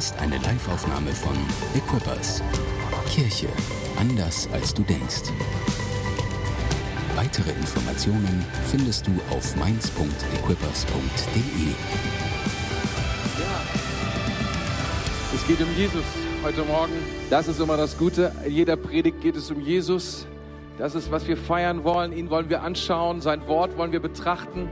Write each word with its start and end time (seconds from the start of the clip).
hörst 0.00 0.18
eine 0.18 0.38
Liveaufnahme 0.38 1.10
von 1.10 1.36
Equippers. 1.74 2.42
Kirche 3.06 3.48
anders 3.98 4.48
als 4.50 4.72
du 4.72 4.82
denkst. 4.82 5.30
Weitere 7.16 7.50
Informationen 7.50 8.46
findest 8.70 9.06
du 9.06 9.10
auf 9.30 9.54
mainz.equippers.de. 9.56 11.74
Es 15.34 15.46
geht 15.46 15.60
um 15.60 15.68
Jesus 15.76 16.04
heute 16.42 16.62
Morgen. 16.62 16.94
Das 17.28 17.46
ist 17.46 17.60
immer 17.60 17.76
das 17.76 17.98
Gute. 17.98 18.32
In 18.46 18.54
jeder 18.54 18.76
Predigt 18.76 19.20
geht 19.20 19.36
es 19.36 19.50
um 19.50 19.60
Jesus. 19.60 20.26
Das 20.78 20.94
ist, 20.94 21.10
was 21.10 21.28
wir 21.28 21.36
feiern 21.36 21.84
wollen. 21.84 22.14
Ihn 22.14 22.30
wollen 22.30 22.48
wir 22.48 22.62
anschauen. 22.62 23.20
Sein 23.20 23.46
Wort 23.48 23.76
wollen 23.76 23.92
wir 23.92 24.00
betrachten. 24.00 24.70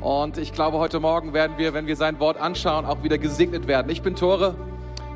Und 0.00 0.38
ich 0.38 0.52
glaube, 0.54 0.78
heute 0.78 0.98
Morgen 0.98 1.34
werden 1.34 1.58
wir, 1.58 1.74
wenn 1.74 1.86
wir 1.86 1.96
sein 1.96 2.18
Wort 2.20 2.38
anschauen, 2.38 2.86
auch 2.86 3.02
wieder 3.02 3.18
gesegnet 3.18 3.66
werden. 3.66 3.90
Ich 3.90 4.00
bin 4.00 4.14
Tore, 4.14 4.54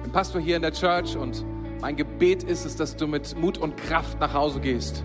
bin 0.02 0.12
Pastor 0.12 0.42
hier 0.42 0.56
in 0.56 0.62
der 0.62 0.72
Church 0.72 1.16
und 1.16 1.42
mein 1.80 1.96
Gebet 1.96 2.42
ist 2.42 2.66
es, 2.66 2.76
dass 2.76 2.94
du 2.94 3.06
mit 3.06 3.34
Mut 3.38 3.56
und 3.56 3.78
Kraft 3.78 4.20
nach 4.20 4.34
Hause 4.34 4.60
gehst. 4.60 5.02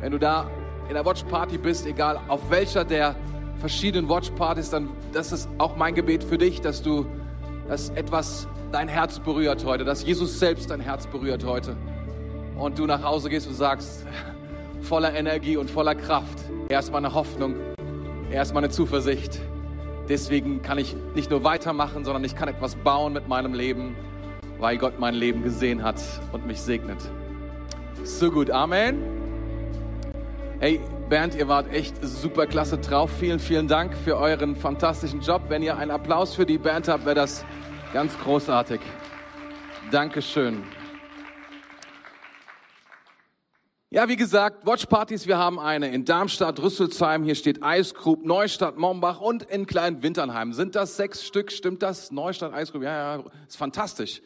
Wenn 0.00 0.10
du 0.10 0.18
da 0.18 0.50
in 0.88 0.94
der 0.94 1.06
Watch 1.06 1.22
Party 1.24 1.56
bist, 1.56 1.86
egal 1.86 2.18
auf 2.26 2.50
welcher 2.50 2.84
der 2.84 3.14
verschiedenen 3.60 4.08
Watch 4.08 4.30
Partys, 4.30 4.70
dann 4.70 4.88
das 5.12 5.30
ist 5.30 5.48
auch 5.58 5.76
mein 5.76 5.94
Gebet 5.94 6.24
für 6.24 6.38
dich, 6.38 6.60
dass 6.60 6.82
du, 6.82 7.06
dass 7.68 7.90
etwas 7.90 8.48
dein 8.72 8.88
Herz 8.88 9.20
berührt 9.20 9.64
heute, 9.64 9.84
dass 9.84 10.04
Jesus 10.04 10.40
selbst 10.40 10.68
dein 10.68 10.80
Herz 10.80 11.06
berührt 11.06 11.44
heute 11.44 11.76
und 12.58 12.76
du 12.76 12.86
nach 12.86 13.04
Hause 13.04 13.30
gehst 13.30 13.46
und 13.46 13.54
sagst, 13.54 14.04
voller 14.80 15.14
Energie 15.14 15.56
und 15.56 15.70
voller 15.70 15.94
Kraft, 15.94 16.40
erstmal 16.68 17.04
eine 17.04 17.14
Hoffnung 17.14 17.54
er 18.32 18.42
ist 18.42 18.54
meine 18.54 18.70
Zuversicht. 18.70 19.40
Deswegen 20.08 20.62
kann 20.62 20.78
ich 20.78 20.96
nicht 21.14 21.30
nur 21.30 21.44
weitermachen, 21.44 22.04
sondern 22.04 22.24
ich 22.24 22.34
kann 22.34 22.48
etwas 22.48 22.76
bauen 22.76 23.12
mit 23.12 23.28
meinem 23.28 23.52
Leben, 23.52 23.94
weil 24.58 24.78
Gott 24.78 24.98
mein 24.98 25.14
Leben 25.14 25.42
gesehen 25.42 25.82
hat 25.82 26.02
und 26.32 26.46
mich 26.46 26.60
segnet. 26.60 26.98
So 28.04 28.30
gut, 28.30 28.50
Amen. 28.50 28.98
Hey, 30.60 30.80
Bernd, 31.08 31.34
ihr 31.34 31.46
wart 31.46 31.70
echt 31.72 31.94
super 32.02 32.46
klasse 32.46 32.78
drauf. 32.78 33.10
Vielen, 33.20 33.38
vielen 33.38 33.68
Dank 33.68 33.94
für 33.94 34.16
euren 34.16 34.56
fantastischen 34.56 35.20
Job. 35.20 35.42
Wenn 35.48 35.62
ihr 35.62 35.76
einen 35.76 35.90
Applaus 35.90 36.34
für 36.34 36.46
die 36.46 36.58
Band 36.58 36.88
habt, 36.88 37.04
wäre 37.04 37.16
das 37.16 37.44
ganz 37.92 38.18
großartig. 38.18 38.80
Dankeschön. 39.90 40.62
Ja, 43.94 44.08
wie 44.08 44.16
gesagt, 44.16 44.64
Watchpartys, 44.64 45.26
wir 45.26 45.36
haben 45.36 45.58
eine 45.58 45.92
in 45.92 46.06
Darmstadt, 46.06 46.58
Rüsselsheim, 46.62 47.24
hier 47.24 47.34
steht 47.34 47.62
Eisgrub, 47.62 48.24
Neustadt, 48.24 48.78
Mombach 48.78 49.20
und 49.20 49.42
in 49.42 49.66
Klein 49.66 50.02
Winternheim. 50.02 50.54
Sind 50.54 50.76
das 50.76 50.96
sechs 50.96 51.22
Stück? 51.22 51.52
Stimmt 51.52 51.82
das? 51.82 52.10
Neustadt, 52.10 52.54
Eisgrub, 52.54 52.84
ja, 52.84 53.18
ja, 53.18 53.24
ist 53.46 53.58
fantastisch. 53.58 54.22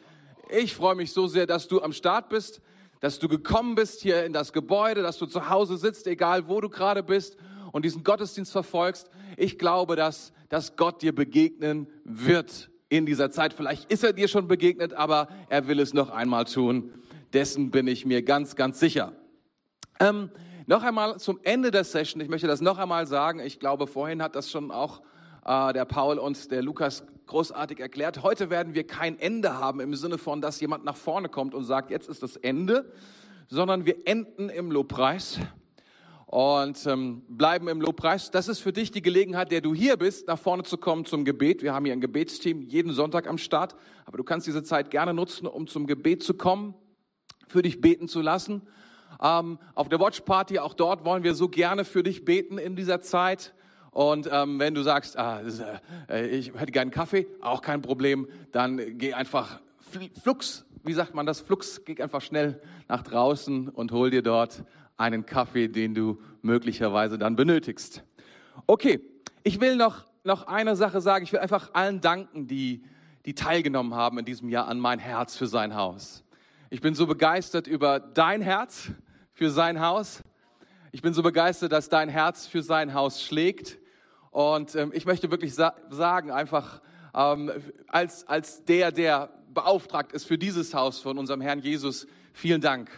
Ich 0.49 0.73
freue 0.73 0.95
mich 0.95 1.11
so 1.11 1.27
sehr, 1.27 1.45
dass 1.45 1.67
du 1.67 1.81
am 1.81 1.91
Start 1.91 2.29
bist, 2.29 2.61
dass 3.01 3.19
du 3.19 3.27
gekommen 3.27 3.75
bist 3.75 3.99
hier 3.99 4.23
in 4.23 4.31
das 4.31 4.53
Gebäude, 4.53 5.01
dass 5.01 5.17
du 5.17 5.25
zu 5.25 5.49
Hause 5.49 5.75
sitzt, 5.75 6.07
egal 6.07 6.47
wo 6.47 6.61
du 6.61 6.69
gerade 6.69 7.03
bist 7.03 7.35
und 7.73 7.83
diesen 7.83 8.05
Gottesdienst 8.05 8.53
verfolgst. 8.53 9.09
Ich 9.35 9.59
glaube, 9.59 9.97
dass, 9.97 10.31
dass 10.47 10.77
Gott 10.77 11.01
dir 11.01 11.13
begegnen 11.13 11.87
wird 12.05 12.69
in 12.87 13.05
dieser 13.05 13.31
Zeit. 13.31 13.51
Vielleicht 13.51 13.91
ist 13.91 14.05
er 14.05 14.13
dir 14.13 14.29
schon 14.29 14.47
begegnet, 14.47 14.93
aber 14.93 15.27
er 15.49 15.67
will 15.67 15.81
es 15.81 15.93
noch 15.93 16.09
einmal 16.09 16.45
tun. 16.45 16.93
Dessen 17.33 17.69
bin 17.69 17.87
ich 17.87 18.05
mir 18.05 18.21
ganz, 18.21 18.55
ganz 18.55 18.79
sicher. 18.79 19.11
Ähm, 19.99 20.29
noch 20.67 20.83
einmal 20.83 21.17
zum 21.19 21.39
Ende 21.43 21.71
der 21.71 21.83
Session, 21.83 22.21
ich 22.21 22.29
möchte 22.29 22.45
das 22.45 22.61
noch 22.61 22.77
einmal 22.77 23.07
sagen, 23.07 23.39
ich 23.39 23.59
glaube, 23.59 23.87
vorhin 23.87 24.21
hat 24.21 24.35
das 24.35 24.51
schon 24.51 24.71
auch 24.71 25.01
äh, 25.45 25.73
der 25.73 25.85
Paul 25.85 26.19
und 26.19 26.51
der 26.51 26.61
Lukas 26.61 27.03
großartig 27.25 27.79
erklärt. 27.79 28.21
Heute 28.21 28.49
werden 28.49 28.75
wir 28.75 28.85
kein 28.85 29.17
Ende 29.19 29.57
haben 29.57 29.79
im 29.79 29.95
Sinne 29.95 30.17
von, 30.17 30.39
dass 30.39 30.59
jemand 30.59 30.85
nach 30.85 30.95
vorne 30.95 31.29
kommt 31.29 31.55
und 31.55 31.63
sagt, 31.63 31.89
jetzt 31.89 32.09
ist 32.09 32.21
das 32.21 32.35
Ende, 32.35 32.91
sondern 33.47 33.85
wir 33.85 34.05
enden 34.05 34.49
im 34.49 34.71
Lobpreis 34.71 35.39
und 36.27 36.85
ähm, 36.85 37.23
bleiben 37.27 37.67
im 37.67 37.81
Lobpreis. 37.81 38.29
Das 38.29 38.47
ist 38.47 38.59
für 38.59 38.73
dich 38.73 38.91
die 38.91 39.01
Gelegenheit, 39.01 39.51
der 39.51 39.61
du 39.61 39.73
hier 39.73 39.97
bist, 39.97 40.27
nach 40.27 40.37
vorne 40.37 40.63
zu 40.63 40.77
kommen 40.77 41.05
zum 41.05 41.25
Gebet. 41.25 41.63
Wir 41.63 41.73
haben 41.73 41.85
hier 41.85 41.93
ein 41.93 42.01
Gebetsteam 42.01 42.61
jeden 42.61 42.93
Sonntag 42.93 43.27
am 43.27 43.39
Start, 43.39 43.75
aber 44.05 44.17
du 44.17 44.23
kannst 44.23 44.45
diese 44.45 44.63
Zeit 44.63 44.91
gerne 44.91 45.13
nutzen, 45.13 45.47
um 45.47 45.65
zum 45.65 45.87
Gebet 45.87 46.23
zu 46.23 46.35
kommen, 46.35 46.75
für 47.47 47.63
dich 47.63 47.81
beten 47.81 48.07
zu 48.07 48.21
lassen 48.21 48.61
ähm, 49.21 49.59
auf 49.75 49.89
der 49.89 49.99
Watch 49.99 50.21
Party. 50.21 50.59
Auch 50.59 50.73
dort 50.73 51.05
wollen 51.05 51.23
wir 51.23 51.33
so 51.33 51.49
gerne 51.49 51.85
für 51.85 52.03
dich 52.03 52.25
beten 52.25 52.57
in 52.57 52.75
dieser 52.75 53.01
Zeit. 53.01 53.53
Und 53.91 54.29
ähm, 54.31 54.59
wenn 54.59 54.75
du 54.75 54.83
sagst, 54.83 55.17
ah, 55.17 55.41
äh, 56.09 56.27
ich 56.27 56.53
hätte 56.53 56.71
gerne 56.71 56.83
einen 56.83 56.91
Kaffee, 56.91 57.27
auch 57.41 57.61
kein 57.61 57.81
Problem, 57.81 58.27
dann 58.51 58.97
geh 58.97 59.13
einfach 59.13 59.59
flux, 60.21 60.65
wie 60.83 60.93
sagt 60.93 61.15
man 61.15 61.25
das, 61.25 61.41
flux, 61.41 61.83
geh 61.83 61.99
einfach 62.01 62.21
schnell 62.21 62.61
nach 62.87 63.01
draußen 63.01 63.69
und 63.69 63.91
hol 63.91 64.11
dir 64.11 64.21
dort 64.21 64.63
einen 64.97 65.25
Kaffee, 65.25 65.67
den 65.67 65.95
du 65.95 66.19
möglicherweise 66.41 67.17
dann 67.17 67.35
benötigst. 67.35 68.03
Okay, 68.65 68.99
ich 69.43 69.59
will 69.61 69.75
noch, 69.75 70.05
noch 70.23 70.47
eine 70.47 70.75
Sache 70.75 71.01
sagen. 71.01 71.23
Ich 71.23 71.33
will 71.33 71.39
einfach 71.39 71.73
allen 71.73 72.01
danken, 72.01 72.47
die, 72.47 72.83
die 73.25 73.33
teilgenommen 73.33 73.95
haben 73.95 74.19
in 74.19 74.25
diesem 74.25 74.49
Jahr 74.49 74.67
an 74.67 74.79
mein 74.79 74.99
Herz 74.99 75.35
für 75.35 75.47
sein 75.47 75.75
Haus. 75.75 76.23
Ich 76.69 76.81
bin 76.81 76.95
so 76.95 77.07
begeistert 77.07 77.65
über 77.65 77.99
dein 77.99 78.41
Herz 78.41 78.89
für 79.37 79.51
sein 79.51 79.81
Haus. 79.81 80.23
Ich 80.91 81.03
bin 81.03 81.13
so 81.13 81.21
begeistert, 81.21 81.71
dass 81.71 81.89
dein 81.89 82.09
Herz 82.09 82.47
für 82.47 82.63
sein 82.63 82.95
Haus 82.95 83.21
schlägt. 83.21 83.77
Und 84.31 84.73
ähm, 84.73 84.91
ich 84.95 85.05
möchte 85.05 85.29
wirklich 85.29 85.53
sa 85.53 85.75
sagen, 85.91 86.31
einfach 86.31 86.81
ähm, 87.13 87.51
als, 87.87 88.27
als 88.27 88.65
der, 88.65 88.91
der 88.91 89.29
beauftragt 89.53 90.11
ist 90.11 90.25
für 90.25 90.39
dieses 90.39 90.73
Haus 90.73 90.99
von 91.01 91.19
unserem 91.19 91.41
Herrn 91.41 91.59
Jesus, 91.59 92.07
vielen 92.33 92.61
Dank 92.61 92.89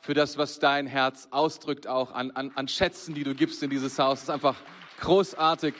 für 0.00 0.14
das, 0.14 0.36
was 0.36 0.58
dein 0.58 0.88
Herz 0.88 1.28
ausdrückt, 1.30 1.86
auch 1.86 2.10
an, 2.10 2.32
an, 2.32 2.50
an 2.56 2.66
Schätzen, 2.66 3.14
die 3.14 3.22
du 3.22 3.36
gibst 3.36 3.62
in 3.62 3.70
dieses 3.70 4.00
Haus. 4.00 4.18
Das 4.18 4.22
ist 4.24 4.30
einfach 4.30 4.56
großartig. 4.98 5.74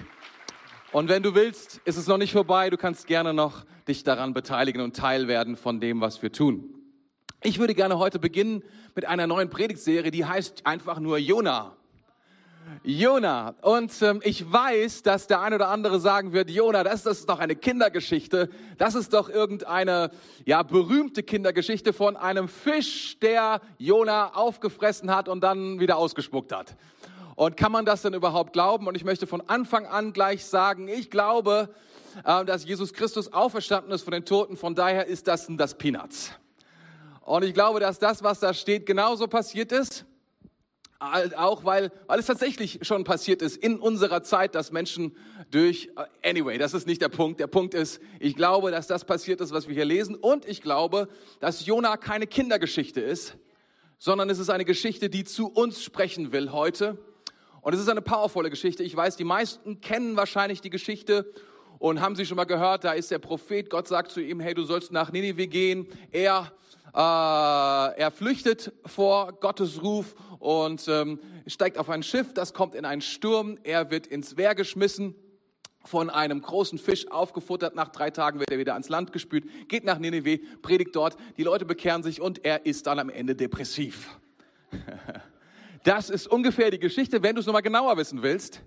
Und 0.93 1.09
wenn 1.09 1.25
du 1.25 1.35
willst, 1.35 1.79
ist 1.85 1.97
es 1.97 2.07
noch 2.07 2.19
nicht 2.19 2.33
vorbei. 2.33 2.71
Du 2.71 2.77
kannst 2.77 3.09
gerne 3.09 3.35
noch 3.35 3.65
dich 3.89 4.05
daran 4.05 4.33
beteiligen 4.33 4.81
und 4.81 4.95
Teil 4.95 5.27
werden 5.27 5.57
von 5.57 5.81
dem, 5.81 6.01
was 6.01 6.23
wir 6.23 6.31
tun. 6.31 6.78
Ich 7.41 7.61
würde 7.61 7.75
gerne 7.75 7.99
heute 7.99 8.19
beginnen 8.19 8.65
mit 8.97 9.05
einer 9.05 9.29
neuen 9.29 9.49
Predigtserie, 9.49 10.11
die 10.11 10.25
heißt 10.25 10.67
einfach 10.67 10.99
nur 10.99 11.19
Jona. 11.19 11.77
Jona. 12.83 13.55
Und 13.63 13.93
ähm, 14.03 14.21
ich 14.25 14.51
weiß, 14.51 15.05
dass 15.05 15.29
der 15.29 15.41
eine 15.41 15.55
oder 15.55 15.69
andere 15.69 16.01
sagen 16.01 16.33
wird, 16.33 16.51
Jona, 16.51 16.83
das, 16.83 17.05
das 17.05 17.21
ist 17.21 17.29
doch 17.29 17.39
eine 17.39 17.55
Kindergeschichte. 17.55 18.51
Das 18.77 18.97
ist 18.97 19.15
doch 19.15 19.29
irgendeine 19.29 20.11
ja, 20.47 20.65
berühmte 20.65 21.23
Kindergeschichte 21.23 21.93
von 21.93 22.17
einem 22.17 22.49
Fisch, 22.49 23.19
der 23.21 23.61
Jona 23.79 24.35
aufgefressen 24.35 25.15
hat 25.15 25.29
und 25.29 25.41
dann 25.41 25.79
wieder 25.79 25.97
ausgespuckt 25.97 26.53
hat. 26.53 26.77
Und 27.37 27.57
kann 27.57 27.71
man 27.71 27.85
das 27.85 28.03
denn 28.03 28.15
überhaupt 28.15 28.53
glauben? 28.53 28.89
Und 28.89 28.97
ich 28.97 29.05
möchte 29.05 29.29
von 29.29 29.43
Anfang 29.49 29.87
an 29.87 30.13
gleich 30.13 30.45
sagen, 30.45 30.89
ich 30.89 31.09
glaube, 31.09 31.69
äh, 32.25 32.45
dass 32.45 32.65
Jesus 32.65 32.93
Christus 32.93 33.33
auferstanden 33.33 33.93
ist 33.93 34.03
von 34.03 34.13
den 34.13 34.25
Toten. 34.25 34.57
Von 34.57 34.75
daher 34.75 35.07
ist 35.07 35.29
das 35.29 35.47
das 35.49 35.79
Peanuts. 35.79 36.33
Und 37.29 37.45
ich 37.45 37.53
glaube, 37.53 37.79
dass 37.79 37.99
das, 37.99 38.23
was 38.23 38.41
da 38.41 38.55
steht, 38.55 38.87
genauso 38.87 39.29
passiert 39.29 39.71
ist. 39.71 40.07
Auch 40.99 41.63
weil, 41.63 41.93
weil 42.07 42.19
es 42.19 42.25
tatsächlich 42.25 42.79
schon 42.81 43.05
passiert 43.05 43.43
ist 43.43 43.59
in 43.59 43.79
unserer 43.79 44.23
Zeit, 44.23 44.55
dass 44.55 44.73
Menschen 44.73 45.15
durch, 45.51 45.91
äh, 46.23 46.31
anyway, 46.31 46.57
das 46.57 46.73
ist 46.73 46.87
nicht 46.87 47.03
der 47.03 47.11
Punkt. 47.11 47.39
Der 47.39 47.47
Punkt 47.47 47.75
ist, 47.75 48.01
ich 48.19 48.35
glaube, 48.35 48.71
dass 48.71 48.87
das 48.87 49.05
passiert 49.05 49.43
ist, 49.43 49.53
was 49.53 49.69
wir 49.69 49.75
hier 49.75 49.85
lesen. 49.85 50.15
Und 50.15 50.49
ich 50.49 50.63
glaube, 50.63 51.07
dass 51.39 51.67
Jona 51.67 51.99
keine 51.99 52.27
Kindergeschichte 52.27 53.03
ist, 53.03 53.37
sondern 53.99 54.31
es 54.31 54.39
ist 54.39 54.49
eine 54.49 54.65
Geschichte, 54.65 55.11
die 55.11 55.25
zu 55.25 55.49
uns 55.49 55.85
sprechen 55.85 56.33
will 56.33 56.51
heute. 56.51 56.97
Und 57.61 57.75
es 57.75 57.81
ist 57.81 57.91
eine 57.91 58.01
powervolle 58.01 58.49
Geschichte. 58.49 58.83
Ich 58.83 58.97
weiß, 58.97 59.17
die 59.17 59.25
meisten 59.25 59.83
kennen 59.83 60.17
wahrscheinlich 60.17 60.63
die 60.63 60.71
Geschichte 60.71 61.31
und 61.79 62.01
haben 62.01 62.17
sie 62.17 62.25
schon 62.25 62.39
mal 62.39 62.45
gehört. 62.45 62.85
Da 62.85 62.93
ist 62.93 63.11
der 63.11 63.19
Prophet, 63.19 63.69
Gott 63.69 63.87
sagt 63.87 64.13
zu 64.13 64.21
ihm, 64.21 64.41
hey, 64.41 64.55
du 64.55 64.65
sollst 64.65 64.93
nach 64.93 65.13
Ninive 65.13 65.47
gehen. 65.47 65.89
Er 66.11 66.51
äh, 66.95 66.99
er 66.99 68.11
flüchtet 68.11 68.73
vor 68.87 69.33
Gottes 69.41 69.83
Ruf 69.83 70.15
und 70.39 70.87
ähm, 70.89 71.21
steigt 71.47 71.79
auf 71.79 71.91
ein 71.91 72.03
Schiff, 72.03 72.35
das 72.35 72.55
kommt 72.55 72.75
in 72.75 72.85
einen 72.85 73.01
Sturm, 73.01 73.59
er 73.63 73.91
wird 73.91 74.07
ins 74.07 74.37
Wehr 74.37 74.55
geschmissen, 74.55 75.15
von 75.85 76.11
einem 76.11 76.43
großen 76.43 76.79
Fisch 76.79 77.11
aufgefuttert, 77.11 77.75
nach 77.75 77.89
drei 77.89 78.11
Tagen 78.11 78.41
wird 78.41 78.51
er 78.51 78.59
wieder 78.59 78.75
ans 78.75 78.89
Land 78.89 79.13
gespült, 79.13 79.45
geht 79.69 79.85
nach 79.85 79.99
Nineveh, 79.99 80.39
predigt 80.61 80.95
dort, 80.95 81.17
die 81.37 81.45
Leute 81.45 81.65
bekehren 81.65 82.03
sich 82.03 82.21
und 82.21 82.45
er 82.45 82.67
ist 82.67 82.87
dann 82.87 82.99
am 82.99 83.11
Ende 83.11 83.35
depressiv. 83.35 84.19
Das 85.85 86.11
ist 86.11 86.27
ungefähr 86.27 86.73
die 86.73 86.81
Geschichte, 86.81 87.23
wenn 87.23 87.37
du 87.37 87.41
es 87.41 87.47
nochmal 87.47 87.63
genauer 87.63 87.97
wissen 87.97 88.21
willst 88.21 88.63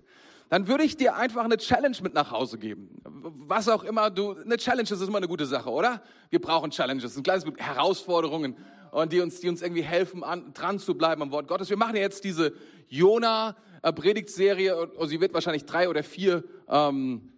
dann 0.52 0.68
würde 0.68 0.84
ich 0.84 0.98
dir 0.98 1.16
einfach 1.16 1.44
eine 1.44 1.56
Challenge 1.56 1.96
mit 2.02 2.12
nach 2.12 2.30
Hause 2.30 2.58
geben. 2.58 3.00
Was 3.22 3.68
auch 3.68 3.84
immer 3.84 4.10
du, 4.10 4.32
eine 4.32 4.56
Challenge 4.56 4.82
ist 4.82 5.00
immer 5.00 5.18
eine 5.18 5.28
gute 5.28 5.46
Sache, 5.46 5.70
oder? 5.70 6.02
Wir 6.30 6.40
brauchen 6.40 6.70
Challenges, 6.70 7.16
ein 7.16 7.22
kleines 7.22 7.44
Herausforderungen 7.56 8.56
und 8.90 9.12
die 9.12 9.20
uns, 9.20 9.40
die 9.40 9.48
uns 9.48 9.62
irgendwie 9.62 9.82
helfen, 9.82 10.24
an, 10.24 10.52
dran 10.54 10.78
zu 10.78 10.94
bleiben 10.94 11.22
am 11.22 11.30
Wort 11.30 11.46
Gottes. 11.46 11.70
Wir 11.70 11.76
machen 11.76 11.96
jetzt 11.96 12.24
diese 12.24 12.52
Jona-Predigtserie 12.88 14.76
und 14.76 15.08
sie 15.08 15.20
wird 15.20 15.32
wahrscheinlich 15.34 15.64
drei 15.64 15.88
oder 15.88 16.02
vier 16.02 16.42
ähm, 16.68 17.32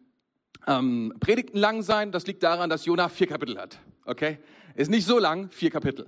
ähm, 0.66 1.14
Predigten 1.20 1.58
lang 1.58 1.82
sein. 1.82 2.12
Das 2.12 2.26
liegt 2.26 2.42
daran, 2.42 2.70
dass 2.70 2.86
Jona 2.86 3.08
vier 3.08 3.26
Kapitel 3.26 3.58
hat. 3.58 3.78
okay? 4.04 4.38
Ist 4.74 4.90
nicht 4.90 5.06
so 5.06 5.18
lang, 5.18 5.50
vier 5.50 5.70
Kapitel. 5.70 6.06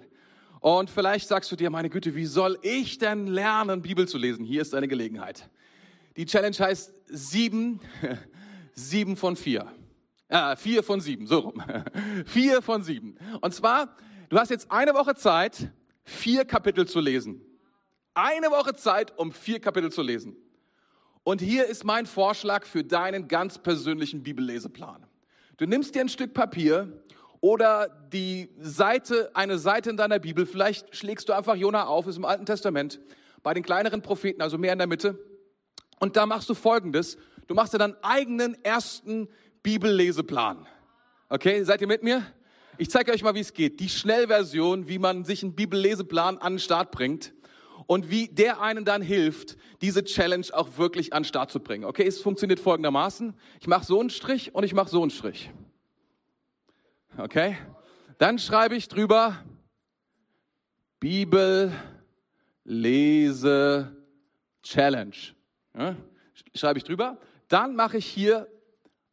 Und 0.61 0.91
vielleicht 0.91 1.29
sagst 1.29 1.53
du 1.53 1.57
dir, 1.57 1.71
meine 1.71 1.91
Güte, 1.91 2.15
wie 2.15 2.27
soll 2.27 2.59
ich 2.63 2.99
denn 2.99 3.27
lernen, 3.27 3.83
Bibel 3.83 4.09
zu 4.09 4.19
lesen? 4.19 4.45
Hier 4.45 4.63
ist 4.63 4.73
deine 4.73 4.89
Gelegenheit. 4.89 5.49
Die 6.17 6.25
Challenge 6.25 6.57
heißt 6.59 6.93
sieben, 7.07 7.81
sieben 8.77 9.17
von 9.17 9.35
vier. 9.35 9.67
Äh, 10.29 10.57
vier 10.57 10.83
von 10.83 11.01
sieben, 11.01 11.27
so 11.27 11.39
rum. 11.41 11.63
vier 12.27 12.63
von 12.63 12.83
sieben. 12.83 13.17
Und 13.41 13.55
zwar, 13.55 13.97
du 14.29 14.39
hast 14.39 14.51
jetzt 14.51 14.71
eine 14.71 14.95
Woche 14.95 15.15
Zeit, 15.15 15.71
vier 16.05 16.45
Kapitel 16.45 16.87
zu 16.87 17.01
lesen. 17.01 17.41
Eine 18.15 18.51
Woche 18.51 18.75
Zeit, 18.75 19.19
um 19.19 19.33
vier 19.33 19.61
Kapitel 19.61 19.91
zu 19.91 20.03
lesen. 20.03 20.37
Und 21.23 21.41
hier 21.41 21.67
ist 21.67 21.85
mein 21.85 22.07
Vorschlag 22.07 22.65
für 22.65 22.85
deinen 22.85 23.29
ganz 23.29 23.59
persönlichen 23.59 24.23
Bibelleseplan. 24.23 25.07
Du 25.57 25.67
nimmst 25.67 25.95
dir 25.95 26.03
ein 26.03 26.09
Stück 26.09 26.35
Papier 26.35 27.03
oder 27.41 27.89
die 28.13 28.51
Seite, 28.59 29.31
eine 29.35 29.59
Seite 29.59 29.91
in 29.91 29.97
deiner 29.97 30.19
Bibel. 30.19 30.47
Vielleicht 30.47 30.95
schlägst 30.95 31.29
du 31.29 31.33
einfach 31.33 31.57
Jona 31.57 31.87
auf, 31.87 32.07
ist 32.07 32.17
im 32.17 32.25
Alten 32.25 32.47
Testament, 32.47 33.01
bei 33.43 33.55
den 33.55 33.63
kleineren 33.63 34.03
Propheten, 34.03 34.43
also 34.43 34.59
mehr 34.59 34.73
in 34.73 34.79
der 34.79 34.87
Mitte. 34.87 35.19
Und 35.99 36.17
da 36.17 36.27
machst 36.27 36.49
du 36.49 36.55
Folgendes. 36.55 37.17
Du 37.47 37.55
machst 37.55 37.73
dir 37.73 37.79
deinen 37.79 37.97
eigenen 38.03 38.63
ersten 38.65 39.29
Bibelleseplan. 39.63 40.67
Okay, 41.29 41.63
seid 41.65 41.81
ihr 41.81 41.87
mit 41.87 42.03
mir? 42.03 42.25
Ich 42.79 42.91
zeige 42.91 43.13
euch 43.13 43.23
mal, 43.23 43.35
wie 43.35 43.41
es 43.41 43.53
geht. 43.53 43.81
Die 43.81 43.89
Schnellversion, 43.89 44.89
wie 44.89 44.99
man 44.99 45.25
sich 45.25 45.43
einen 45.43 45.55
Bibelleseplan 45.55 46.39
an 46.39 46.55
den 46.55 46.59
Start 46.59 46.91
bringt 46.91 47.33
und 47.87 48.11
wie 48.11 48.29
der 48.29 48.61
einen 48.61 48.85
dann 48.85 49.01
hilft, 49.01 49.57
diese 49.81 50.05
Challenge 50.05 50.47
auch 50.53 50.77
wirklich 50.77 51.13
an 51.13 51.23
den 51.23 51.29
Start 51.29 51.51
zu 51.51 51.61
bringen. 51.61 51.85
Okay, 51.85 52.07
es 52.07 52.21
funktioniert 52.21 52.61
folgendermaßen. 52.61 53.35
Ich 53.61 53.67
mache 53.67 53.85
so 53.85 54.01
einen 54.01 54.11
Strich 54.11 54.55
und 54.55 54.65
ich 54.65 54.75
mache 54.75 54.91
so 54.91 55.01
einen 55.03 55.11
Strich. 55.11 55.51
Okay? 57.17 57.57
Dann 58.19 58.39
schreibe 58.39 58.77
ich 58.77 58.89
drüber 58.89 59.37
Bibel 61.01 61.73
Lese 62.65 63.97
Challenge. 64.63 65.17
Ja? 65.79 65.97
Schreibe 66.55 66.79
ich 66.79 66.85
drüber. 66.85 67.19
Dann 67.49 67.77
mache 67.77 67.99
ich 67.99 68.07
hier 68.07 68.49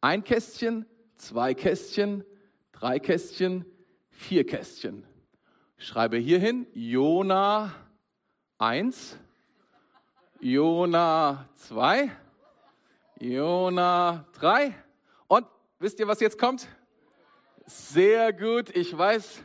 ein 0.00 0.24
Kästchen, 0.24 0.86
zwei 1.16 1.54
Kästchen, 1.54 2.24
drei 2.72 2.98
Kästchen, 2.98 3.64
vier 4.10 4.44
Kästchen. 4.44 5.06
Schreibe 5.78 6.16
hier 6.16 6.38
hin 6.38 6.66
Jona 6.72 7.72
1, 8.58 9.18
Jona 10.40 11.48
2, 11.54 12.10
Jona 13.20 14.26
3. 14.32 14.74
Und 15.28 15.46
wisst 15.78 16.00
ihr, 16.00 16.08
was 16.08 16.20
jetzt 16.20 16.38
kommt? 16.38 16.68
Sehr 17.66 18.32
gut, 18.32 18.74
ich 18.74 18.96
weiß, 18.96 19.42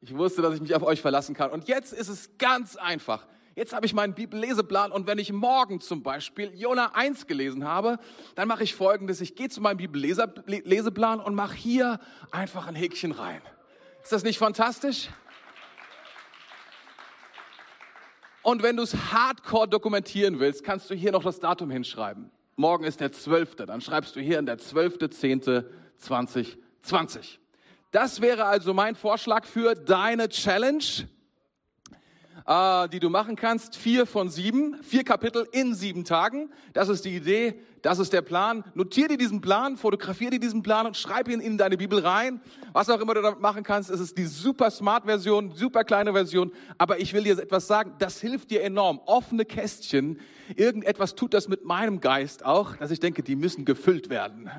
ich 0.00 0.16
wusste, 0.16 0.42
dass 0.42 0.54
ich 0.54 0.60
mich 0.60 0.74
auf 0.74 0.82
euch 0.82 1.00
verlassen 1.00 1.34
kann. 1.34 1.50
Und 1.50 1.68
jetzt 1.68 1.92
ist 1.92 2.08
es 2.08 2.36
ganz 2.38 2.76
einfach. 2.76 3.26
Jetzt 3.56 3.72
habe 3.72 3.86
ich 3.86 3.94
meinen 3.94 4.14
Bibelleseplan 4.14 4.90
und 4.90 5.06
wenn 5.06 5.18
ich 5.18 5.32
morgen 5.32 5.80
zum 5.80 6.02
Beispiel 6.02 6.50
Jona 6.54 6.90
1 6.94 7.28
gelesen 7.28 7.64
habe, 7.64 8.00
dann 8.34 8.48
mache 8.48 8.64
ich 8.64 8.74
folgendes. 8.74 9.20
Ich 9.20 9.36
gehe 9.36 9.48
zu 9.48 9.60
meinem 9.60 9.76
Bibelleseplan 9.76 11.20
und 11.20 11.36
mache 11.36 11.54
hier 11.54 12.00
einfach 12.32 12.66
ein 12.66 12.74
Häkchen 12.74 13.12
rein. 13.12 13.40
Ist 14.02 14.10
das 14.10 14.24
nicht 14.24 14.38
fantastisch? 14.38 15.08
Und 18.42 18.64
wenn 18.64 18.76
du 18.76 18.82
es 18.82 18.96
hardcore 19.12 19.68
dokumentieren 19.68 20.40
willst, 20.40 20.64
kannst 20.64 20.90
du 20.90 20.94
hier 20.94 21.12
noch 21.12 21.22
das 21.22 21.38
Datum 21.38 21.70
hinschreiben. 21.70 22.32
Morgen 22.56 22.84
ist 22.84 23.00
der 23.00 23.12
12. 23.12 23.54
Dann 23.56 23.80
schreibst 23.80 24.16
du 24.16 24.20
hier 24.20 24.40
in 24.40 24.46
der 24.46 24.58
12.10.2020. 24.58 27.38
Das 27.92 28.20
wäre 28.20 28.46
also 28.46 28.74
mein 28.74 28.96
Vorschlag 28.96 29.46
für 29.46 29.74
deine 29.74 30.28
Challenge, 30.28 30.82
äh, 32.46 32.88
die 32.88 33.00
du 33.00 33.10
machen 33.10 33.36
kannst. 33.36 33.76
Vier 33.76 34.06
von 34.06 34.28
sieben, 34.28 34.82
vier 34.82 35.04
Kapitel 35.04 35.46
in 35.52 35.74
sieben 35.74 36.04
Tagen. 36.04 36.50
Das 36.72 36.88
ist 36.88 37.04
die 37.04 37.16
Idee, 37.16 37.60
das 37.82 37.98
ist 37.98 38.12
der 38.12 38.22
Plan. 38.22 38.64
Notier 38.74 39.08
dir 39.08 39.18
diesen 39.18 39.40
Plan, 39.40 39.76
fotografier 39.76 40.30
dir 40.30 40.40
diesen 40.40 40.62
Plan 40.62 40.86
und 40.86 40.96
schreib 40.96 41.28
ihn 41.28 41.40
in 41.40 41.58
deine 41.58 41.76
Bibel 41.76 41.98
rein. 41.98 42.40
Was 42.72 42.88
auch 42.90 43.00
immer 43.00 43.14
du 43.14 43.22
damit 43.22 43.40
machen 43.40 43.62
kannst, 43.62 43.90
es 43.90 44.00
ist 44.00 44.16
die 44.18 44.26
super 44.26 44.70
smart 44.70 45.04
Version, 45.04 45.52
super 45.54 45.84
kleine 45.84 46.12
Version. 46.12 46.52
Aber 46.78 47.00
ich 47.00 47.12
will 47.12 47.24
dir 47.24 47.38
etwas 47.38 47.66
sagen, 47.66 47.94
das 47.98 48.20
hilft 48.20 48.50
dir 48.50 48.62
enorm. 48.62 49.00
Offene 49.06 49.44
Kästchen, 49.44 50.20
irgendetwas 50.56 51.14
tut 51.14 51.34
das 51.34 51.48
mit 51.48 51.64
meinem 51.64 52.00
Geist 52.00 52.44
auch, 52.44 52.76
dass 52.76 52.90
ich 52.90 53.00
denke, 53.00 53.22
die 53.22 53.36
müssen 53.36 53.64
gefüllt 53.64 54.10
werden 54.10 54.50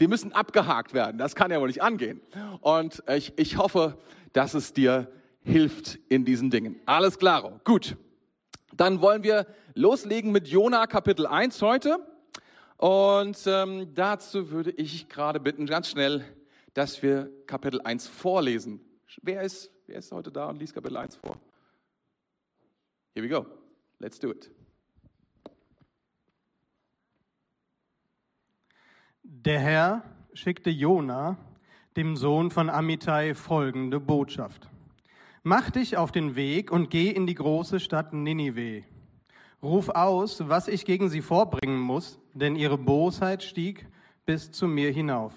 die 0.00 0.08
müssen 0.08 0.32
abgehakt 0.32 0.94
werden. 0.94 1.16
Das 1.16 1.36
kann 1.36 1.52
ja 1.52 1.60
wohl 1.60 1.68
nicht 1.68 1.82
angehen. 1.82 2.20
Und 2.60 3.04
ich, 3.08 3.32
ich 3.36 3.56
hoffe, 3.56 3.96
dass 4.32 4.54
es 4.54 4.72
dir 4.72 5.06
hilft 5.44 5.98
in 6.08 6.24
diesen 6.24 6.50
Dingen. 6.50 6.80
Alles 6.86 7.18
klar. 7.18 7.60
Gut. 7.64 7.96
Dann 8.74 9.00
wollen 9.00 9.22
wir 9.22 9.46
loslegen 9.74 10.32
mit 10.32 10.48
Jona 10.48 10.86
Kapitel 10.86 11.26
1 11.26 11.60
heute. 11.62 11.98
Und 12.78 13.38
ähm, 13.46 13.94
dazu 13.94 14.50
würde 14.50 14.70
ich 14.72 15.08
gerade 15.08 15.38
bitten, 15.38 15.66
ganz 15.66 15.88
schnell, 15.88 16.24
dass 16.74 17.02
wir 17.02 17.30
Kapitel 17.46 17.80
1 17.80 18.08
vorlesen. 18.08 18.80
Wer 19.22 19.42
ist, 19.42 19.70
wer 19.86 19.98
ist 19.98 20.10
heute 20.10 20.32
da 20.32 20.46
und 20.46 20.58
liest 20.58 20.74
Kapitel 20.74 20.96
1 20.96 21.16
vor? 21.16 21.38
Here 23.14 23.24
we 23.24 23.28
go. 23.28 23.46
Let's 23.98 24.18
do 24.18 24.30
it. 24.30 24.50
Der 29.22 29.60
Herr 29.60 30.02
schickte 30.32 30.70
Jona, 30.70 31.36
dem 31.96 32.16
Sohn 32.16 32.50
von 32.50 32.70
Amittai, 32.70 33.34
folgende 33.34 34.00
Botschaft. 34.00 34.71
Mach 35.44 35.72
dich 35.72 35.96
auf 35.96 36.12
den 36.12 36.36
Weg 36.36 36.70
und 36.70 36.88
geh 36.88 37.10
in 37.10 37.26
die 37.26 37.34
große 37.34 37.80
Stadt 37.80 38.12
Ninive. 38.12 38.84
Ruf 39.60 39.88
aus, 39.88 40.48
was 40.48 40.68
ich 40.68 40.84
gegen 40.84 41.08
sie 41.08 41.20
vorbringen 41.20 41.80
muss, 41.80 42.20
denn 42.32 42.54
ihre 42.54 42.78
Bosheit 42.78 43.42
stieg 43.42 43.88
bis 44.24 44.52
zu 44.52 44.68
mir 44.68 44.92
hinauf. 44.92 45.32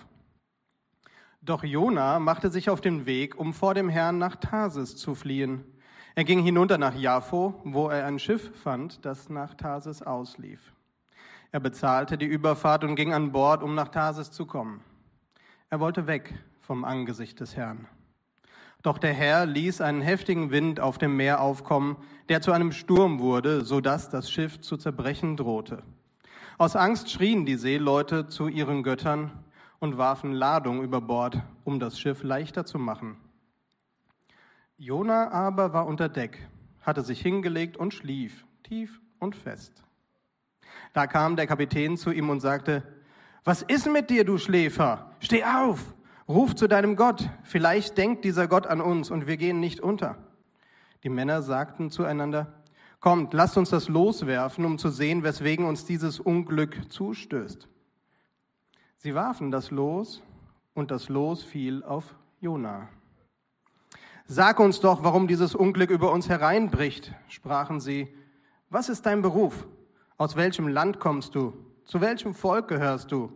Doch 1.41 1.63
Jona 1.63 2.19
machte 2.19 2.51
sich 2.51 2.69
auf 2.69 2.81
den 2.81 3.07
Weg, 3.07 3.35
um 3.39 3.51
vor 3.51 3.73
dem 3.73 3.89
Herrn 3.89 4.19
nach 4.19 4.35
Tarsis 4.35 4.95
zu 4.95 5.15
fliehen. 5.15 5.63
Er 6.13 6.23
ging 6.23 6.43
hinunter 6.43 6.77
nach 6.77 6.95
Jaffo, 6.95 7.59
wo 7.63 7.89
er 7.89 8.05
ein 8.05 8.19
Schiff 8.19 8.51
fand, 8.61 9.05
das 9.05 9.29
nach 9.29 9.55
Tarsis 9.55 10.03
auslief. 10.03 10.73
Er 11.51 11.59
bezahlte 11.59 12.19
die 12.19 12.25
Überfahrt 12.27 12.83
und 12.83 12.95
ging 12.95 13.11
an 13.11 13.31
Bord, 13.31 13.63
um 13.63 13.73
nach 13.73 13.89
Tarsis 13.89 14.29
zu 14.29 14.45
kommen. 14.45 14.81
Er 15.71 15.79
wollte 15.79 16.05
weg 16.05 16.31
vom 16.61 16.83
Angesicht 16.85 17.39
des 17.39 17.55
Herrn. 17.55 17.87
Doch 18.85 18.99
der 18.99 19.13
Herr 19.13 19.47
ließ 19.47 19.81
einen 19.81 20.01
heftigen 20.01 20.51
Wind 20.51 20.79
auf 20.79 20.99
dem 20.99 21.17
Meer 21.17 21.41
aufkommen, 21.41 21.97
der 22.29 22.41
zu 22.41 22.51
einem 22.51 22.71
Sturm 22.71 23.19
wurde, 23.19 23.65
so 23.65 23.81
dass 23.81 24.11
das 24.11 24.29
Schiff 24.29 24.61
zu 24.61 24.77
zerbrechen 24.77 25.37
drohte. 25.37 25.81
Aus 26.59 26.75
Angst 26.75 27.09
schrien 27.09 27.47
die 27.47 27.55
Seeleute 27.55 28.27
zu 28.27 28.47
ihren 28.47 28.83
Göttern 28.83 29.31
und 29.79 29.97
warfen 29.97 30.33
Ladung 30.33 30.83
über 30.83 31.01
Bord, 31.01 31.41
um 31.63 31.79
das 31.79 31.99
Schiff 31.99 32.21
leichter 32.21 32.63
zu 32.63 32.77
machen. 32.77 33.17
Jona 34.77 35.31
aber 35.31 35.73
war 35.73 35.87
unter 35.87 36.07
Deck, 36.07 36.47
hatte 36.83 37.01
sich 37.01 37.19
hingelegt 37.19 37.77
und 37.77 37.91
schlief, 37.91 38.45
tief 38.61 39.01
und 39.17 39.35
fest. 39.35 39.83
Da 40.93 41.07
kam 41.07 41.35
der 41.35 41.47
Kapitän 41.47 41.97
zu 41.97 42.11
ihm 42.11 42.29
und 42.29 42.39
sagte, 42.39 42.83
was 43.43 43.63
ist 43.63 43.87
mit 43.87 44.11
dir, 44.11 44.25
du 44.25 44.37
Schläfer? 44.37 45.09
Steh 45.21 45.43
auf, 45.43 45.94
ruf 46.27 46.55
zu 46.55 46.67
deinem 46.67 46.95
Gott. 46.95 47.29
Vielleicht 47.43 47.97
denkt 47.97 48.25
dieser 48.25 48.47
Gott 48.47 48.67
an 48.67 48.81
uns 48.81 49.11
und 49.11 49.27
wir 49.27 49.37
gehen 49.37 49.59
nicht 49.59 49.79
unter. 49.79 50.17
Die 51.03 51.09
Männer 51.09 51.41
sagten 51.41 51.91
zueinander, 51.91 52.53
kommt, 52.99 53.33
lasst 53.33 53.57
uns 53.57 53.69
das 53.69 53.87
loswerfen, 53.87 54.65
um 54.65 54.77
zu 54.77 54.89
sehen, 54.89 55.23
weswegen 55.23 55.65
uns 55.65 55.85
dieses 55.85 56.19
Unglück 56.19 56.91
zustößt. 56.91 57.67
Sie 58.97 59.13
warfen 59.13 59.51
das 59.51 59.69
Los 59.69 60.23
und 60.73 60.89
das 60.89 61.09
Los 61.09 61.43
fiel 61.43 61.83
auf 61.83 62.15
Jona. 62.39 62.89
Sag 64.25 64.59
uns 64.59 64.79
doch, 64.79 65.03
warum 65.03 65.27
dieses 65.27 65.53
Unglück 65.53 65.91
über 65.91 66.11
uns 66.11 66.29
hereinbricht, 66.29 67.13
sprachen 67.27 67.79
sie. 67.79 68.07
Was 68.71 68.89
ist 68.89 69.05
dein 69.05 69.21
Beruf? 69.21 69.67
Aus 70.17 70.35
welchem 70.35 70.67
Land 70.67 70.99
kommst 70.99 71.35
du? 71.35 71.53
Zu 71.85 72.01
welchem 72.01 72.33
Volk 72.33 72.67
gehörst 72.67 73.11
du? 73.11 73.31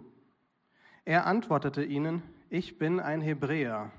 Er 1.06 1.28
antwortete 1.28 1.84
ihnen, 1.84 2.24
ich 2.50 2.78
bin 2.78 3.00
ein 3.00 3.22
Hebräer 3.22 3.92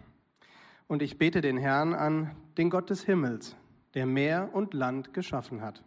und 0.88 1.02
ich 1.02 1.19
bete 1.19 1.40
den 1.40 1.57
Herrn 1.57 1.95
an, 1.95 2.35
den 2.59 2.71
Gott 2.71 2.90
des 2.90 3.04
Himmels, 3.04 3.57
der 3.95 4.07
Meer 4.07 4.50
und 4.52 4.75
Land 4.75 5.14
geschaffen 5.14 5.62
hat. 5.62 5.85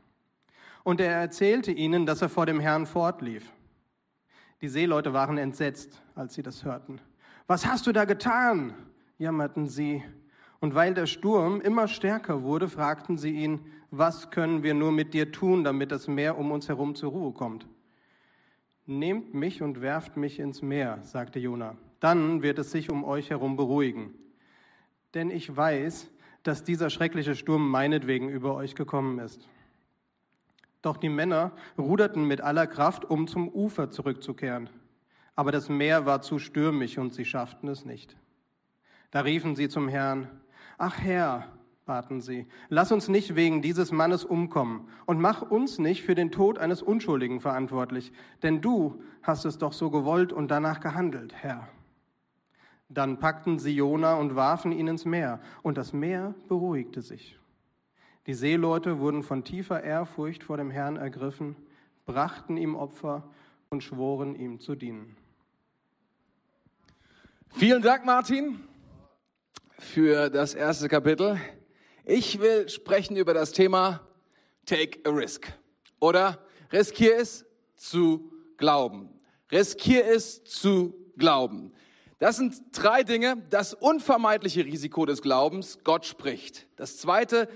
Und 0.84 1.02
er 1.02 1.12
erzählte 1.12 1.72
ihnen, 1.72 2.06
dass 2.06 2.22
er 2.22 2.30
vor 2.30 2.46
dem 2.46 2.60
Herrn 2.60 2.86
fortlief. 2.86 3.52
Die 4.62 4.68
Seeleute 4.70 5.14
waren 5.14 5.38
entsetzt, 5.38 6.02
als 6.16 6.34
sie 6.36 6.44
das 6.44 6.64
hörten. 6.64 7.02
Was 7.48 7.66
hast 7.66 7.86
du 7.88 7.92
da 7.92 8.06
getan? 8.06 8.74
jammerten 9.18 9.68
sie. 9.68 10.04
Und 10.60 10.76
weil 10.76 10.94
der 10.94 11.06
Sturm 11.06 11.60
immer 11.60 11.90
stärker 11.90 12.44
wurde, 12.44 12.70
fragten 12.70 13.18
sie 13.18 13.32
ihn, 13.32 13.60
was 13.92 14.32
können 14.32 14.64
wir 14.64 14.74
nur 14.74 14.92
mit 14.92 15.14
dir 15.14 15.32
tun, 15.32 15.64
damit 15.64 15.92
das 15.92 16.08
Meer 16.08 16.38
um 16.38 16.52
uns 16.52 16.70
herum 16.70 16.96
zur 16.96 17.12
Ruhe 17.12 17.34
kommt? 17.34 17.68
Nehmt 18.86 19.34
mich 19.34 19.62
und 19.62 19.82
werft 19.82 20.18
mich 20.18 20.40
ins 20.40 20.62
Meer, 20.62 21.00
sagte 21.04 21.40
Jona. 21.40 21.76
Dann 22.04 22.42
wird 22.42 22.60
es 22.60 22.70
sich 22.70 22.90
um 22.90 23.06
euch 23.06 23.30
herum 23.30 23.56
beruhigen. 23.56 24.14
denn 25.14 25.30
ich 25.32 25.56
weiß, 25.56 26.10
dass 26.42 26.66
dieser 26.66 26.90
schreckliche 26.90 27.34
Sturm 27.34 27.70
meinetwegen 27.70 28.28
über 28.28 28.56
euch 28.56 28.76
gekommen 28.76 29.20
ist. 29.20 29.48
Doch 30.82 30.98
die 30.98 31.08
Männer 31.08 31.54
ruderten 31.78 32.28
mit 32.28 32.42
aller 32.42 32.68
Kraft, 32.68 33.06
um 33.06 33.28
zum 33.28 33.48
Ufer 33.48 33.90
zurückzukehren. 33.90 34.70
Aber 35.36 35.54
das 35.54 35.70
Meer 35.70 36.06
war 36.06 36.22
zu 36.22 36.40
stürmisch 36.40 36.98
und 36.98 37.14
sie 37.14 37.24
schafften 37.24 37.70
es 37.70 37.86
nicht. 37.86 38.18
Da 39.12 39.22
riefen 39.22 39.56
sie 39.56 39.70
zum 39.70 39.88
Herrn, 39.88 40.28
Ach 40.78 40.98
Herr, 40.98 41.48
baten 41.86 42.20
sie, 42.20 42.48
lass 42.68 42.92
uns 42.92 43.08
nicht 43.08 43.36
wegen 43.38 43.62
dieses 43.62 43.94
Mannes 43.94 44.26
umkommen 44.26 44.90
und 45.06 45.22
mach 45.22 45.42
uns 45.42 45.80
nicht 45.80 46.04
für 46.04 46.16
den 46.16 46.32
Tod 46.32 46.58
eines 46.58 46.82
Unschuldigen 46.82 47.40
verantwortlich, 47.40 48.12
denn 48.42 48.60
du 48.60 49.02
hast 49.22 49.46
es 49.46 49.58
doch 49.58 49.72
so 49.72 49.90
gewollt 49.90 50.34
und 50.34 50.52
danach 50.52 50.82
gehandelt, 50.82 51.34
Herr. 51.36 51.70
Dann 52.94 53.18
packten 53.18 53.58
sie 53.58 53.76
Jona 53.76 54.16
und 54.16 54.36
warfen 54.36 54.72
ihn 54.72 54.88
ins 54.88 55.06
Meer, 55.06 55.40
und 55.64 55.78
das 55.78 55.94
Meer 55.94 56.36
beruhigte 56.48 57.02
sich. 57.02 57.40
Die 58.28 58.34
Seeleute 58.34 59.00
wurden 59.00 59.24
von 59.24 59.44
tiefer 59.44 59.84
Ehrfurcht 59.84 60.44
vor 60.44 60.58
dem 60.58 60.70
Herrn 60.70 60.96
ergriffen, 60.96 61.56
brachten 62.06 62.56
ihm 62.56 62.76
Opfer 62.76 63.30
und 63.70 63.84
schworen 63.84 64.36
ihm 64.36 64.60
zu 64.60 64.76
dienen. 64.76 65.18
Vielen 67.50 67.82
Dank, 67.82 68.06
Martin, 68.06 68.60
für 69.80 70.30
das 70.30 70.54
erste 70.54 70.88
Kapitel. 70.88 71.40
Ich 72.06 72.40
will 72.40 72.70
sprechen 72.70 73.18
über 73.18 73.34
das 73.34 73.52
Thema 73.52 74.02
Take 74.66 75.00
a 75.04 75.10
Risk 75.10 75.52
oder 76.00 76.40
riskier 76.72 77.18
es 77.18 77.46
zu 77.76 78.32
glauben. 78.58 79.10
Riskier 79.52 80.06
es 80.06 80.44
zu 80.44 80.94
glauben. 81.18 81.74
Das 82.24 82.38
sind 82.38 82.56
drei 82.72 83.04
Dinge. 83.04 83.44
Das 83.50 83.74
unvermeidliche 83.74 84.64
Risiko 84.64 85.06
des 85.06 85.22
Glaubens, 85.22 85.80
Gott 85.84 86.06
spricht. 86.06 86.68
Das 86.78 86.96
zweite, 86.96 87.50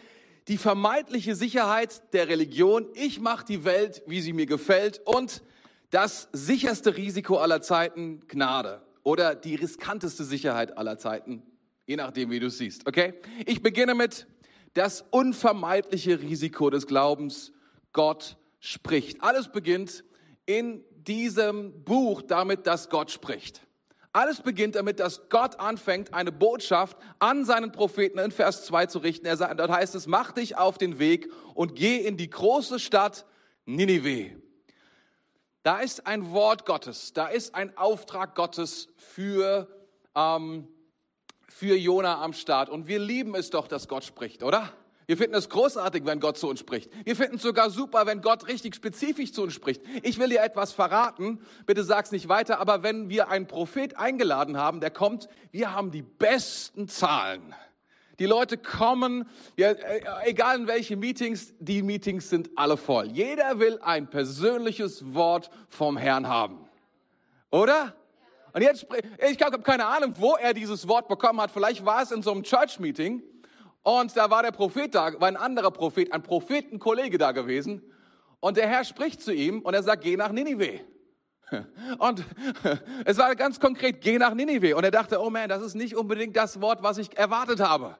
die 0.50 0.58
vermeintliche 0.58 1.36
Sicherheit 1.36 2.02
der 2.12 2.28
Religion, 2.28 2.86
ich 2.94 3.22
mache 3.22 3.46
die 3.46 3.64
Welt, 3.64 4.04
wie 4.08 4.20
sie 4.20 4.34
mir 4.34 4.46
gefällt. 4.46 5.00
Und 5.06 5.42
das 5.90 6.28
sicherste 6.34 6.98
Risiko 6.98 7.38
aller 7.38 7.62
Zeiten, 7.62 8.28
Gnade. 8.28 8.82
Oder 9.04 9.36
die 9.36 9.56
riskanteste 9.56 10.26
Sicherheit 10.26 10.78
aller 10.78 10.98
Zeiten, 10.98 11.44
je 11.86 11.96
nachdem, 11.96 12.30
wie 12.30 12.42
du 12.42 12.48
es 12.48 12.58
siehst. 12.58 12.86
Okay? 12.86 13.14
Ich 13.46 13.64
beginne 13.64 13.96
mit 13.96 14.28
das 14.74 15.06
unvermeidliche 15.12 16.20
Risiko 16.20 16.70
des 16.70 16.88
Glaubens, 16.88 17.54
Gott 17.94 18.36
spricht. 18.60 19.24
Alles 19.24 19.48
beginnt 19.48 20.04
in 20.46 20.84
diesem 20.92 21.86
Buch 21.86 22.22
damit, 22.22 22.68
dass 22.68 22.90
Gott 22.90 23.12
spricht. 23.12 23.62
Alles 24.18 24.42
beginnt 24.42 24.74
damit, 24.74 25.00
dass 25.00 25.30
Gott 25.30 25.60
anfängt, 25.60 26.12
eine 26.12 26.32
Botschaft 26.32 26.98
an 27.20 27.46
seinen 27.46 27.72
Propheten 27.72 28.18
in 28.18 28.32
Vers 28.32 28.66
2 28.66 28.88
zu 28.88 28.98
richten. 28.98 29.28
Er 29.28 29.38
sagt, 29.38 29.60
dort 29.60 29.70
heißt 29.70 29.94
es, 29.94 30.08
mach 30.08 30.32
dich 30.32 30.58
auf 30.58 30.80
den 30.80 30.98
Weg 30.98 31.32
und 31.54 31.76
geh 31.76 31.98
in 31.98 32.18
die 32.18 32.28
große 32.28 32.80
Stadt 32.80 33.28
Ninive. 33.66 34.42
Da 35.62 35.82
ist 35.82 36.08
ein 36.08 36.32
Wort 36.32 36.66
Gottes, 36.66 37.14
da 37.14 37.28
ist 37.28 37.54
ein 37.54 37.78
Auftrag 37.78 38.34
Gottes 38.34 38.88
für 38.98 39.68
ähm, 40.16 40.68
für 41.48 41.76
Jona 41.76 42.20
am 42.24 42.34
Start. 42.34 42.70
Und 42.70 42.88
wir 42.88 42.98
lieben 42.98 43.36
es 43.36 43.52
doch, 43.52 43.68
dass 43.68 43.88
Gott 43.88 44.04
spricht, 44.04 44.42
oder? 44.42 44.74
Wir 45.08 45.16
finden 45.16 45.36
es 45.36 45.48
großartig, 45.48 46.06
wenn 46.06 46.20
Gott 46.20 46.38
zu 46.38 46.50
uns 46.50 46.60
spricht. 46.60 46.92
Wir 47.06 47.16
finden 47.16 47.38
es 47.38 47.42
sogar 47.42 47.70
super, 47.70 48.06
wenn 48.06 48.22
Gott 48.22 48.48
richtig 48.50 48.76
spezifisch 48.76 49.32
zu 49.32 49.44
uns 49.44 49.54
spricht. 49.54 49.82
Ich 50.04 50.20
will 50.20 50.28
dir 50.28 50.42
etwas 50.42 50.74
verraten, 50.74 51.40
bitte 51.66 51.86
sag's 51.86 52.12
nicht 52.12 52.28
weiter, 52.28 52.60
aber 52.60 52.84
wenn 52.84 53.08
wir 53.10 53.30
einen 53.30 53.48
Prophet 53.48 53.98
eingeladen 53.98 54.58
haben, 54.58 54.82
der 54.82 54.92
kommt, 54.92 55.30
wir 55.52 55.74
haben 55.74 55.92
die 55.92 56.02
besten 56.02 56.90
Zahlen. 56.90 57.56
Die 58.20 58.26
Leute 58.26 58.58
kommen, 58.58 59.30
ja, 59.56 59.70
äh, 59.70 60.02
egal 60.26 60.60
in 60.60 60.68
welche 60.68 60.98
Meetings, 60.98 61.54
die 61.60 61.84
Meetings 61.84 62.30
sind 62.30 62.50
alle 62.56 62.76
voll. 62.76 63.08
Jeder 63.08 63.60
will 63.60 63.80
ein 63.82 64.10
persönliches 64.10 65.14
Wort 65.14 65.50
vom 65.70 65.96
Herrn 65.96 66.28
haben. 66.28 66.68
Oder? 67.50 67.96
Und 68.52 68.62
jetzt, 68.62 68.88
ich 69.30 69.42
habe 69.42 69.62
keine 69.62 69.86
Ahnung, 69.86 70.16
wo 70.18 70.36
er 70.36 70.54
dieses 70.54 70.88
Wort 70.88 71.08
bekommen 71.08 71.40
hat. 71.40 71.52
Vielleicht 71.52 71.86
war 71.86 72.02
es 72.02 72.12
in 72.12 72.24
so 72.24 72.32
einem 72.32 72.44
Church-Meeting 72.44 73.22
und 73.88 74.18
da 74.18 74.30
war 74.30 74.44
der 74.44 74.52
Prophet 74.52 74.94
da, 74.94 75.18
war 75.18 75.30
ein 75.30 75.38
anderer 75.38 75.72
Prophet, 75.72 76.12
ein 76.12 76.22
Prophetenkollege 76.22 77.18
da 77.18 77.32
gewesen. 77.32 77.82
Und 78.42 78.58
der 78.58 78.68
Herr 78.68 78.84
spricht 78.84 79.22
zu 79.22 79.34
ihm 79.34 79.62
und 79.62 79.74
er 79.74 79.82
sagt, 79.82 80.04
geh 80.04 80.18
nach 80.18 80.34
Ninive. 80.34 80.82
Und 81.98 82.26
es 83.06 83.18
war 83.18 83.34
ganz 83.38 83.62
konkret, 83.62 84.02
geh 84.02 84.18
nach 84.18 84.34
Ninive. 84.34 84.76
Und 84.76 84.84
er 84.84 84.92
dachte, 84.92 85.22
oh 85.22 85.30
man, 85.30 85.48
das 85.48 85.62
ist 85.62 85.76
nicht 85.76 85.96
unbedingt 85.96 86.36
das 86.36 86.60
Wort, 86.60 86.84
was 86.84 86.98
ich 86.98 87.18
erwartet 87.18 87.62
habe. 87.62 87.96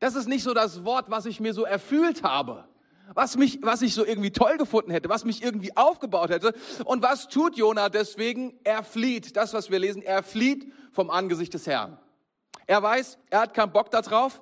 Das 0.00 0.14
ist 0.16 0.28
nicht 0.28 0.42
so 0.42 0.52
das 0.52 0.84
Wort, 0.84 1.10
was 1.10 1.24
ich 1.24 1.40
mir 1.40 1.54
so 1.54 1.64
erfüllt 1.64 2.22
habe 2.22 2.66
was 3.14 3.36
mich, 3.36 3.58
was 3.62 3.82
ich 3.82 3.92
so 3.92 4.06
irgendwie 4.06 4.30
toll 4.30 4.56
gefunden 4.56 4.90
hätte, 4.90 5.10
was 5.10 5.24
mich 5.24 5.42
irgendwie 5.42 5.76
aufgebaut 5.76 6.30
hätte. 6.30 6.54
Und 6.84 7.02
was 7.02 7.28
tut 7.28 7.56
Jona 7.56 7.90
deswegen? 7.90 8.58
Er 8.64 8.82
flieht. 8.82 9.36
Das, 9.36 9.52
was 9.52 9.70
wir 9.70 9.78
lesen, 9.78 10.00
er 10.00 10.22
flieht 10.22 10.72
vom 10.92 11.10
Angesicht 11.10 11.52
des 11.52 11.66
Herrn. 11.66 11.98
Er 12.66 12.82
weiß, 12.82 13.18
er 13.28 13.40
hat 13.40 13.54
keinen 13.54 13.72
Bock 13.72 13.90
darauf. 13.90 14.40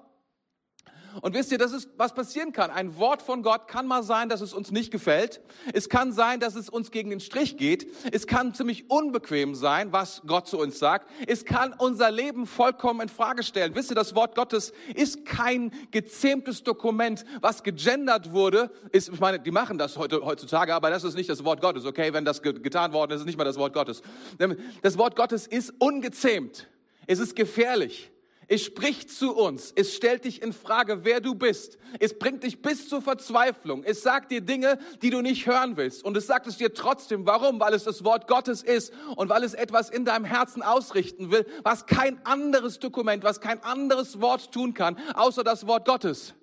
Und 1.22 1.34
wisst 1.34 1.52
ihr, 1.52 1.58
das 1.58 1.72
ist, 1.72 1.88
was 1.96 2.14
passieren 2.14 2.52
kann. 2.52 2.70
Ein 2.70 2.96
Wort 2.96 3.22
von 3.22 3.42
Gott 3.42 3.68
kann 3.68 3.86
mal 3.86 4.02
sein, 4.02 4.28
dass 4.28 4.40
es 4.40 4.52
uns 4.52 4.70
nicht 4.70 4.90
gefällt. 4.90 5.40
Es 5.72 5.88
kann 5.88 6.12
sein, 6.12 6.40
dass 6.40 6.54
es 6.54 6.68
uns 6.68 6.90
gegen 6.90 7.10
den 7.10 7.20
Strich 7.20 7.56
geht. 7.56 7.86
Es 8.12 8.26
kann 8.26 8.54
ziemlich 8.54 8.90
unbequem 8.90 9.54
sein, 9.54 9.92
was 9.92 10.22
Gott 10.26 10.48
zu 10.48 10.58
uns 10.58 10.78
sagt. 10.78 11.10
Es 11.26 11.44
kann 11.44 11.74
unser 11.76 12.10
Leben 12.10 12.46
vollkommen 12.46 13.00
in 13.00 13.08
Frage 13.08 13.42
stellen. 13.42 13.74
Wisst 13.74 13.90
ihr, 13.90 13.94
das 13.94 14.14
Wort 14.14 14.34
Gottes 14.34 14.72
ist 14.94 15.24
kein 15.24 15.72
gezähmtes 15.90 16.62
Dokument, 16.62 17.24
was 17.40 17.62
gegendert 17.62 18.32
wurde. 18.32 18.70
Ist, 18.92 19.08
ich 19.08 19.20
meine, 19.20 19.40
die 19.40 19.50
machen 19.50 19.78
das 19.78 19.96
heute, 19.96 20.24
heutzutage, 20.24 20.74
aber 20.74 20.90
das 20.90 21.04
ist 21.04 21.14
nicht 21.14 21.28
das 21.28 21.44
Wort 21.44 21.60
Gottes, 21.60 21.84
okay? 21.84 22.12
Wenn 22.12 22.24
das 22.24 22.42
getan 22.42 22.92
worden 22.92 23.12
ist, 23.12 23.20
ist 23.20 23.26
nicht 23.26 23.38
mal 23.38 23.44
das 23.44 23.58
Wort 23.58 23.72
Gottes. 23.72 24.02
Das 24.82 24.98
Wort 24.98 25.16
Gottes 25.16 25.46
ist 25.46 25.72
ungezähmt. 25.78 26.68
Es 27.06 27.18
ist 27.18 27.34
gefährlich. 27.34 28.10
Es 28.52 28.64
spricht 28.64 29.10
zu 29.10 29.32
uns. 29.32 29.72
Es 29.76 29.94
stellt 29.94 30.24
dich 30.24 30.42
in 30.42 30.52
Frage, 30.52 31.04
wer 31.04 31.20
du 31.20 31.36
bist. 31.36 31.78
Es 32.00 32.18
bringt 32.18 32.42
dich 32.42 32.60
bis 32.60 32.88
zur 32.88 33.00
Verzweiflung. 33.00 33.84
Es 33.84 34.02
sagt 34.02 34.32
dir 34.32 34.40
Dinge, 34.40 34.80
die 35.02 35.10
du 35.10 35.20
nicht 35.20 35.46
hören 35.46 35.76
willst. 35.76 36.04
Und 36.04 36.16
es 36.16 36.26
sagt 36.26 36.48
es 36.48 36.56
dir 36.56 36.74
trotzdem. 36.74 37.26
Warum? 37.26 37.60
Weil 37.60 37.74
es 37.74 37.84
das 37.84 38.02
Wort 38.02 38.26
Gottes 38.26 38.64
ist 38.64 38.92
und 39.14 39.28
weil 39.28 39.44
es 39.44 39.54
etwas 39.54 39.88
in 39.88 40.04
deinem 40.04 40.24
Herzen 40.24 40.64
ausrichten 40.64 41.30
will, 41.30 41.46
was 41.62 41.86
kein 41.86 42.18
anderes 42.26 42.80
Dokument, 42.80 43.22
was 43.22 43.40
kein 43.40 43.62
anderes 43.62 44.20
Wort 44.20 44.50
tun 44.50 44.74
kann, 44.74 44.98
außer 45.14 45.44
das 45.44 45.68
Wort 45.68 45.86
Gottes. 45.86 46.34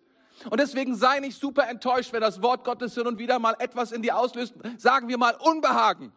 Und 0.50 0.62
deswegen 0.62 0.96
sei 0.96 1.20
nicht 1.20 1.38
super 1.38 1.68
enttäuscht, 1.68 2.14
wenn 2.14 2.22
das 2.22 2.42
Wort 2.42 2.64
Gottes 2.64 2.94
hin 2.94 3.06
und 3.06 3.20
wieder 3.20 3.38
mal 3.38 3.58
etwas 3.60 3.92
in 3.92 4.02
dir 4.02 4.18
auslöst, 4.18 4.54
sagen 4.78 5.10
wir 5.10 5.18
mal 5.18 5.36
Unbehagen. 5.42 6.14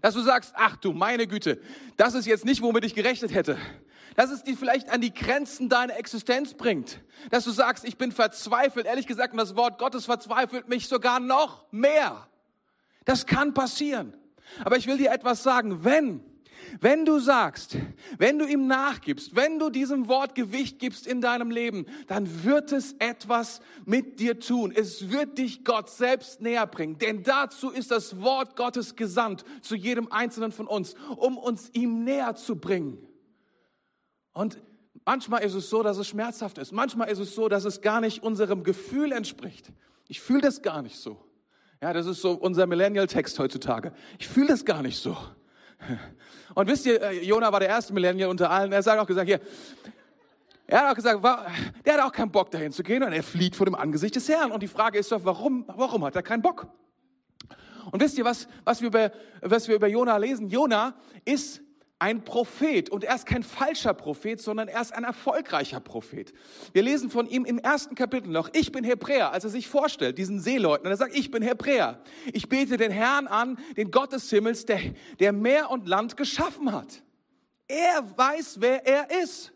Dass 0.00 0.14
du 0.14 0.20
sagst, 0.20 0.52
ach 0.56 0.76
du 0.76 0.92
meine 0.92 1.26
Güte, 1.26 1.60
das 1.96 2.14
ist 2.14 2.26
jetzt 2.26 2.44
nicht, 2.44 2.62
womit 2.62 2.84
ich 2.84 2.94
gerechnet 2.94 3.34
hätte 3.34 3.56
dass 4.18 4.32
es 4.32 4.42
dich 4.42 4.58
vielleicht 4.58 4.90
an 4.90 5.00
die 5.00 5.14
Grenzen 5.14 5.68
deiner 5.68 5.96
Existenz 5.96 6.54
bringt. 6.54 7.00
Dass 7.30 7.44
du 7.44 7.52
sagst, 7.52 7.84
ich 7.84 7.98
bin 7.98 8.10
verzweifelt. 8.10 8.84
Ehrlich 8.84 9.06
gesagt, 9.06 9.32
das 9.38 9.54
Wort 9.54 9.78
Gottes 9.78 10.06
verzweifelt 10.06 10.68
mich 10.68 10.88
sogar 10.88 11.20
noch 11.20 11.70
mehr. 11.70 12.26
Das 13.04 13.26
kann 13.26 13.54
passieren. 13.54 14.12
Aber 14.64 14.76
ich 14.76 14.88
will 14.88 14.98
dir 14.98 15.12
etwas 15.12 15.44
sagen. 15.44 15.84
Wenn, 15.84 16.24
wenn 16.80 17.04
du 17.04 17.18
sagst, 17.18 17.76
wenn 18.18 18.38
du 18.38 18.46
ihm 18.46 18.66
nachgibst, 18.66 19.34
wenn 19.36 19.58
du 19.58 19.70
diesem 19.70 20.08
Wort 20.08 20.34
Gewicht 20.34 20.78
gibst 20.78 21.06
in 21.06 21.20
deinem 21.20 21.50
Leben, 21.50 21.86
dann 22.06 22.44
wird 22.44 22.72
es 22.72 22.94
etwas 22.98 23.60
mit 23.84 24.20
dir 24.20 24.40
tun. 24.40 24.72
Es 24.74 25.10
wird 25.10 25.38
dich 25.38 25.64
Gott 25.64 25.90
selbst 25.90 26.40
näher 26.40 26.66
bringen. 26.66 26.98
Denn 26.98 27.22
dazu 27.22 27.70
ist 27.70 27.90
das 27.90 28.20
Wort 28.20 28.56
Gottes 28.56 28.96
gesandt 28.96 29.44
zu 29.62 29.74
jedem 29.74 30.10
Einzelnen 30.12 30.52
von 30.52 30.66
uns, 30.66 30.94
um 31.16 31.36
uns 31.36 31.70
ihm 31.72 32.04
näher 32.04 32.34
zu 32.34 32.56
bringen. 32.56 32.98
Und 34.32 34.58
manchmal 35.04 35.42
ist 35.42 35.54
es 35.54 35.68
so, 35.70 35.82
dass 35.82 35.98
es 35.98 36.06
schmerzhaft 36.06 36.58
ist. 36.58 36.72
Manchmal 36.72 37.08
ist 37.08 37.18
es 37.18 37.34
so, 37.34 37.48
dass 37.48 37.64
es 37.64 37.80
gar 37.80 38.00
nicht 38.00 38.22
unserem 38.22 38.62
Gefühl 38.62 39.12
entspricht. 39.12 39.72
Ich 40.06 40.20
fühle 40.20 40.42
das 40.42 40.62
gar 40.62 40.82
nicht 40.82 40.96
so. 40.96 41.18
Ja, 41.80 41.92
das 41.92 42.06
ist 42.06 42.20
so 42.20 42.32
unser 42.32 42.66
Millennial-Text 42.66 43.38
heutzutage. 43.38 43.92
Ich 44.18 44.28
fühle 44.28 44.48
das 44.48 44.64
gar 44.64 44.82
nicht 44.82 44.98
so. 44.98 45.16
Und 46.54 46.68
wisst 46.68 46.86
ihr, 46.86 47.00
äh, 47.00 47.24
Jona 47.24 47.52
war 47.52 47.60
der 47.60 47.68
erste 47.68 47.92
Millennial 47.92 48.30
unter 48.30 48.50
allen. 48.50 48.72
Er 48.72 48.78
hat 48.78 48.98
auch 48.98 49.06
gesagt, 49.06 49.26
hier, 49.26 49.40
er 50.66 50.80
hat 50.80 50.90
auch 50.90 50.94
gesagt, 50.94 51.24
der 51.84 51.94
hat 51.94 52.00
auch 52.00 52.12
keinen 52.12 52.30
Bock 52.30 52.50
dahin 52.50 52.72
zu 52.72 52.82
gehen 52.82 53.02
und 53.02 53.12
er 53.12 53.22
flieht 53.22 53.56
vor 53.56 53.64
dem 53.64 53.74
Angesicht 53.74 54.16
des 54.16 54.28
Herrn. 54.28 54.50
Und 54.50 54.62
die 54.62 54.68
Frage 54.68 54.98
ist 54.98 55.10
doch, 55.10 55.24
warum, 55.24 55.64
warum 55.66 56.04
hat 56.04 56.16
er 56.16 56.22
keinen 56.22 56.42
Bock? 56.42 56.66
Und 57.90 58.02
wisst 58.02 58.18
ihr, 58.18 58.24
was, 58.24 58.48
was 58.64 58.80
wir 58.80 58.88
über, 58.88 59.12
was 59.40 59.66
wir 59.68 59.76
über 59.76 59.88
Jona 59.88 60.16
lesen? 60.18 60.48
Jona 60.48 60.94
ist 61.24 61.62
ein 61.98 62.22
Prophet 62.24 62.90
und 62.90 63.02
er 63.02 63.14
ist 63.16 63.26
kein 63.26 63.42
falscher 63.42 63.92
Prophet, 63.92 64.40
sondern 64.40 64.68
er 64.68 64.80
ist 64.80 64.94
ein 64.94 65.04
erfolgreicher 65.04 65.80
Prophet. 65.80 66.32
Wir 66.72 66.82
lesen 66.82 67.10
von 67.10 67.26
ihm 67.26 67.44
im 67.44 67.58
ersten 67.58 67.94
Kapitel 67.94 68.30
noch, 68.30 68.50
ich 68.52 68.70
bin 68.70 68.84
Hebräer, 68.84 69.32
als 69.32 69.44
er 69.44 69.50
sich 69.50 69.68
vorstellt, 69.68 70.16
diesen 70.18 70.40
Seeleuten, 70.40 70.86
und 70.86 70.92
er 70.92 70.96
sagt, 70.96 71.16
ich 71.16 71.30
bin 71.30 71.42
Hebräer. 71.42 72.00
Ich 72.32 72.48
bete 72.48 72.76
den 72.76 72.92
Herrn 72.92 73.26
an, 73.26 73.58
den 73.76 73.90
Gott 73.90 74.12
des 74.12 74.30
Himmels, 74.30 74.64
der, 74.64 74.80
der 75.18 75.32
Meer 75.32 75.70
und 75.70 75.88
Land 75.88 76.16
geschaffen 76.16 76.72
hat. 76.72 77.02
Er 77.66 78.04
weiß, 78.16 78.60
wer 78.60 78.86
er 78.86 79.22
ist. 79.22 79.52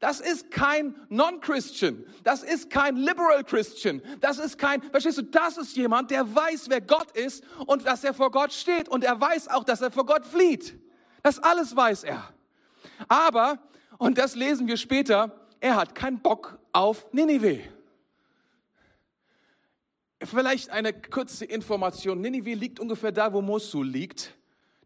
Das 0.00 0.20
ist 0.20 0.50
kein 0.50 0.94
Non-Christian. 1.10 2.04
Das 2.24 2.42
ist 2.42 2.70
kein 2.70 2.96
Liberal 2.96 3.44
Christian. 3.44 4.00
Das 4.20 4.38
ist 4.38 4.56
kein, 4.56 4.82
verstehst 4.82 5.18
du, 5.18 5.22
das 5.22 5.58
ist 5.58 5.76
jemand, 5.76 6.10
der 6.10 6.34
weiß, 6.34 6.70
wer 6.70 6.80
Gott 6.80 7.10
ist 7.12 7.44
und 7.66 7.86
dass 7.86 8.02
er 8.02 8.14
vor 8.14 8.30
Gott 8.30 8.52
steht 8.52 8.88
und 8.88 9.04
er 9.04 9.20
weiß 9.20 9.48
auch, 9.48 9.64
dass 9.64 9.82
er 9.82 9.90
vor 9.90 10.06
Gott 10.06 10.24
flieht. 10.24 10.78
Das 11.22 11.38
alles 11.38 11.74
weiß 11.74 12.04
er. 12.04 12.32
Aber, 13.08 13.58
und 13.98 14.18
das 14.18 14.34
lesen 14.34 14.66
wir 14.66 14.76
später, 14.76 15.34
er 15.60 15.76
hat 15.76 15.94
keinen 15.94 16.20
Bock 16.20 16.58
auf 16.72 17.12
Ninive. 17.12 17.60
Vielleicht 20.22 20.70
eine 20.70 20.92
kurze 20.92 21.44
Information. 21.44 22.20
Ninive 22.20 22.54
liegt 22.54 22.78
ungefähr 22.78 23.12
da, 23.12 23.32
wo 23.32 23.40
Mosul 23.40 23.86
liegt. 23.86 24.34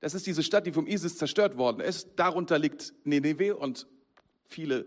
Das 0.01 0.15
ist 0.15 0.27
diese 0.27 0.43
Stadt, 0.43 0.67
die 0.67 0.73
vom 0.73 0.87
ISIS 0.87 1.17
zerstört 1.17 1.57
worden 1.57 1.81
ist. 1.81 2.11
Darunter 2.17 2.59
liegt 2.59 2.93
Ninive 3.05 3.57
und 3.57 3.87
viele, 4.47 4.87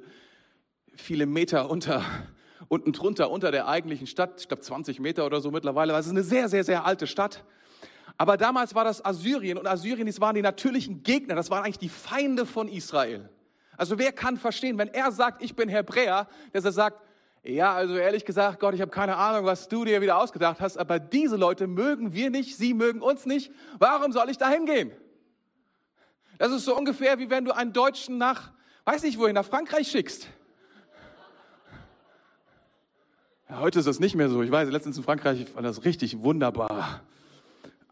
viele 0.93 1.25
Meter 1.25 1.69
unter, 1.69 2.05
unten 2.69 2.93
drunter, 2.93 3.29
unter 3.29 3.51
der 3.51 3.67
eigentlichen 3.67 4.07
Stadt, 4.07 4.41
ich 4.41 4.47
glaube 4.47 4.61
20 4.61 4.99
Meter 4.99 5.25
oder 5.25 5.41
so 5.41 5.51
mittlerweile. 5.51 5.93
Das 5.93 6.05
ist 6.05 6.11
eine 6.11 6.23
sehr, 6.23 6.47
sehr, 6.49 6.63
sehr 6.63 6.85
alte 6.85 7.07
Stadt. 7.07 7.43
Aber 8.17 8.37
damals 8.37 8.73
war 8.73 8.83
das 8.83 9.03
Assyrien 9.03 9.57
und 9.57 9.67
Assyrien, 9.67 10.07
das 10.07 10.19
waren 10.19 10.35
die 10.35 10.41
natürlichen 10.41 11.03
Gegner, 11.03 11.35
das 11.35 11.49
waren 11.49 11.63
eigentlich 11.63 11.77
die 11.77 11.89
Feinde 11.89 12.45
von 12.45 12.67
Israel. 12.67 13.29
Also 13.77 13.99
wer 13.99 14.11
kann 14.11 14.37
verstehen, 14.37 14.77
wenn 14.77 14.87
er 14.87 15.11
sagt, 15.11 15.43
ich 15.43 15.55
bin 15.55 15.69
Hebräer, 15.69 16.27
dass 16.51 16.65
er 16.65 16.71
sagt, 16.71 17.01
ja, 17.43 17.73
also 17.73 17.95
ehrlich 17.95 18.25
gesagt, 18.25 18.59
Gott, 18.59 18.73
ich 18.73 18.81
habe 18.81 18.91
keine 18.91 19.15
Ahnung, 19.15 19.45
was 19.45 19.69
du 19.69 19.85
dir 19.85 20.01
wieder 20.01 20.17
ausgedacht 20.17 20.59
hast, 20.59 20.77
aber 20.77 20.99
diese 20.99 21.37
Leute 21.37 21.67
mögen 21.67 22.13
wir 22.13 22.31
nicht, 22.31 22.57
sie 22.57 22.73
mögen 22.73 23.01
uns 23.01 23.25
nicht. 23.25 23.51
Warum 23.77 24.11
soll 24.11 24.29
ich 24.29 24.37
da 24.37 24.49
hingehen? 24.49 24.91
Das 26.39 26.51
ist 26.51 26.65
so 26.65 26.75
ungefähr 26.75 27.19
wie 27.19 27.29
wenn 27.29 27.45
du 27.45 27.55
einen 27.55 27.73
Deutschen 27.73 28.17
nach 28.17 28.51
weiß 28.87 29.03
nicht 29.03 29.19
wohin, 29.19 29.35
nach 29.35 29.45
Frankreich 29.45 29.89
schickst. 29.89 30.29
Ja, 33.49 33.59
heute 33.59 33.79
ist 33.79 33.85
das 33.85 33.99
nicht 33.99 34.15
mehr 34.15 34.29
so. 34.29 34.41
Ich 34.41 34.49
weiß, 34.49 34.69
letztens 34.69 34.97
in 34.97 35.03
Frankreich 35.03 35.53
war 35.53 35.61
das 35.61 35.83
richtig 35.83 36.21
wunderbar. 36.21 37.01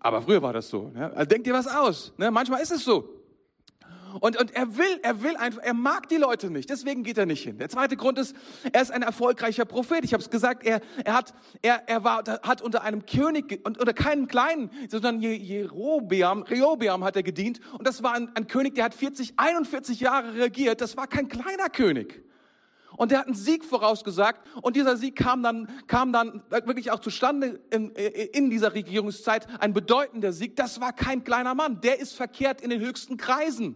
Aber 0.06 0.22
früher 0.22 0.40
war 0.40 0.54
das 0.54 0.70
so. 0.70 0.92
Ne? 0.94 1.12
Also 1.16 1.26
denk 1.26 1.46
dir 1.46 1.54
was 1.56 1.66
aus. 1.66 2.14
Ne? 2.18 2.30
Manchmal 2.30 2.62
ist 2.62 2.72
es 2.72 2.86
so. 2.86 3.10
Und, 4.20 4.40
und 4.40 4.56
er 4.56 4.78
will, 4.78 5.00
er 5.02 5.24
will 5.24 5.36
einfach, 5.36 5.64
er 5.64 5.74
mag 5.74 6.08
die 6.10 6.18
Leute 6.18 6.52
nicht, 6.52 6.70
deswegen 6.70 7.02
geht 7.04 7.18
er 7.18 7.26
nicht 7.26 7.42
hin. 7.44 7.58
Der 7.58 7.70
zweite 7.70 7.98
Grund 7.98 8.20
ist, 8.20 8.36
er 8.72 8.84
ist 8.84 8.92
ein 8.92 9.02
erfolgreicher 9.02 9.66
Prophet. 9.66 10.06
Ich 10.06 10.14
habe 10.14 10.22
es 10.22 10.30
gesagt, 10.30 10.64
er, 10.64 10.80
er, 11.04 11.16
hat, 11.16 11.34
er, 11.64 11.90
er 11.90 12.04
war, 12.04 12.24
hat 12.44 12.62
unter 12.62 12.84
einem 12.84 13.08
König 13.08 13.62
und 13.66 13.80
unter 13.80 13.94
keinem 13.94 14.28
kleinen, 14.28 14.70
sondern 14.90 15.22
Jerobeam, 15.22 16.44
Rehobeam 16.44 17.04
hat 17.04 17.16
er 17.16 17.24
gedient. 17.24 17.60
Und 17.76 17.88
das 17.88 18.04
war 18.04 18.14
ein, 18.14 18.30
ein 18.36 18.46
König, 18.46 18.76
der 18.76 18.86
hat 18.86 18.94
40, 18.94 19.34
41 19.38 20.02
Jahre 20.02 20.36
regiert. 20.36 20.82
Das 20.82 20.96
war 20.98 21.08
kein 21.08 21.30
kleiner 21.30 21.70
König. 21.70 22.25
Und 22.98 23.12
der 23.12 23.20
hat 23.20 23.28
einen 23.28 23.36
Sieg 23.36 23.66
vorausgesagt 23.66 24.48
und 24.62 24.76
dieser 24.76 24.98
Sieg 24.98 25.16
kam 25.16 25.44
dann, 25.44 25.70
kam 25.88 26.14
dann 26.14 26.44
wirklich 26.50 26.92
auch 26.92 27.00
zustande 27.00 27.60
in, 27.72 27.92
in 27.92 28.50
dieser 28.50 28.74
Regierungszeit, 28.74 29.48
ein 29.60 29.74
bedeutender 29.74 30.32
Sieg. 30.32 30.56
Das 30.56 30.80
war 30.80 30.94
kein 30.94 31.24
kleiner 31.24 31.56
Mann, 31.56 31.82
der 31.82 32.00
ist 32.00 32.14
verkehrt 32.14 32.62
in 32.62 32.70
den 32.70 32.80
höchsten 32.80 33.18
Kreisen. 33.18 33.76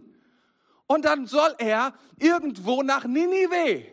Und 0.86 1.04
dann 1.04 1.26
soll 1.26 1.54
er 1.58 1.94
irgendwo 2.18 2.82
nach 2.82 3.04
Ninive. 3.04 3.86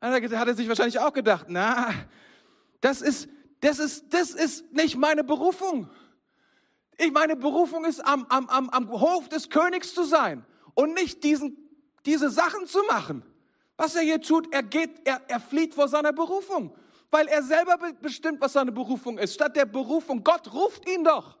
Dann 0.00 0.12
hat 0.12 0.48
er 0.48 0.54
sich 0.54 0.68
wahrscheinlich 0.68 0.98
auch 0.98 1.12
gedacht, 1.12 1.46
na, 1.48 1.94
das 2.80 3.00
ist, 3.00 3.28
das 3.60 3.78
ist, 3.78 4.12
das 4.12 4.30
ist 4.30 4.72
nicht 4.72 4.96
meine 4.96 5.24
Berufung. 5.24 5.88
Ich, 6.98 7.12
meine 7.12 7.36
Berufung 7.36 7.84
ist, 7.84 8.00
am, 8.00 8.26
am, 8.28 8.48
am, 8.48 8.70
am 8.70 8.90
Hof 8.90 9.28
des 9.28 9.48
Königs 9.50 9.94
zu 9.94 10.04
sein 10.04 10.44
und 10.74 10.94
nicht 10.94 11.24
diesen, 11.24 11.56
diese 12.04 12.30
Sachen 12.30 12.66
zu 12.66 12.82
machen. 12.84 13.24
Was 13.76 13.94
er 13.94 14.02
hier 14.02 14.20
tut, 14.20 14.52
er 14.52 14.62
geht, 14.62 15.06
er, 15.06 15.20
er 15.28 15.40
flieht 15.40 15.74
vor 15.74 15.88
seiner 15.88 16.12
Berufung, 16.12 16.74
weil 17.10 17.26
er 17.28 17.42
selber 17.42 17.78
bestimmt, 18.00 18.40
was 18.40 18.54
seine 18.54 18.72
Berufung 18.72 19.18
ist. 19.18 19.34
Statt 19.34 19.54
der 19.54 19.66
Berufung, 19.66 20.24
Gott 20.24 20.52
ruft 20.52 20.88
ihn 20.88 21.04
doch. 21.04 21.36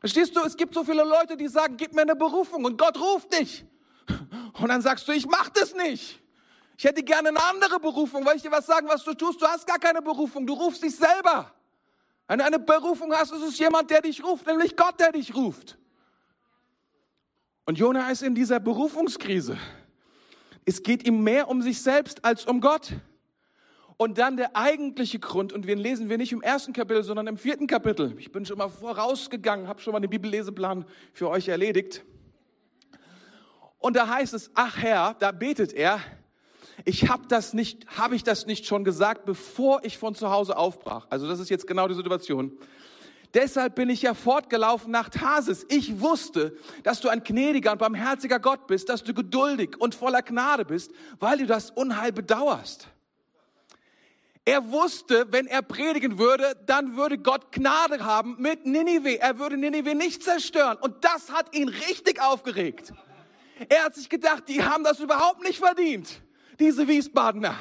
Verstehst 0.00 0.34
du, 0.36 0.40
es 0.40 0.56
gibt 0.56 0.74
so 0.74 0.84
viele 0.84 1.04
Leute, 1.04 1.36
die 1.36 1.48
sagen, 1.48 1.76
gib 1.76 1.92
mir 1.92 2.02
eine 2.02 2.16
Berufung 2.16 2.64
und 2.64 2.76
Gott 2.76 2.98
ruft 2.98 3.32
dich. 3.32 3.64
Und 4.60 4.68
dann 4.68 4.80
sagst 4.80 5.06
du, 5.06 5.12
ich 5.12 5.26
mach 5.26 5.50
das 5.50 5.74
nicht. 5.74 6.20
Ich 6.76 6.84
hätte 6.84 7.02
gerne 7.02 7.28
eine 7.28 7.42
andere 7.44 7.78
Berufung, 7.78 8.24
weil 8.24 8.36
ich 8.36 8.42
dir 8.42 8.50
was 8.50 8.66
sagen, 8.66 8.88
was 8.88 9.04
du 9.04 9.12
tust. 9.12 9.40
Du 9.40 9.46
hast 9.46 9.66
gar 9.66 9.78
keine 9.78 10.00
Berufung, 10.00 10.46
du 10.46 10.54
rufst 10.54 10.82
dich 10.82 10.96
selber. 10.96 11.52
Wenn 12.28 12.38
du 12.38 12.44
eine 12.44 12.58
Berufung 12.58 13.12
hast, 13.12 13.32
ist 13.32 13.42
es 13.42 13.58
jemand, 13.58 13.90
der 13.90 14.02
dich 14.02 14.22
ruft, 14.22 14.46
nämlich 14.46 14.76
Gott, 14.76 14.98
der 15.00 15.12
dich 15.12 15.34
ruft. 15.34 15.78
Und 17.66 17.78
Jona 17.78 18.10
ist 18.10 18.22
in 18.22 18.34
dieser 18.34 18.60
Berufungskrise. 18.60 19.58
Es 20.68 20.82
geht 20.82 21.06
ihm 21.06 21.24
mehr 21.24 21.48
um 21.48 21.62
sich 21.62 21.80
selbst 21.80 22.26
als 22.26 22.44
um 22.44 22.60
Gott. 22.60 22.92
Und 23.96 24.18
dann 24.18 24.36
der 24.36 24.54
eigentliche 24.54 25.18
Grund, 25.18 25.54
und 25.54 25.66
den 25.66 25.78
lesen 25.78 26.10
wir 26.10 26.18
nicht 26.18 26.30
im 26.30 26.42
ersten 26.42 26.74
Kapitel, 26.74 27.02
sondern 27.02 27.26
im 27.26 27.38
vierten 27.38 27.66
Kapitel. 27.66 28.14
Ich 28.18 28.32
bin 28.32 28.44
schon 28.44 28.58
mal 28.58 28.68
vorausgegangen, 28.68 29.66
habe 29.66 29.80
schon 29.80 29.94
mal 29.94 30.00
den 30.00 30.10
Bibelleseplan 30.10 30.84
für 31.14 31.30
euch 31.30 31.48
erledigt. 31.48 32.04
Und 33.78 33.96
da 33.96 34.08
heißt 34.08 34.34
es, 34.34 34.50
ach 34.54 34.76
Herr, 34.76 35.16
da 35.18 35.32
betet 35.32 35.72
er, 35.72 36.00
ich 36.84 37.08
habe 37.08 37.22
das 37.28 37.54
nicht, 37.54 37.86
habe 37.96 38.14
ich 38.14 38.22
das 38.22 38.44
nicht 38.44 38.66
schon 38.66 38.84
gesagt, 38.84 39.24
bevor 39.24 39.82
ich 39.84 39.96
von 39.96 40.14
zu 40.14 40.30
Hause 40.30 40.58
aufbrach. 40.58 41.06
Also 41.08 41.26
das 41.26 41.40
ist 41.40 41.48
jetzt 41.48 41.66
genau 41.66 41.88
die 41.88 41.94
Situation. 41.94 42.52
Deshalb 43.34 43.74
bin 43.74 43.90
ich 43.90 44.02
ja 44.02 44.14
fortgelaufen 44.14 44.90
nach 44.90 45.10
Tarsis. 45.10 45.66
Ich 45.68 46.00
wusste, 46.00 46.56
dass 46.82 47.00
du 47.00 47.08
ein 47.08 47.22
gnädiger 47.22 47.72
und 47.72 47.78
barmherziger 47.78 48.38
Gott 48.38 48.66
bist, 48.66 48.88
dass 48.88 49.04
du 49.04 49.12
geduldig 49.12 49.76
und 49.78 49.94
voller 49.94 50.22
Gnade 50.22 50.64
bist, 50.64 50.92
weil 51.18 51.38
du 51.38 51.46
das 51.46 51.70
Unheil 51.70 52.12
bedauerst. 52.12 52.88
Er 54.48 54.70
wusste, 54.70 55.26
wenn 55.30 55.46
er 55.46 55.60
predigen 55.60 56.18
würde, 56.18 56.56
dann 56.64 56.96
würde 56.96 57.18
Gott 57.18 57.52
Gnade 57.52 58.02
haben 58.02 58.36
mit 58.38 58.64
Ninive. 58.64 59.20
Er 59.20 59.38
würde 59.38 59.58
Ninive 59.58 59.94
nicht 59.94 60.22
zerstören. 60.22 60.78
Und 60.78 61.04
das 61.04 61.30
hat 61.30 61.54
ihn 61.54 61.68
richtig 61.68 62.22
aufgeregt. 62.22 62.94
Er 63.68 63.84
hat 63.84 63.94
sich 63.94 64.08
gedacht, 64.08 64.44
die 64.48 64.64
haben 64.64 64.84
das 64.84 65.00
überhaupt 65.00 65.42
nicht 65.42 65.58
verdient. 65.58 66.22
Diese 66.58 66.88
Wiesbadener. 66.88 67.56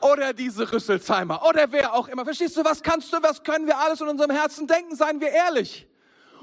Oder 0.00 0.32
diese 0.32 0.72
Rüsselsheimer. 0.72 1.46
Oder 1.46 1.70
wer 1.72 1.94
auch 1.94 2.08
immer. 2.08 2.24
Verstehst 2.24 2.56
du, 2.56 2.64
was 2.64 2.82
kannst 2.82 3.12
du, 3.12 3.22
was 3.22 3.42
können 3.42 3.66
wir 3.66 3.78
alles 3.78 4.00
in 4.00 4.08
unserem 4.08 4.30
Herzen 4.30 4.66
denken? 4.66 4.96
Seien 4.96 5.20
wir 5.20 5.28
ehrlich. 5.28 5.86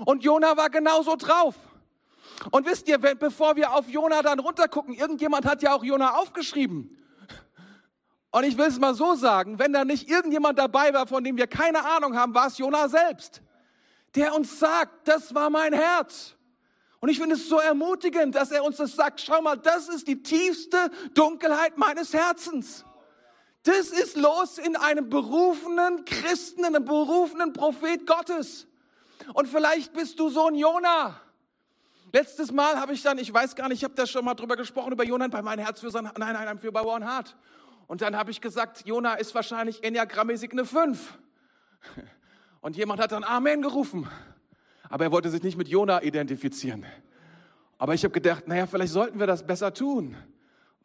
Und 0.06 0.24
Jona 0.24 0.56
war 0.58 0.70
genauso 0.70 1.16
drauf. 1.16 1.56
Und 2.52 2.66
wisst 2.68 2.88
ihr, 2.88 3.00
bevor 3.00 3.56
wir 3.56 3.74
auf 3.74 3.90
Jona 3.90 4.22
dann 4.22 4.40
runtergucken, 4.40 4.94
irgendjemand 4.94 5.46
hat 5.46 5.64
ja 5.64 5.74
auch 5.74 5.84
Jona 5.84 6.16
aufgeschrieben. 6.16 6.98
Und 8.32 8.44
ich 8.44 8.58
will 8.58 8.68
es 8.68 8.78
mal 8.78 8.94
so 8.94 9.16
sagen, 9.16 9.58
wenn 9.58 9.74
da 9.74 9.86
nicht 9.86 10.10
irgendjemand 10.10 10.60
dabei 10.60 10.94
war, 10.94 11.08
von 11.08 11.24
dem 11.24 11.38
wir 11.38 11.48
keine 11.48 11.84
Ahnung 11.84 12.16
haben, 12.16 12.36
war 12.36 12.48
es 12.48 12.58
Jonah 12.58 12.88
selbst, 12.88 13.42
der 14.16 14.36
uns 14.36 14.60
sagt, 14.60 15.08
das 15.08 15.34
war 15.34 15.50
mein 15.50 15.74
Herz. 15.74 16.36
Und 17.00 17.10
ich 17.10 17.20
finde 17.20 17.36
es 17.36 17.48
so 17.48 17.60
ermutigend, 17.60 18.36
dass 18.36 18.52
er 18.52 18.64
uns 18.64 18.78
das 18.78 18.96
sagt, 18.96 19.22
schau 19.22 19.42
mal, 19.42 19.56
das 19.56 19.88
ist 19.88 20.08
die 20.08 20.22
tiefste 20.22 20.92
Dunkelheit 21.14 21.78
meines 21.78 22.14
Herzens. 22.14 22.84
Das 23.68 23.90
ist 23.90 24.16
los 24.16 24.60
in 24.60 24.78
einem 24.78 25.10
berufenen 25.10 26.06
Christen, 26.06 26.62
in 26.62 26.68
einem 26.68 26.86
berufenen 26.86 27.52
Prophet 27.52 28.08
Gottes. 28.08 28.66
Und 29.34 29.50
vielleicht 29.50 29.92
bist 29.92 30.18
du 30.20 30.30
so 30.30 30.48
ein 30.48 30.56
Jonah. 30.56 31.20
Letztes 32.14 32.54
Mal 32.54 32.80
habe 32.80 32.94
ich 32.94 33.04
dann, 33.04 33.18
ich 33.18 33.34
weiß 33.34 33.58
gar 33.58 33.68
nicht, 33.68 33.80
ich 33.80 33.84
habe 33.84 33.94
da 33.94 34.08
schon 34.08 34.24
mal 34.24 34.36
drüber 34.36 34.56
gesprochen, 34.56 34.94
über 34.94 35.04
Jonah 35.04 35.28
bei 35.28 35.42
mein 35.42 35.60
Herz 35.60 35.82
für 35.82 35.92
sein, 35.92 36.10
nein, 36.18 36.34
nein, 36.34 36.60
für 36.60 36.72
Bauer 36.72 36.96
und 36.96 37.04
Hart. 37.04 37.36
Und 37.88 38.02
dann 38.02 38.16
habe 38.16 38.32
ich 38.32 38.40
gesagt, 38.40 38.86
Jona 38.86 39.16
ist 39.16 39.36
wahrscheinlich 39.36 39.84
enneagrammäßig 39.84 40.54
eine 40.54 40.64
5. 40.64 41.18
Und 42.62 42.78
jemand 42.78 43.02
hat 43.02 43.12
dann 43.12 43.26
Amen 43.26 43.62
gerufen. 43.62 44.10
Aber 44.90 45.04
er 45.04 45.12
wollte 45.12 45.30
sich 45.30 45.44
nicht 45.44 45.58
mit 45.58 45.68
Jona 45.68 46.02
identifizieren. 46.04 46.86
Aber 47.78 47.94
ich 47.94 48.06
habe 48.06 48.14
gedacht, 48.14 48.48
naja, 48.48 48.66
vielleicht 48.66 48.94
sollten 48.94 49.20
wir 49.20 49.28
das 49.28 49.46
besser 49.46 49.74
tun, 49.74 50.16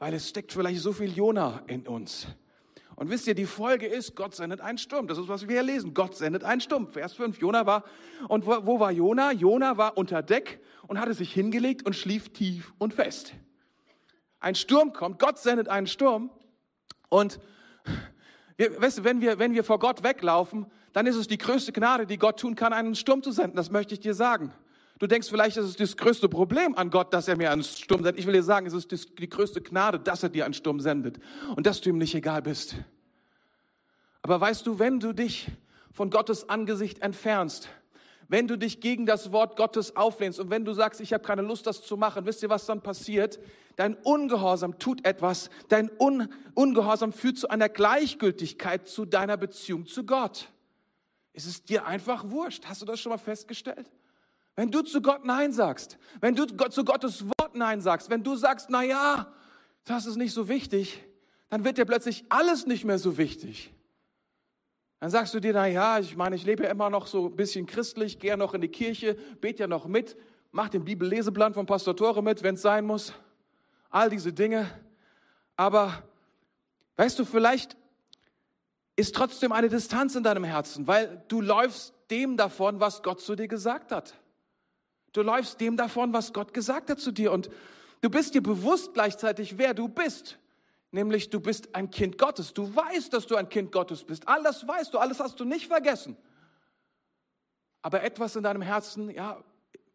weil 0.01 0.14
es 0.14 0.29
steckt 0.29 0.53
vielleicht 0.53 0.81
so 0.81 0.92
viel 0.92 1.16
Jona 1.16 1.62
in 1.68 1.87
uns. 1.87 2.27
Und 3.03 3.11
wisst 3.11 3.27
ihr, 3.27 3.35
die 3.35 3.47
Folge 3.47 3.88
ist, 3.88 4.15
Gott 4.15 4.33
sendet 4.33 4.61
einen 4.61 4.79
Sturm. 4.79 5.09
Das 5.09 5.19
ist, 5.19 5.27
was 5.27 5.49
wir 5.49 5.57
hier 5.57 5.65
lesen. 5.65 5.93
Gott 5.93 6.15
sendet 6.15 6.45
einen 6.45 6.61
Sturm. 6.61 6.87
Vers 6.87 7.15
5. 7.15 7.37
Jona 7.41 7.67
war, 7.67 7.83
und 8.29 8.47
wo, 8.47 8.65
wo 8.65 8.79
war 8.79 8.93
Jona? 8.93 9.33
Jona 9.33 9.77
war 9.77 9.99
unter 9.99 10.23
Deck 10.23 10.61
und 10.87 11.01
hatte 11.01 11.12
sich 11.12 11.33
hingelegt 11.35 11.85
und 11.85 11.97
schlief 11.97 12.33
tief 12.33 12.73
und 12.79 12.95
fest. 12.95 13.35
Ein 14.38 14.55
Sturm 14.55 14.93
kommt, 14.93 15.19
Gott 15.19 15.41
sendet 15.41 15.67
einen 15.67 15.88
Sturm 15.88 16.31
und 17.09 17.41
wir, 18.57 18.81
weißt 18.81 18.99
du, 18.99 19.03
wenn 19.03 19.21
wir, 19.21 19.41
wenn 19.41 19.53
wir 19.53 19.65
vor 19.65 19.81
Gott 19.81 20.05
weglaufen, 20.05 20.67
dann 20.93 21.09
ist 21.09 21.17
es 21.17 21.27
die 21.27 21.38
größte 21.38 21.73
Gnade, 21.73 22.07
die 22.07 22.19
Gott 22.19 22.38
tun 22.38 22.55
kann, 22.55 22.73
einen 22.73 22.95
Sturm 22.95 23.25
zu 23.25 23.33
senden. 23.33 23.57
Das 23.57 23.73
möchte 23.73 23.95
ich 23.95 24.01
dir 24.01 24.15
sagen. 24.15 24.53
Du 25.03 25.09
denkst 25.09 25.29
vielleicht, 25.29 25.57
es 25.57 25.69
ist 25.69 25.81
das 25.81 25.97
größte 25.97 26.29
Problem 26.29 26.77
an 26.77 26.88
Gott, 26.88 27.12
dass 27.12 27.27
er 27.27 27.37
mir 27.37 27.51
einen 27.51 27.65
Sturm 27.65 28.05
sendet. 28.05 28.21
Ich 28.21 28.27
will 28.29 28.35
dir 28.35 28.45
sagen, 28.45 28.67
es 28.67 28.73
ist 28.73 29.19
die 29.19 29.29
größte 29.29 29.61
Gnade, 29.61 29.99
dass 29.99 30.23
er 30.23 30.29
dir 30.29 30.45
einen 30.45 30.55
Sturm 30.55 30.79
sendet 30.79 31.19
und 31.57 31.67
dass 31.67 31.81
du 31.81 31.91
ihm 31.91 31.99
nicht 31.99 32.15
egal 32.15 32.41
bist. 32.41 32.77
Aber 34.23 34.41
weißt 34.41 34.65
du, 34.65 34.79
wenn 34.79 35.01
du 35.01 35.12
dich 35.12 35.49
von 35.93 36.09
Gottes 36.09 36.49
Angesicht 36.49 37.03
entfernst, 37.03 37.69
wenn 38.29 38.47
du 38.47 38.57
dich 38.57 38.81
gegen 38.81 39.05
das 39.05 39.33
Wort 39.33 39.57
Gottes 39.57 39.97
auflehnst 39.97 40.38
und 40.38 40.51
wenn 40.51 40.65
du 40.65 40.73
sagst, 40.73 41.01
ich 41.01 41.12
habe 41.12 41.25
keine 41.25 41.43
Lust, 41.43 41.67
das 41.67 41.83
zu 41.83 41.97
machen, 41.97 42.25
wisst 42.25 42.45
ihr, 42.45 42.49
was 42.49 42.67
dann 42.67 42.81
passiert? 42.81 43.41
Dein 43.75 43.97
Ungehorsam 43.97 44.79
tut 44.79 45.05
etwas, 45.05 45.51
dein 45.67 45.91
Un 45.99 46.33
Ungehorsam 46.55 47.12
führt 47.12 47.38
zu 47.38 47.49
einer 47.49 47.69
Gleichgültigkeit 47.69 48.87
zu 48.87 49.05
deiner 49.05 49.37
Beziehung 49.37 49.85
zu 49.85 50.07
Gott. 50.07 50.47
Es 51.33 51.45
ist 51.45 51.71
dir 51.71 51.87
einfach 51.87 52.31
wurscht. 52.31 52.67
Hast 52.67 52.83
du 52.83 52.87
das 52.87 53.01
schon 53.01 53.11
mal 53.11 53.19
festgestellt? 53.19 53.91
Wenn 54.55 54.71
du 54.71 54.83
zu 54.83 55.01
Gott 55.01 55.25
Nein 55.25 55.53
sagst, 55.53 55.99
wenn 56.21 56.35
du 56.35 56.45
zu 56.45 56.85
Gottes 56.85 57.25
Wort 57.25 57.55
Nein 57.55 57.81
sagst, 57.81 58.11
wenn 58.11 58.23
du 58.23 58.37
sagst, 58.37 58.69
na 58.71 58.83
ja, 58.83 59.33
das 59.85 60.07
ist 60.07 60.17
nicht 60.17 60.33
so 60.33 60.49
wichtig, 60.49 61.03
dann 61.49 61.65
wird 61.65 61.79
dir 61.79 61.85
plötzlich 61.85 62.25
alles 62.29 62.67
nicht 62.67 62.85
mehr 62.85 62.99
so 62.99 63.17
wichtig. 63.19 63.75
Dann 65.01 65.11
sagst 65.11 65.35
du 65.35 65.41
dir, 65.41 65.53
na 65.53 65.67
ja, 65.67 65.99
ich 65.99 66.17
meine, 66.17 66.37
ich 66.37 66.45
lebe 66.45 66.65
ja 66.65 66.71
immer 66.71 66.88
noch 66.88 67.07
so 67.07 67.27
ein 67.27 67.37
bisschen 67.37 67.67
christlich, 67.67 68.19
gehe 68.19 68.37
noch 68.37 68.55
in 68.55 68.61
die 68.61 68.69
Kirche, 68.69 69.17
bete 69.41 69.65
ja 69.65 69.67
noch 69.67 69.87
mit, 69.87 70.17
mach 70.53 70.69
den 70.69 70.85
Bibelleseplan 70.85 71.55
von 71.55 71.67
Pastor 71.67 71.97
Tore 71.97 72.23
mit, 72.23 72.43
wenn 72.43 72.55
es 72.55 72.62
sein 72.62 72.85
muss. 72.85 73.12
All 73.91 74.11
diese 74.11 74.33
Dinge. 74.33 74.71
Aber 75.57 76.05
weißt 76.97 77.19
du, 77.19 77.25
vielleicht 77.25 77.77
ist 78.95 79.15
trotzdem 79.15 79.51
eine 79.51 79.69
Distanz 79.69 80.15
in 80.15 80.23
deinem 80.23 80.45
Herzen, 80.45 80.87
weil 80.87 81.25
du 81.29 81.41
läufst 81.41 81.95
dem 82.11 82.37
davon, 82.37 82.79
was 82.79 83.03
Gott 83.03 83.21
zu 83.21 83.35
dir 83.35 83.49
gesagt 83.49 83.91
hat. 83.91 84.15
Du 85.12 85.22
läufst 85.22 85.61
dem 85.61 85.77
davon, 85.77 86.12
was 86.12 86.33
Gott 86.33 86.55
gesagt 86.55 86.90
hat 86.90 86.98
zu 86.98 87.12
dir. 87.12 87.33
Und 87.33 87.51
du 88.01 88.11
bist 88.11 88.35
dir 88.35 88.42
bewusst 88.42 88.94
gleichzeitig, 88.94 89.59
wer 89.59 89.75
du 89.75 89.88
bist. 89.88 90.38
Nämlich 90.90 91.31
du 91.31 91.40
bist 91.40 91.75
ein 91.75 91.90
Kind 91.90 92.18
Gottes. 92.18 92.53
Du 92.53 92.75
weißt, 92.75 93.12
dass 93.12 93.27
du 93.27 93.37
ein 93.37 93.48
Kind 93.48 93.72
Gottes 93.72 94.05
bist. 94.05 94.29
Alles 94.29 94.66
weißt 94.66 94.92
du, 94.92 94.98
alles 94.98 95.20
hast 95.20 95.40
du 95.40 95.44
nicht 95.44 95.66
vergessen. 95.66 96.16
Aber 97.83 98.03
etwas 98.03 98.37
in 98.37 98.42
deinem 98.42 98.62
Herzen, 98.62 99.11
ja, 99.11 99.42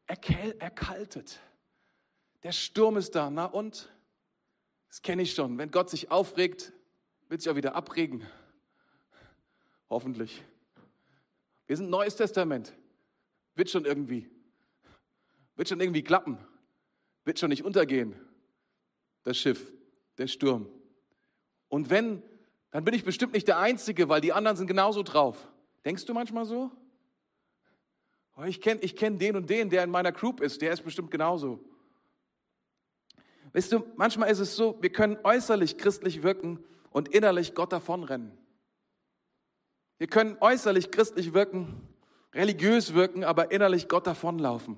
erkaltet. 0.07 1.39
Der 2.43 2.51
Sturm 2.51 2.97
ist 2.97 3.15
da. 3.15 3.29
Na 3.29 3.45
und? 3.45 3.89
Das 4.87 5.01
kenne 5.01 5.21
ich 5.21 5.33
schon. 5.33 5.57
Wenn 5.57 5.71
Gott 5.71 5.89
sich 5.89 6.11
aufregt, 6.11 6.73
wird 7.29 7.41
sich 7.41 7.51
auch 7.51 7.55
wieder 7.55 7.75
abregen. 7.75 8.25
Hoffentlich. 9.89 10.43
Wir 11.65 11.77
sind 11.77 11.89
Neues 11.89 12.15
Testament. 12.15 12.73
Wird 13.55 13.69
schon 13.69 13.85
irgendwie. 13.85 14.29
Wird 15.57 15.67
schon 15.67 15.81
irgendwie 15.81 16.03
klappen. 16.03 16.37
Wird 17.25 17.39
schon 17.39 17.49
nicht 17.49 17.65
untergehen. 17.65 18.15
Das 19.23 19.37
Schiff, 19.37 19.73
der 20.17 20.27
Sturm. 20.27 20.69
Und 21.67 21.89
wenn, 21.89 22.23
dann 22.71 22.85
bin 22.85 22.93
ich 22.93 23.03
bestimmt 23.03 23.33
nicht 23.33 23.47
der 23.47 23.59
Einzige, 23.59 24.07
weil 24.07 24.21
die 24.21 24.31
anderen 24.31 24.55
sind 24.55 24.67
genauso 24.67 25.03
drauf. 25.03 25.51
Denkst 25.83 26.05
du 26.05 26.13
manchmal 26.13 26.45
so? 26.45 26.71
Oh, 28.37 28.43
ich 28.43 28.61
kenne 28.61 28.79
ich 28.81 28.95
kenn 28.95 29.17
den 29.17 29.35
und 29.35 29.49
den, 29.49 29.69
der 29.69 29.83
in 29.83 29.89
meiner 29.89 30.11
Group 30.11 30.41
ist, 30.41 30.61
der 30.61 30.71
ist 30.71 30.83
bestimmt 30.83 31.11
genauso. 31.11 31.59
Weißt 33.53 33.71
du, 33.71 33.83
manchmal 33.95 34.29
ist 34.29 34.39
es 34.39 34.55
so, 34.55 34.77
wir 34.81 34.91
können 34.91 35.17
äußerlich 35.23 35.77
christlich 35.77 36.21
wirken 36.21 36.63
und 36.91 37.09
innerlich 37.09 37.55
Gott 37.55 37.71
davonrennen. 37.71 38.37
Wir 39.97 40.07
können 40.07 40.37
äußerlich 40.39 40.91
christlich 40.91 41.33
wirken, 41.33 41.81
religiös 42.33 42.93
wirken, 42.93 43.23
aber 43.23 43.51
innerlich 43.51 43.87
Gott 43.87 44.05
davonlaufen. 44.05 44.77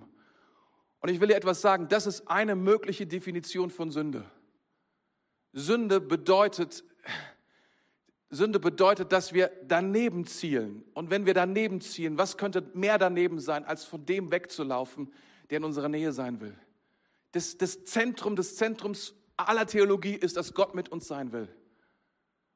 Und 1.01 1.09
ich 1.09 1.19
will 1.19 1.29
dir 1.29 1.35
etwas 1.35 1.61
sagen, 1.61 1.87
das 1.87 2.05
ist 2.05 2.27
eine 2.27 2.55
mögliche 2.55 3.07
Definition 3.07 3.69
von 3.69 3.91
Sünde. 3.91 4.25
Sünde 5.53 6.01
bedeutet, 6.01 6.83
Sünde 8.29 8.59
bedeutet, 8.59 9.11
dass 9.11 9.33
wir 9.33 9.51
daneben 9.67 10.25
zielen. 10.25 10.83
Und 10.93 11.09
wenn 11.09 11.25
wir 11.25 11.33
daneben 11.33 11.81
zielen, 11.81 12.17
was 12.17 12.37
könnte 12.37 12.69
mehr 12.73 12.97
daneben 12.97 13.39
sein, 13.39 13.65
als 13.65 13.85
von 13.85 14.05
dem 14.05 14.31
wegzulaufen, 14.31 15.11
der 15.49 15.57
in 15.57 15.63
unserer 15.63 15.89
Nähe 15.89 16.11
sein 16.11 16.39
will? 16.41 16.55
Das, 17.31 17.57
das 17.57 17.85
Zentrum 17.85 18.35
des 18.35 18.55
Zentrums 18.57 19.15
aller 19.37 19.65
Theologie 19.65 20.15
ist, 20.15 20.37
dass 20.37 20.53
Gott 20.53 20.75
mit 20.75 20.89
uns 20.89 21.07
sein 21.07 21.31
will. 21.31 21.47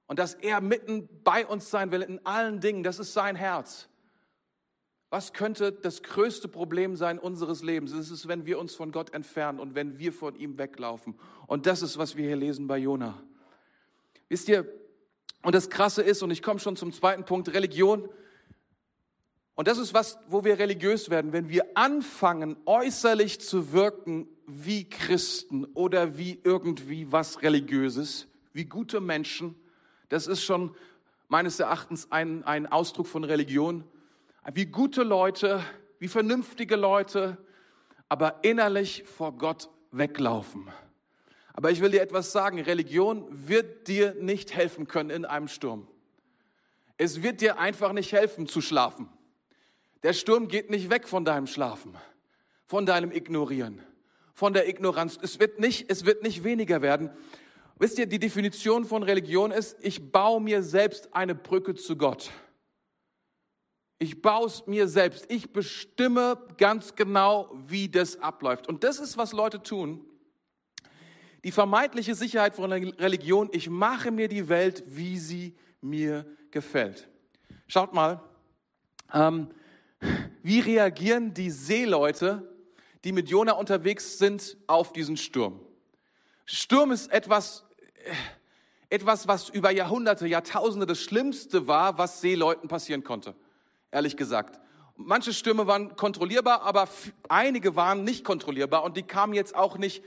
Und 0.06 0.20
dass 0.20 0.34
er 0.34 0.62
mitten 0.62 1.08
bei 1.24 1.46
uns 1.46 1.72
sein 1.72 1.92
will 1.92 2.02
in 2.02 2.24
allen 2.26 2.60
Dingen. 2.60 2.84
Das 2.84 3.00
ist 3.00 3.14
sein 3.14 3.36
Herz. 3.36 3.88
Was 5.14 5.32
könnte 5.32 5.72
das 5.72 6.02
größte 6.02 6.48
Problem 6.48 6.96
sein 6.96 7.20
unseres 7.20 7.62
Lebens? 7.62 7.92
Es 7.92 8.10
ist, 8.10 8.28
wenn 8.28 8.48
wir 8.48 8.58
uns 8.58 8.74
von 8.74 8.92
Gott 8.92 9.14
entfernen 9.14 9.60
und 9.60 9.76
wenn 9.76 10.00
wir 10.00 10.12
von 10.12 10.36
ihm 10.36 10.58
weglaufen. 10.58 11.14
Und 11.46 11.68
das 11.68 11.84
ist, 11.84 12.00
was 12.00 12.18
wir 12.18 12.26
hier 12.26 12.36
lesen 12.36 12.66
bei 12.66 12.80
Jona. 12.80 13.22
Wisst 14.28 14.50
ihr, 14.50 14.68
und 15.44 15.54
das 15.54 15.70
Krasse 15.70 16.02
ist, 16.02 16.24
und 16.24 16.32
ich 16.32 16.42
komme 16.42 16.60
schon 16.60 16.76
zum 16.76 16.92
zweiten 16.92 17.26
Punkt, 17.26 17.54
Religion. 17.54 18.10
Und 19.54 19.68
das 19.68 19.78
ist 19.78 19.94
was, 19.94 20.18
wo 20.30 20.44
wir 20.44 20.58
religiös 20.58 21.12
werden, 21.12 21.32
wenn 21.32 21.48
wir 21.48 21.78
anfangen, 21.78 22.58
äußerlich 22.66 23.40
zu 23.40 23.72
wirken 23.72 24.28
wie 24.48 24.90
Christen 24.90 25.66
oder 25.76 26.18
wie 26.18 26.42
irgendwie 26.44 27.12
was 27.12 27.44
Religiöses, 27.44 28.28
wie 28.52 28.66
gute 28.66 29.00
Menschen. 29.00 29.54
Das 30.10 30.26
ist 30.26 30.42
schon 30.42 30.76
meines 31.28 31.60
Erachtens 31.60 32.12
ein, 32.12 32.44
ein 32.46 32.66
Ausdruck 32.66 33.06
von 33.06 33.24
Religion 33.24 33.84
wie 34.52 34.66
gute 34.66 35.04
Leute, 35.04 35.64
wie 36.00 36.08
vernünftige 36.08 36.76
Leute, 36.76 37.38
aber 38.10 38.44
innerlich 38.44 39.04
vor 39.06 39.38
Gott 39.38 39.70
weglaufen. 39.92 40.70
Aber 41.54 41.72
ich 41.72 41.82
will 41.82 41.92
dir 41.92 42.02
etwas 42.02 42.32
sagen, 42.32 42.60
Religion 42.60 43.28
wird 43.30 43.88
dir 43.88 44.16
nicht 44.16 44.56
helfen 44.56 44.88
können 44.88 45.12
in 45.12 45.26
einem 45.26 45.48
Sturm. 45.48 45.88
Es 46.98 47.24
wird 47.24 47.42
dir 47.42 47.60
einfach 47.60 47.94
nicht 47.94 48.12
helfen 48.12 48.48
zu 48.48 48.60
schlafen. 48.60 49.08
Der 50.04 50.14
Sturm 50.14 50.48
geht 50.48 50.70
nicht 50.70 50.90
weg 50.90 51.08
von 51.08 51.24
deinem 51.26 51.48
Schlafen, 51.48 51.96
von 52.66 52.86
deinem 52.86 53.12
Ignorieren, 53.12 53.82
von 54.34 54.54
der 54.54 54.68
Ignoranz. 54.68 55.18
Es 55.22 55.40
wird 55.40 55.60
nicht, 55.60 55.90
es 55.90 56.06
wird 56.06 56.24
nicht 56.24 56.44
weniger 56.44 56.82
werden. 56.82 57.12
Wisst 57.80 57.98
ihr, 57.98 58.06
die 58.06 58.20
Definition 58.20 58.86
von 58.86 59.04
Religion 59.04 59.52
ist, 59.52 59.78
ich 59.82 60.12
baue 60.12 60.42
mir 60.42 60.64
selbst 60.64 61.14
eine 61.14 61.36
Brücke 61.36 61.76
zu 61.76 61.98
Gott. 61.98 62.32
Ich 64.00 64.22
baue 64.22 64.48
es 64.48 64.66
mir 64.68 64.88
selbst. 64.88 65.26
Ich 65.30 65.54
bestimme 65.54 66.38
ganz 66.58 66.96
genau, 66.96 67.50
wie 67.68 67.90
das 67.90 68.20
abläuft. 68.22 68.68
Und 68.68 68.84
das 68.84 69.00
ist, 69.00 69.18
was 69.18 69.34
Leute 69.34 69.62
tun. 69.62 70.06
Die 71.44 71.52
vermeintliche 71.52 72.16
Sicherheit 72.16 72.56
von 72.56 72.72
Religion, 72.72 73.50
ich 73.52 73.70
mache 73.70 74.12
mir 74.12 74.28
die 74.28 74.48
Welt, 74.50 74.84
wie 74.88 75.18
sie 75.18 75.56
mir 75.82 76.26
gefällt. 76.52 77.10
Schaut 77.68 77.94
mal, 77.94 78.22
ähm, 79.14 79.50
wie 80.42 80.60
reagieren 80.60 81.34
die 81.34 81.50
Seeleute, 81.50 82.50
die 83.04 83.12
mit 83.12 83.30
Jona 83.30 83.54
unterwegs 83.54 84.18
sind, 84.18 84.58
auf 84.68 84.94
diesen 84.94 85.18
Sturm? 85.18 85.60
Sturm 86.46 86.92
ist 86.92 87.12
etwas, 87.12 87.66
äh, 88.04 88.14
etwas, 88.90 89.28
was 89.28 89.50
über 89.50 89.72
Jahrhunderte, 89.72 90.28
Jahrtausende 90.28 90.86
das 90.86 91.00
Schlimmste 91.00 91.68
war, 91.68 91.98
was 91.98 92.22
Seeleuten 92.22 92.68
passieren 92.68 93.04
konnte 93.04 93.36
ehrlich 93.94 94.18
gesagt. 94.18 94.60
Manche 94.96 95.34
Stürme 95.34 95.66
waren 95.66 95.96
kontrollierbar, 95.96 96.62
aber 96.62 96.88
einige 97.30 97.76
waren 97.76 98.04
nicht 98.04 98.24
kontrollierbar 98.24 98.84
und 98.84 98.98
die 98.98 99.04
kamen 99.04 99.34
jetzt 99.34 99.56
auch 99.56 99.78
nicht 99.78 100.04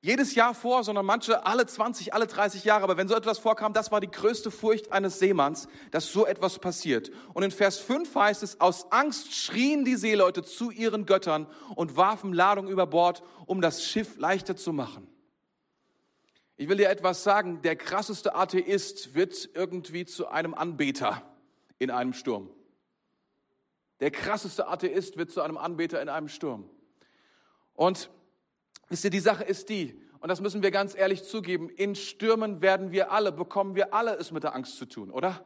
jedes 0.00 0.36
Jahr 0.36 0.54
vor, 0.54 0.84
sondern 0.84 1.04
manche 1.04 1.44
alle 1.44 1.66
20, 1.66 2.14
alle 2.14 2.28
30 2.28 2.62
Jahre. 2.62 2.84
Aber 2.84 2.96
wenn 2.96 3.08
so 3.08 3.16
etwas 3.16 3.38
vorkam, 3.38 3.72
das 3.72 3.90
war 3.90 4.00
die 4.00 4.10
größte 4.10 4.52
Furcht 4.52 4.92
eines 4.92 5.18
Seemanns, 5.18 5.66
dass 5.90 6.12
so 6.12 6.24
etwas 6.24 6.60
passiert. 6.60 7.10
Und 7.34 7.42
in 7.42 7.50
Vers 7.50 7.78
5 7.78 8.14
heißt 8.14 8.44
es, 8.44 8.60
aus 8.60 8.92
Angst 8.92 9.34
schrien 9.34 9.84
die 9.84 9.96
Seeleute 9.96 10.44
zu 10.44 10.70
ihren 10.70 11.04
Göttern 11.04 11.48
und 11.74 11.96
warfen 11.96 12.32
Ladung 12.32 12.68
über 12.68 12.86
Bord, 12.86 13.24
um 13.46 13.60
das 13.60 13.84
Schiff 13.84 14.16
leichter 14.18 14.56
zu 14.56 14.72
machen. 14.72 15.08
Ich 16.56 16.68
will 16.68 16.76
dir 16.76 16.90
etwas 16.90 17.24
sagen, 17.24 17.62
der 17.62 17.74
krasseste 17.74 18.36
Atheist 18.36 19.16
wird 19.16 19.50
irgendwie 19.54 20.04
zu 20.04 20.28
einem 20.28 20.54
Anbeter 20.54 21.22
in 21.78 21.90
einem 21.90 22.12
Sturm. 22.12 22.50
Der 24.00 24.10
krasseste 24.10 24.68
Atheist 24.68 25.16
wird 25.16 25.30
zu 25.30 25.40
einem 25.40 25.56
Anbeter 25.56 26.00
in 26.00 26.08
einem 26.08 26.28
Sturm. 26.28 26.68
Und 27.74 28.10
wisst 28.88 29.04
ihr, 29.04 29.10
die 29.10 29.20
Sache 29.20 29.44
ist 29.44 29.68
die, 29.68 30.00
und 30.20 30.28
das 30.28 30.40
müssen 30.40 30.62
wir 30.62 30.70
ganz 30.70 30.96
ehrlich 30.96 31.24
zugeben, 31.24 31.68
in 31.68 31.94
Stürmen 31.94 32.60
werden 32.60 32.90
wir 32.90 33.12
alle, 33.12 33.32
bekommen 33.32 33.74
wir 33.74 33.94
alle 33.94 34.16
es 34.16 34.32
mit 34.32 34.42
der 34.42 34.54
Angst 34.54 34.76
zu 34.76 34.86
tun, 34.86 35.10
oder? 35.10 35.44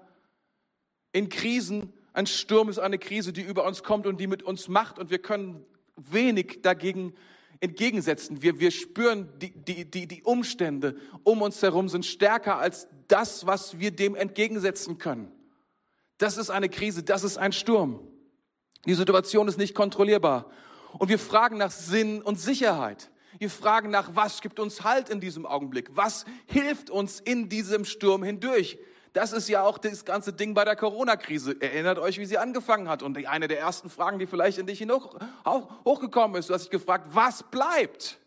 In 1.13 1.29
Krisen, 1.29 1.93
ein 2.15 2.27
Sturm 2.27 2.69
ist 2.69 2.79
eine 2.79 2.99
Krise, 2.99 3.33
die 3.33 3.43
über 3.43 3.67
uns 3.67 3.83
kommt 3.83 4.07
und 4.07 4.19
die 4.19 4.27
mit 4.27 4.43
uns 4.43 4.69
macht 4.69 4.99
und 4.99 5.11
wir 5.11 5.19
können 5.19 5.65
wenig 5.97 6.61
dagegen 6.63 7.15
entgegensetzen. 7.61 8.43
Wir, 8.43 8.59
wir 8.59 8.71
spüren, 8.71 9.29
die, 9.39 9.51
die, 9.51 9.91
die, 9.91 10.07
die 10.07 10.23
Umstände 10.23 10.97
um 11.23 11.43
uns 11.43 11.63
herum 11.63 11.89
sind 11.89 12.05
stärker 12.05 12.59
als 12.59 12.89
das, 13.09 13.47
was 13.47 13.79
wir 13.79 13.91
dem 13.91 14.15
entgegensetzen 14.15 14.99
können. 14.99 15.31
Das 16.23 16.37
ist 16.37 16.51
eine 16.51 16.69
Krise, 16.69 17.03
das 17.03 17.25
ist 17.25 17.37
ein 17.37 17.51
Sturm. 17.51 17.99
Die 18.87 18.95
Situation 18.95 19.49
ist 19.49 19.59
nicht 19.59 19.75
kontrollierbar. 19.75 20.47
Und 20.97 21.09
wir 21.09 21.19
fragen 21.19 21.59
nach 21.59 21.73
Sinn 21.73 22.23
und 22.23 22.39
Sicherheit. 22.39 23.11
Wir 23.41 23.51
fragen 23.51 23.91
nach, 23.91 24.11
was 24.15 24.41
gibt 24.41 24.61
uns 24.61 24.85
Halt 24.85 25.09
in 25.09 25.19
diesem 25.19 25.47
Augenblick? 25.47 25.89
Was 25.97 26.25
hilft 26.47 26.91
uns 26.91 27.19
in 27.19 27.49
diesem 27.49 27.85
Sturm 27.85 28.23
hindurch? 28.23 28.79
Das 29.15 29.33
ist 29.33 29.49
ja 29.49 29.65
auch 29.65 29.79
das 29.79 30.05
ganze 30.05 30.33
Ding 30.33 30.55
bei 30.55 30.65
der 30.65 30.77
Corona-Krise. 30.77 31.61
Erinnert 31.61 31.99
euch, 31.99 32.21
wie 32.21 32.27
sie 32.27 32.39
angefangen 32.39 32.89
hat. 32.89 33.03
Und 33.03 33.27
eine 33.27 33.49
der 33.49 33.59
ersten 33.59 33.91
Fragen, 33.91 34.21
die 34.21 34.29
vielleicht 34.29 34.59
in 34.59 34.67
dich 34.69 34.79
hinauf, 34.79 35.09
hochgekommen 35.85 36.37
ist, 36.37 36.51
du 36.51 36.55
hast 36.55 36.63
dich 36.63 36.71
gefragt, 36.71 37.09
was 37.11 37.43
bleibt? 37.43 38.21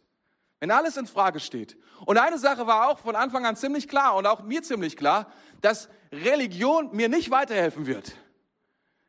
Wenn 0.60 0.70
alles 0.70 0.98
in 0.98 1.08
Frage 1.08 1.40
steht. 1.40 1.78
Und 2.06 2.18
eine 2.18 2.40
Sache 2.40 2.68
war 2.68 2.90
auch 2.90 3.00
von 3.00 3.16
Anfang 3.16 3.46
an 3.46 3.56
ziemlich 3.56 3.88
klar 3.88 4.18
und 4.18 4.28
auch 4.28 4.44
mir 4.44 4.64
ziemlich 4.64 4.98
klar, 4.98 5.32
dass 5.62 5.88
Religion 6.24 6.90
mir 6.94 7.10
nicht 7.10 7.32
weiterhelfen 7.32 7.88
wird. 7.88 8.16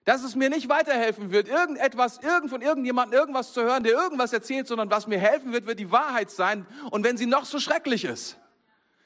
Dass 0.05 0.23
es 0.23 0.37
mir 0.37 0.51
nicht 0.51 0.69
weiterhelfen 0.69 1.33
wird, 1.33 1.49
irgendetwas, 1.49 2.19
irgend 2.23 2.51
von 2.51 2.63
irgendjemandem 2.63 3.19
irgendwas 3.19 3.53
zu 3.53 3.63
hören, 3.63 3.83
der 3.83 3.93
irgendwas 3.93 4.33
erzählt, 4.33 4.69
sondern 4.69 4.91
was 4.91 5.07
mir 5.07 5.19
helfen 5.19 5.53
wird, 5.53 5.67
wird 5.67 5.81
die 5.81 5.91
Wahrheit 5.91 6.31
sein. 6.31 6.65
Und 6.91 7.05
wenn 7.05 7.17
sie 7.17 7.27
noch 7.27 7.45
so 7.45 7.59
schrecklich 7.59 8.05
ist. 8.05 8.39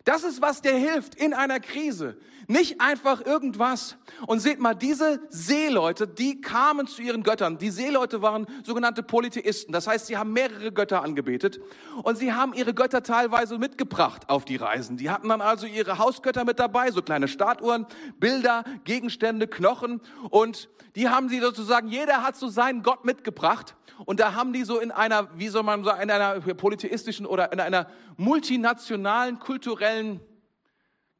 Das 0.04 0.24
ist, 0.24 0.42
was 0.42 0.62
dir 0.62 0.74
hilft 0.74 1.14
in 1.14 1.34
einer 1.34 1.60
Krise. 1.60 2.16
Nicht 2.50 2.80
einfach 2.80 3.24
irgendwas. 3.24 3.96
Und 4.26 4.40
seht 4.40 4.58
mal, 4.58 4.74
diese 4.74 5.20
Seeleute, 5.28 6.08
die 6.08 6.40
kamen 6.40 6.88
zu 6.88 7.00
ihren 7.00 7.22
Göttern. 7.22 7.58
Die 7.58 7.70
Seeleute 7.70 8.22
waren 8.22 8.44
sogenannte 8.64 9.04
Polytheisten. 9.04 9.72
Das 9.72 9.86
heißt, 9.86 10.08
sie 10.08 10.16
haben 10.16 10.32
mehrere 10.32 10.72
Götter 10.72 11.04
angebetet. 11.04 11.60
Und 12.02 12.18
sie 12.18 12.32
haben 12.32 12.52
ihre 12.52 12.74
Götter 12.74 13.04
teilweise 13.04 13.56
mitgebracht 13.56 14.28
auf 14.28 14.44
die 14.44 14.56
Reisen. 14.56 14.96
Die 14.96 15.10
hatten 15.10 15.28
dann 15.28 15.40
also 15.40 15.64
ihre 15.64 15.98
Hausgötter 15.98 16.44
mit 16.44 16.58
dabei, 16.58 16.90
so 16.90 17.02
kleine 17.02 17.28
Statuen, 17.28 17.86
Bilder, 18.18 18.64
Gegenstände, 18.82 19.46
Knochen. 19.46 20.00
Und 20.30 20.68
die 20.96 21.08
haben 21.08 21.28
sie 21.28 21.38
sozusagen, 21.38 21.86
jeder 21.86 22.24
hat 22.24 22.34
so 22.34 22.48
seinen 22.48 22.82
Gott 22.82 23.04
mitgebracht. 23.04 23.76
Und 24.06 24.18
da 24.18 24.34
haben 24.34 24.52
die 24.52 24.64
so 24.64 24.80
in 24.80 24.90
einer, 24.90 25.28
wie 25.38 25.50
soll 25.50 25.62
man 25.62 25.84
sagen, 25.84 26.02
in 26.02 26.10
einer 26.10 26.40
polytheistischen 26.40 27.26
oder 27.26 27.52
in 27.52 27.60
einer 27.60 27.86
multinationalen, 28.16 29.38
kulturellen 29.38 30.20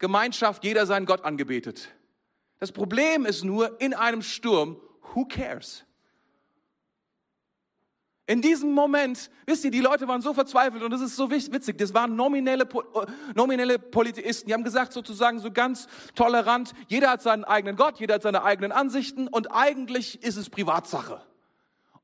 Gemeinschaft 0.01 0.65
jeder 0.65 0.87
seinen 0.87 1.07
Gott 1.07 1.25
angebetet. 1.25 1.89
Das 2.59 2.73
Problem 2.73 3.25
ist 3.25 3.45
nur, 3.45 3.81
in 3.81 3.95
einem 3.95 4.23
Sturm, 4.23 4.81
who 5.15 5.27
cares? 5.27 5.85
In 8.27 8.43
diesem 8.43 8.73
Moment, 8.73 9.31
wisst 9.47 9.65
ihr, 9.65 9.71
die 9.71 9.81
Leute 9.81 10.07
waren 10.07 10.23
so 10.23 10.33
verzweifelt 10.33 10.83
und 10.83 10.93
das 10.93 11.01
ist 11.01 11.17
so 11.17 11.31
witzig, 11.31 11.79
das 11.79 11.95
waren 11.95 12.15
nominelle, 12.15 12.69
nominelle 13.35 13.79
Polytheisten. 13.79 14.47
Die 14.47 14.55
haben 14.55 14.63
gesagt 14.63 14.93
sozusagen 14.93 15.41
so 15.41 15.51
ganz 15.51 15.89
tolerant, 16.15 16.73
jeder 16.87 17.11
hat 17.11 17.23
seinen 17.23 17.45
eigenen 17.45 17.77
Gott, 17.77 17.99
jeder 17.99 18.15
hat 18.15 18.23
seine 18.23 18.45
eigenen 18.45 18.73
Ansichten 18.73 19.27
und 19.27 19.51
eigentlich 19.51 20.23
ist 20.23 20.37
es 20.37 20.49
Privatsache. 20.49 21.21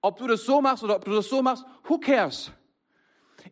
Ob 0.01 0.19
du 0.19 0.27
das 0.27 0.45
so 0.45 0.61
machst 0.61 0.83
oder 0.83 0.97
ob 0.97 1.05
du 1.05 1.13
das 1.13 1.29
so 1.29 1.43
machst, 1.43 1.65
who 1.85 1.99
cares? 1.99 2.51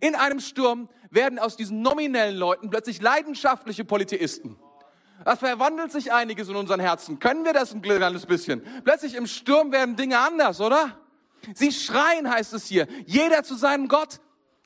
In 0.00 0.16
einem 0.16 0.40
Sturm 0.40 0.88
werden 1.14 1.38
aus 1.38 1.56
diesen 1.56 1.82
nominellen 1.82 2.36
Leuten 2.36 2.70
plötzlich 2.70 3.00
leidenschaftliche 3.00 3.84
Polytheisten. 3.84 4.56
Da 5.24 5.36
verwandelt 5.36 5.92
sich 5.92 6.12
einiges 6.12 6.48
in 6.48 6.56
unseren 6.56 6.80
Herzen. 6.80 7.18
Können 7.18 7.44
wir 7.44 7.52
das 7.52 7.72
ein 7.72 7.80
kleines 7.80 8.26
bisschen? 8.26 8.62
Plötzlich 8.84 9.14
im 9.14 9.26
Sturm 9.26 9.72
werden 9.72 9.96
Dinge 9.96 10.18
anders, 10.18 10.60
oder? 10.60 10.98
Sie 11.54 11.72
schreien, 11.72 12.30
heißt 12.30 12.52
es 12.52 12.66
hier. 12.66 12.86
Jeder 13.06 13.42
zu 13.42 13.54
seinem 13.54 13.88
Gott. 13.88 14.20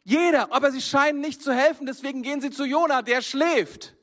Jeder. 0.04 0.52
Aber 0.52 0.72
sie 0.72 0.80
scheinen 0.80 1.20
nicht 1.20 1.42
zu 1.42 1.52
helfen. 1.52 1.87
Deswegen 1.87 2.22
gehen 2.22 2.40
sie 2.40 2.50
zu 2.50 2.64
Jona, 2.64 3.02
der 3.02 3.20
schläft. 3.20 3.94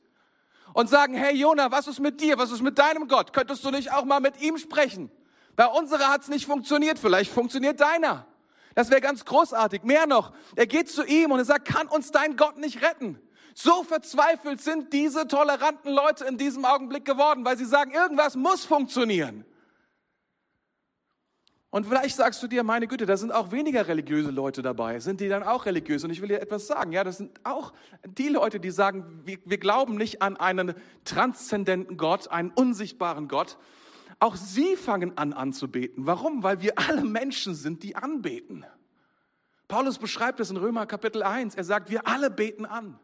Und 0.72 0.88
sagen, 0.88 1.14
hey 1.14 1.34
Jona, 1.34 1.70
was 1.72 1.88
ist 1.88 2.00
mit 2.00 2.20
dir? 2.20 2.38
Was 2.38 2.50
ist 2.50 2.62
mit 2.62 2.78
deinem 2.78 3.08
Gott? 3.08 3.32
Könntest 3.32 3.64
du 3.64 3.70
nicht 3.70 3.92
auch 3.92 4.04
mal 4.04 4.20
mit 4.20 4.40
ihm 4.40 4.58
sprechen? 4.58 5.10
Bei 5.56 5.66
unserer 5.66 6.08
hat 6.08 6.22
es 6.22 6.28
nicht 6.28 6.46
funktioniert. 6.46 6.98
Vielleicht 6.98 7.32
funktioniert 7.32 7.80
deiner. 7.80 8.26
Das 8.76 8.90
wäre 8.90 9.00
ganz 9.00 9.24
großartig. 9.24 9.84
Mehr 9.84 10.06
noch, 10.06 10.34
er 10.54 10.66
geht 10.66 10.90
zu 10.90 11.02
ihm 11.02 11.30
und 11.30 11.38
er 11.38 11.46
sagt, 11.46 11.66
kann 11.66 11.88
uns 11.88 12.10
dein 12.10 12.36
Gott 12.36 12.58
nicht 12.58 12.82
retten? 12.82 13.18
So 13.54 13.84
verzweifelt 13.84 14.60
sind 14.60 14.92
diese 14.92 15.26
toleranten 15.26 15.90
Leute 15.90 16.26
in 16.26 16.36
diesem 16.36 16.66
Augenblick 16.66 17.06
geworden, 17.06 17.42
weil 17.46 17.56
sie 17.56 17.64
sagen, 17.64 17.92
irgendwas 17.92 18.36
muss 18.36 18.66
funktionieren. 18.66 19.46
Und 21.70 21.86
vielleicht 21.86 22.16
sagst 22.16 22.42
du 22.42 22.48
dir, 22.48 22.64
meine 22.64 22.86
Güte, 22.86 23.06
da 23.06 23.16
sind 23.16 23.32
auch 23.32 23.50
weniger 23.50 23.88
religiöse 23.88 24.30
Leute 24.30 24.60
dabei. 24.60 25.00
Sind 25.00 25.22
die 25.22 25.28
dann 25.30 25.42
auch 25.42 25.64
religiös? 25.64 26.04
Und 26.04 26.10
ich 26.10 26.20
will 26.20 26.28
dir 26.28 26.42
etwas 26.42 26.66
sagen. 26.66 26.92
Ja, 26.92 27.02
das 27.02 27.16
sind 27.16 27.40
auch 27.44 27.72
die 28.04 28.28
Leute, 28.28 28.60
die 28.60 28.70
sagen, 28.70 29.22
wir, 29.24 29.38
wir 29.46 29.58
glauben 29.58 29.96
nicht 29.96 30.20
an 30.20 30.36
einen 30.36 30.74
transzendenten 31.04 31.96
Gott, 31.96 32.28
einen 32.30 32.50
unsichtbaren 32.50 33.26
Gott, 33.26 33.56
auch 34.18 34.36
sie 34.36 34.76
fangen 34.76 35.16
an 35.18 35.32
anzubeten. 35.32 36.06
Warum? 36.06 36.42
Weil 36.42 36.62
wir 36.62 36.78
alle 36.78 37.04
Menschen 37.04 37.54
sind, 37.54 37.82
die 37.82 37.96
anbeten. 37.96 38.64
Paulus 39.68 39.98
beschreibt 39.98 40.40
es 40.40 40.50
in 40.50 40.56
Römer 40.56 40.86
Kapitel 40.86 41.22
1. 41.22 41.54
Er 41.54 41.64
sagt, 41.64 41.90
wir 41.90 42.06
alle 42.06 42.30
beten 42.30 42.64
an. 42.64 42.98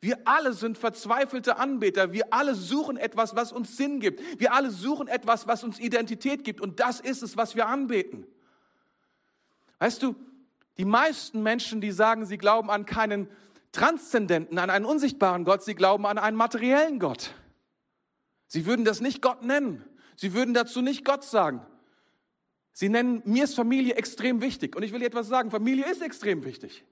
Wir 0.00 0.16
alle 0.26 0.52
sind 0.52 0.78
verzweifelte 0.78 1.58
Anbeter. 1.58 2.12
Wir 2.12 2.32
alle 2.32 2.54
suchen 2.54 2.96
etwas, 2.96 3.34
was 3.34 3.52
uns 3.52 3.76
Sinn 3.76 3.98
gibt. 3.98 4.22
Wir 4.40 4.52
alle 4.52 4.70
suchen 4.70 5.08
etwas, 5.08 5.48
was 5.48 5.64
uns 5.64 5.80
Identität 5.80 6.44
gibt. 6.44 6.60
Und 6.60 6.78
das 6.78 7.00
ist 7.00 7.22
es, 7.22 7.36
was 7.36 7.56
wir 7.56 7.66
anbeten. 7.66 8.26
Weißt 9.80 10.02
du, 10.02 10.14
die 10.78 10.84
meisten 10.84 11.42
Menschen, 11.42 11.80
die 11.80 11.90
sagen, 11.90 12.26
sie 12.26 12.38
glauben 12.38 12.70
an 12.70 12.86
keinen 12.86 13.28
transzendenten, 13.72 14.58
an 14.58 14.70
einen 14.70 14.84
unsichtbaren 14.84 15.44
Gott, 15.44 15.64
sie 15.64 15.74
glauben 15.74 16.06
an 16.06 16.18
einen 16.18 16.36
materiellen 16.36 17.00
Gott. 17.00 17.34
Sie 18.46 18.66
würden 18.66 18.84
das 18.84 19.00
nicht 19.00 19.20
Gott 19.20 19.42
nennen. 19.42 19.84
Sie 20.20 20.34
würden 20.34 20.52
dazu 20.52 20.82
nicht 20.82 21.04
Gott 21.04 21.22
sagen. 21.22 21.64
Sie 22.72 22.88
nennen, 22.88 23.22
mir 23.24 23.44
ist 23.44 23.54
Familie 23.54 23.94
extrem 23.94 24.40
wichtig. 24.40 24.74
Und 24.74 24.82
ich 24.82 24.90
will 24.90 24.98
dir 24.98 25.06
etwas 25.06 25.28
sagen, 25.28 25.48
Familie 25.52 25.88
ist 25.88 26.02
extrem 26.02 26.44
wichtig. 26.44 26.84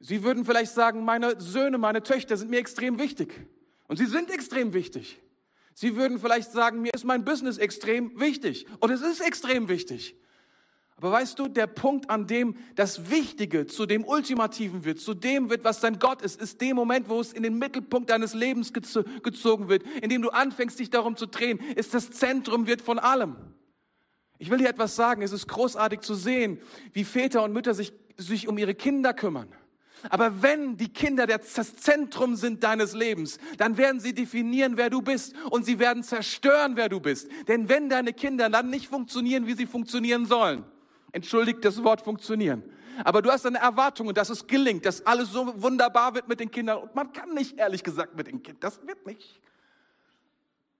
Sie 0.00 0.22
würden 0.22 0.46
vielleicht 0.46 0.72
sagen, 0.72 1.04
meine 1.04 1.38
Söhne, 1.38 1.76
meine 1.76 2.02
Töchter 2.02 2.38
sind 2.38 2.50
mir 2.50 2.58
extrem 2.58 2.98
wichtig. 2.98 3.46
Und 3.86 3.98
sie 3.98 4.06
sind 4.06 4.30
extrem 4.30 4.72
wichtig. 4.72 5.20
Sie 5.74 5.94
würden 5.94 6.18
vielleicht 6.18 6.52
sagen, 6.52 6.80
mir 6.80 6.94
ist 6.94 7.04
mein 7.04 7.26
Business 7.26 7.58
extrem 7.58 8.18
wichtig. 8.18 8.66
Und 8.80 8.90
es 8.90 9.02
ist 9.02 9.20
extrem 9.20 9.68
wichtig. 9.68 10.16
Aber 10.98 11.12
weißt 11.12 11.38
du, 11.38 11.46
der 11.46 11.68
Punkt, 11.68 12.10
an 12.10 12.26
dem 12.26 12.56
das 12.74 13.08
Wichtige 13.08 13.68
zu 13.68 13.86
dem 13.86 14.04
Ultimativen 14.04 14.84
wird, 14.84 14.98
zu 14.98 15.14
dem 15.14 15.48
wird, 15.48 15.62
was 15.62 15.78
dein 15.78 16.00
Gott 16.00 16.22
ist, 16.22 16.40
ist 16.40 16.60
der 16.60 16.74
Moment, 16.74 17.08
wo 17.08 17.20
es 17.20 17.32
in 17.32 17.44
den 17.44 17.56
Mittelpunkt 17.56 18.10
deines 18.10 18.34
Lebens 18.34 18.72
gezogen 18.72 19.68
wird, 19.68 19.84
in 20.02 20.10
dem 20.10 20.22
du 20.22 20.30
anfängst, 20.30 20.76
dich 20.78 20.90
darum 20.90 21.16
zu 21.16 21.26
drehen, 21.26 21.60
ist 21.76 21.94
das 21.94 22.10
Zentrum 22.10 22.66
wird 22.66 22.82
von 22.82 22.98
allem. 22.98 23.36
Ich 24.38 24.50
will 24.50 24.58
dir 24.58 24.68
etwas 24.68 24.96
sagen, 24.96 25.22
es 25.22 25.30
ist 25.30 25.46
großartig 25.46 26.00
zu 26.00 26.14
sehen, 26.14 26.58
wie 26.92 27.04
Väter 27.04 27.44
und 27.44 27.52
Mütter 27.52 27.74
sich, 27.74 27.92
sich 28.16 28.48
um 28.48 28.58
ihre 28.58 28.74
Kinder 28.74 29.14
kümmern. 29.14 29.48
Aber 30.10 30.42
wenn 30.42 30.76
die 30.76 30.88
Kinder 30.88 31.28
das 31.28 31.76
Zentrum 31.76 32.34
sind 32.34 32.64
deines 32.64 32.92
Lebens, 32.92 33.38
dann 33.56 33.76
werden 33.76 34.00
sie 34.00 34.14
definieren, 34.14 34.76
wer 34.76 34.90
du 34.90 35.00
bist 35.00 35.34
und 35.50 35.64
sie 35.64 35.78
werden 35.78 36.02
zerstören, 36.02 36.74
wer 36.74 36.88
du 36.88 36.98
bist. 36.98 37.28
Denn 37.46 37.68
wenn 37.68 37.88
deine 37.88 38.12
Kinder 38.12 38.50
dann 38.50 38.70
nicht 38.70 38.88
funktionieren, 38.88 39.46
wie 39.46 39.54
sie 39.54 39.66
funktionieren 39.66 40.26
sollen, 40.26 40.64
entschuldigt 41.12 41.64
das 41.64 41.82
Wort 41.84 42.02
funktionieren. 42.02 42.62
Aber 43.04 43.22
du 43.22 43.30
hast 43.30 43.46
eine 43.46 43.58
Erwartung 43.58 44.12
dass 44.12 44.30
es 44.30 44.46
gelingt, 44.46 44.84
dass 44.84 45.06
alles 45.06 45.30
so 45.30 45.62
wunderbar 45.62 46.14
wird 46.14 46.28
mit 46.28 46.40
den 46.40 46.50
Kindern. 46.50 46.78
Und 46.78 46.94
man 46.94 47.12
kann 47.12 47.32
nicht, 47.34 47.58
ehrlich 47.58 47.84
gesagt, 47.84 48.16
mit 48.16 48.26
den 48.26 48.42
Kindern. 48.42 48.60
Das 48.60 48.86
wird 48.86 49.06
nicht. 49.06 49.40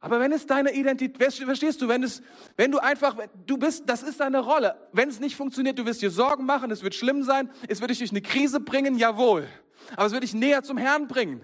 Aber 0.00 0.20
wenn 0.20 0.30
es 0.30 0.46
deine 0.46 0.72
Identität, 0.72 1.16
verstehst 1.34 1.82
du, 1.82 1.88
wenn 1.88 2.04
es, 2.04 2.22
wenn 2.56 2.70
du 2.70 2.78
einfach, 2.78 3.16
du 3.46 3.58
bist, 3.58 3.88
das 3.88 4.02
ist 4.02 4.20
deine 4.20 4.38
Rolle. 4.38 4.76
Wenn 4.92 5.08
es 5.08 5.18
nicht 5.18 5.36
funktioniert, 5.36 5.78
du 5.78 5.86
wirst 5.86 6.02
dir 6.02 6.10
Sorgen 6.10 6.46
machen, 6.46 6.70
es 6.70 6.82
wird 6.82 6.94
schlimm 6.94 7.24
sein, 7.24 7.50
es 7.68 7.80
wird 7.80 7.90
dich 7.90 7.98
durch 7.98 8.10
eine 8.10 8.22
Krise 8.22 8.60
bringen, 8.60 8.96
jawohl. 8.96 9.48
Aber 9.96 10.06
es 10.06 10.12
wird 10.12 10.22
dich 10.22 10.34
näher 10.34 10.62
zum 10.62 10.76
Herrn 10.76 11.08
bringen. 11.08 11.40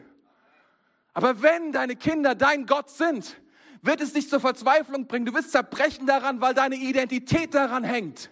Aber 1.14 1.42
wenn 1.42 1.72
deine 1.72 1.96
Kinder 1.96 2.34
dein 2.34 2.66
Gott 2.66 2.90
sind, 2.90 3.36
wird 3.82 4.00
es 4.00 4.12
dich 4.12 4.28
zur 4.28 4.40
Verzweiflung 4.40 5.06
bringen. 5.06 5.26
Du 5.26 5.34
wirst 5.34 5.50
zerbrechen 5.50 6.06
daran, 6.06 6.40
weil 6.40 6.54
deine 6.54 6.76
Identität 6.76 7.54
daran 7.54 7.84
hängt. 7.84 8.30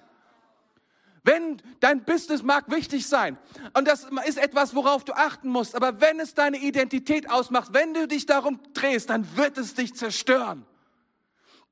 Wenn 1.24 1.62
dein 1.78 2.04
Business 2.04 2.42
mag 2.42 2.68
wichtig 2.68 3.06
sein 3.06 3.38
und 3.74 3.86
das 3.86 4.08
ist 4.26 4.38
etwas, 4.38 4.74
worauf 4.74 5.04
du 5.04 5.12
achten 5.12 5.48
musst, 5.48 5.76
aber 5.76 6.00
wenn 6.00 6.18
es 6.18 6.34
deine 6.34 6.58
Identität 6.58 7.30
ausmacht, 7.30 7.72
wenn 7.72 7.94
du 7.94 8.08
dich 8.08 8.26
darum 8.26 8.58
drehst, 8.74 9.10
dann 9.10 9.36
wird 9.36 9.56
es 9.56 9.74
dich 9.74 9.94
zerstören. 9.94 10.66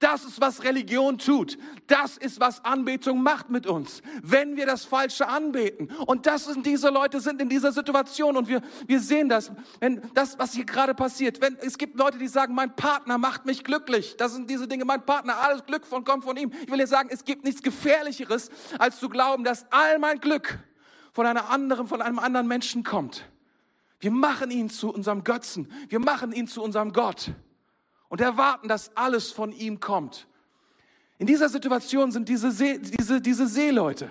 Das 0.00 0.24
ist, 0.24 0.40
was 0.40 0.64
Religion 0.64 1.18
tut. 1.18 1.58
Das 1.86 2.16
ist, 2.16 2.40
was 2.40 2.64
Anbetung 2.64 3.22
macht 3.22 3.50
mit 3.50 3.66
uns, 3.66 4.00
wenn 4.22 4.56
wir 4.56 4.64
das 4.64 4.86
Falsche 4.86 5.28
anbeten. 5.28 5.90
Und 6.06 6.24
das 6.24 6.46
sind 6.46 6.64
diese 6.64 6.88
Leute 6.88 7.20
sind 7.20 7.40
in 7.40 7.50
dieser 7.50 7.70
Situation 7.70 8.38
und 8.38 8.48
wir, 8.48 8.62
wir 8.86 8.98
sehen 8.98 9.28
das, 9.28 9.52
wenn 9.78 10.00
das, 10.14 10.38
was 10.38 10.54
hier 10.54 10.64
gerade 10.64 10.94
passiert. 10.94 11.42
Wenn, 11.42 11.58
es 11.60 11.76
gibt 11.76 11.98
Leute, 11.98 12.16
die 12.16 12.28
sagen, 12.28 12.54
mein 12.54 12.74
Partner 12.74 13.18
macht 13.18 13.44
mich 13.44 13.62
glücklich. 13.62 14.16
Das 14.16 14.32
sind 14.32 14.48
diese 14.48 14.66
Dinge, 14.66 14.86
mein 14.86 15.04
Partner, 15.04 15.36
alles 15.36 15.66
Glück 15.66 15.84
von, 15.84 16.02
kommt 16.02 16.24
von 16.24 16.36
ihm. 16.38 16.50
Ich 16.62 16.70
will 16.70 16.78
dir 16.78 16.86
sagen, 16.86 17.10
es 17.12 17.24
gibt 17.24 17.44
nichts 17.44 17.62
Gefährlicheres, 17.62 18.48
als 18.78 18.98
zu 18.98 19.10
glauben, 19.10 19.44
dass 19.44 19.70
all 19.70 19.98
mein 19.98 20.18
Glück 20.18 20.60
von 21.12 21.26
einer 21.26 21.50
anderen, 21.50 21.86
von 21.86 22.00
einem 22.00 22.18
anderen 22.18 22.48
Menschen 22.48 22.84
kommt. 22.84 23.26
Wir 23.98 24.12
machen 24.12 24.50
ihn 24.50 24.70
zu 24.70 24.90
unserem 24.90 25.24
Götzen. 25.24 25.70
Wir 25.90 26.00
machen 26.00 26.32
ihn 26.32 26.48
zu 26.48 26.62
unserem 26.62 26.94
Gott 26.94 27.32
und 28.10 28.20
erwarten, 28.20 28.68
dass 28.68 28.94
alles 28.96 29.32
von 29.32 29.52
ihm 29.52 29.80
kommt. 29.80 30.26
In 31.16 31.26
dieser 31.26 31.48
Situation 31.48 32.12
sind 32.12 32.28
diese, 32.28 32.50
See, 32.50 32.78
diese, 32.78 33.22
diese 33.22 33.46
Seeleute. 33.46 34.10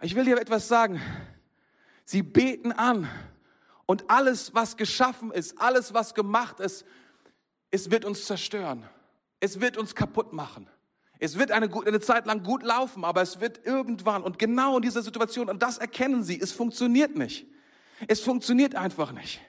Ich 0.00 0.16
will 0.16 0.24
dir 0.24 0.40
etwas 0.40 0.66
sagen. 0.66 1.00
Sie 2.04 2.22
beten 2.22 2.72
an 2.72 3.08
Und 3.86 4.08
alles, 4.08 4.54
was 4.54 4.76
geschaffen 4.76 5.32
ist, 5.32 5.60
alles, 5.60 5.92
was 5.92 6.14
gemacht 6.14 6.60
ist, 6.60 6.84
es 7.72 7.90
wird 7.90 8.04
uns 8.04 8.24
zerstören. 8.24 8.88
Es 9.40 9.60
wird 9.60 9.76
uns 9.76 9.96
kaputt 9.96 10.32
machen. 10.32 10.70
Es 11.18 11.36
wird 11.36 11.50
eine, 11.50 11.68
eine 11.84 11.98
Zeit 11.98 12.24
lang 12.24 12.44
gut 12.44 12.62
laufen, 12.62 13.04
aber 13.04 13.20
es 13.20 13.40
wird 13.40 13.66
irgendwann 13.66 14.22
und 14.22 14.38
genau 14.38 14.76
in 14.76 14.82
dieser 14.82 15.02
Situation, 15.02 15.50
und 15.50 15.60
das 15.60 15.76
erkennen 15.78 16.22
sie, 16.22 16.40
es 16.40 16.52
funktioniert 16.52 17.16
nicht. 17.16 17.48
Es 18.06 18.20
funktioniert 18.20 18.76
einfach 18.76 19.10
nicht. 19.10 19.40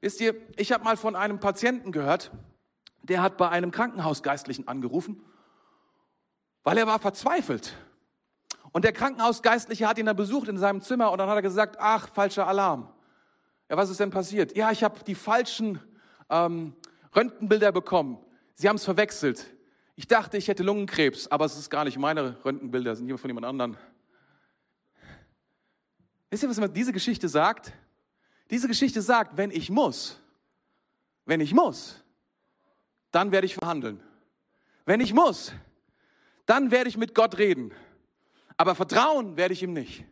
Wisst 0.00 0.20
ihr, 0.20 0.34
ich 0.56 0.72
habe 0.72 0.84
mal 0.84 0.96
von 0.96 1.16
einem 1.16 1.40
Patienten 1.40 1.92
gehört, 1.92 2.30
der 3.02 3.22
hat 3.22 3.36
bei 3.36 3.48
einem 3.48 3.70
Krankenhausgeistlichen 3.70 4.68
angerufen, 4.68 5.22
weil 6.62 6.78
er 6.78 6.86
war 6.86 6.98
verzweifelt. 6.98 7.74
Und 8.72 8.84
der 8.84 8.92
Krankenhausgeistliche 8.92 9.86
hat 9.86 9.98
ihn 9.98 10.06
dann 10.06 10.16
besucht 10.16 10.48
in 10.48 10.58
seinem 10.58 10.80
Zimmer 10.80 11.12
und 11.12 11.18
dann 11.18 11.28
hat 11.28 11.36
er 11.36 11.42
gesagt, 11.42 11.76
ach, 11.78 12.08
falscher 12.08 12.48
Alarm. 12.48 12.92
Ja, 13.68 13.76
was 13.76 13.90
ist 13.90 14.00
denn 14.00 14.10
passiert? 14.10 14.56
Ja, 14.56 14.70
ich 14.70 14.82
habe 14.82 15.02
die 15.04 15.14
falschen 15.14 15.80
ähm, 16.28 16.74
Röntgenbilder 17.14 17.72
bekommen. 17.72 18.18
Sie 18.54 18.68
haben 18.68 18.76
es 18.76 18.84
verwechselt. 18.84 19.54
Ich 19.96 20.08
dachte, 20.08 20.36
ich 20.36 20.48
hätte 20.48 20.62
Lungenkrebs, 20.62 21.28
aber 21.28 21.44
es 21.44 21.56
ist 21.56 21.70
gar 21.70 21.84
nicht 21.84 21.98
meine 21.98 22.44
Röntgenbilder, 22.44 22.96
sind 22.96 23.06
hier 23.06 23.16
von 23.16 23.30
jemand 23.30 23.46
anderem. 23.46 23.76
Wisst 26.30 26.42
ihr, 26.42 26.48
was 26.48 26.72
diese 26.72 26.92
Geschichte 26.92 27.28
sagt? 27.28 27.72
Diese 28.50 28.68
Geschichte 28.68 29.02
sagt, 29.02 29.36
wenn 29.36 29.50
ich 29.50 29.70
muss, 29.70 30.20
wenn 31.24 31.40
ich 31.40 31.54
muss, 31.54 32.02
dann 33.10 33.32
werde 33.32 33.46
ich 33.46 33.54
verhandeln. 33.54 34.00
Wenn 34.84 35.00
ich 35.00 35.14
muss, 35.14 35.52
dann 36.46 36.70
werde 36.70 36.88
ich 36.88 36.96
mit 36.96 37.14
Gott 37.14 37.38
reden. 37.38 37.72
Aber 38.56 38.74
vertrauen 38.74 39.36
werde 39.36 39.54
ich 39.54 39.62
ihm 39.62 39.72
nicht. 39.72 40.04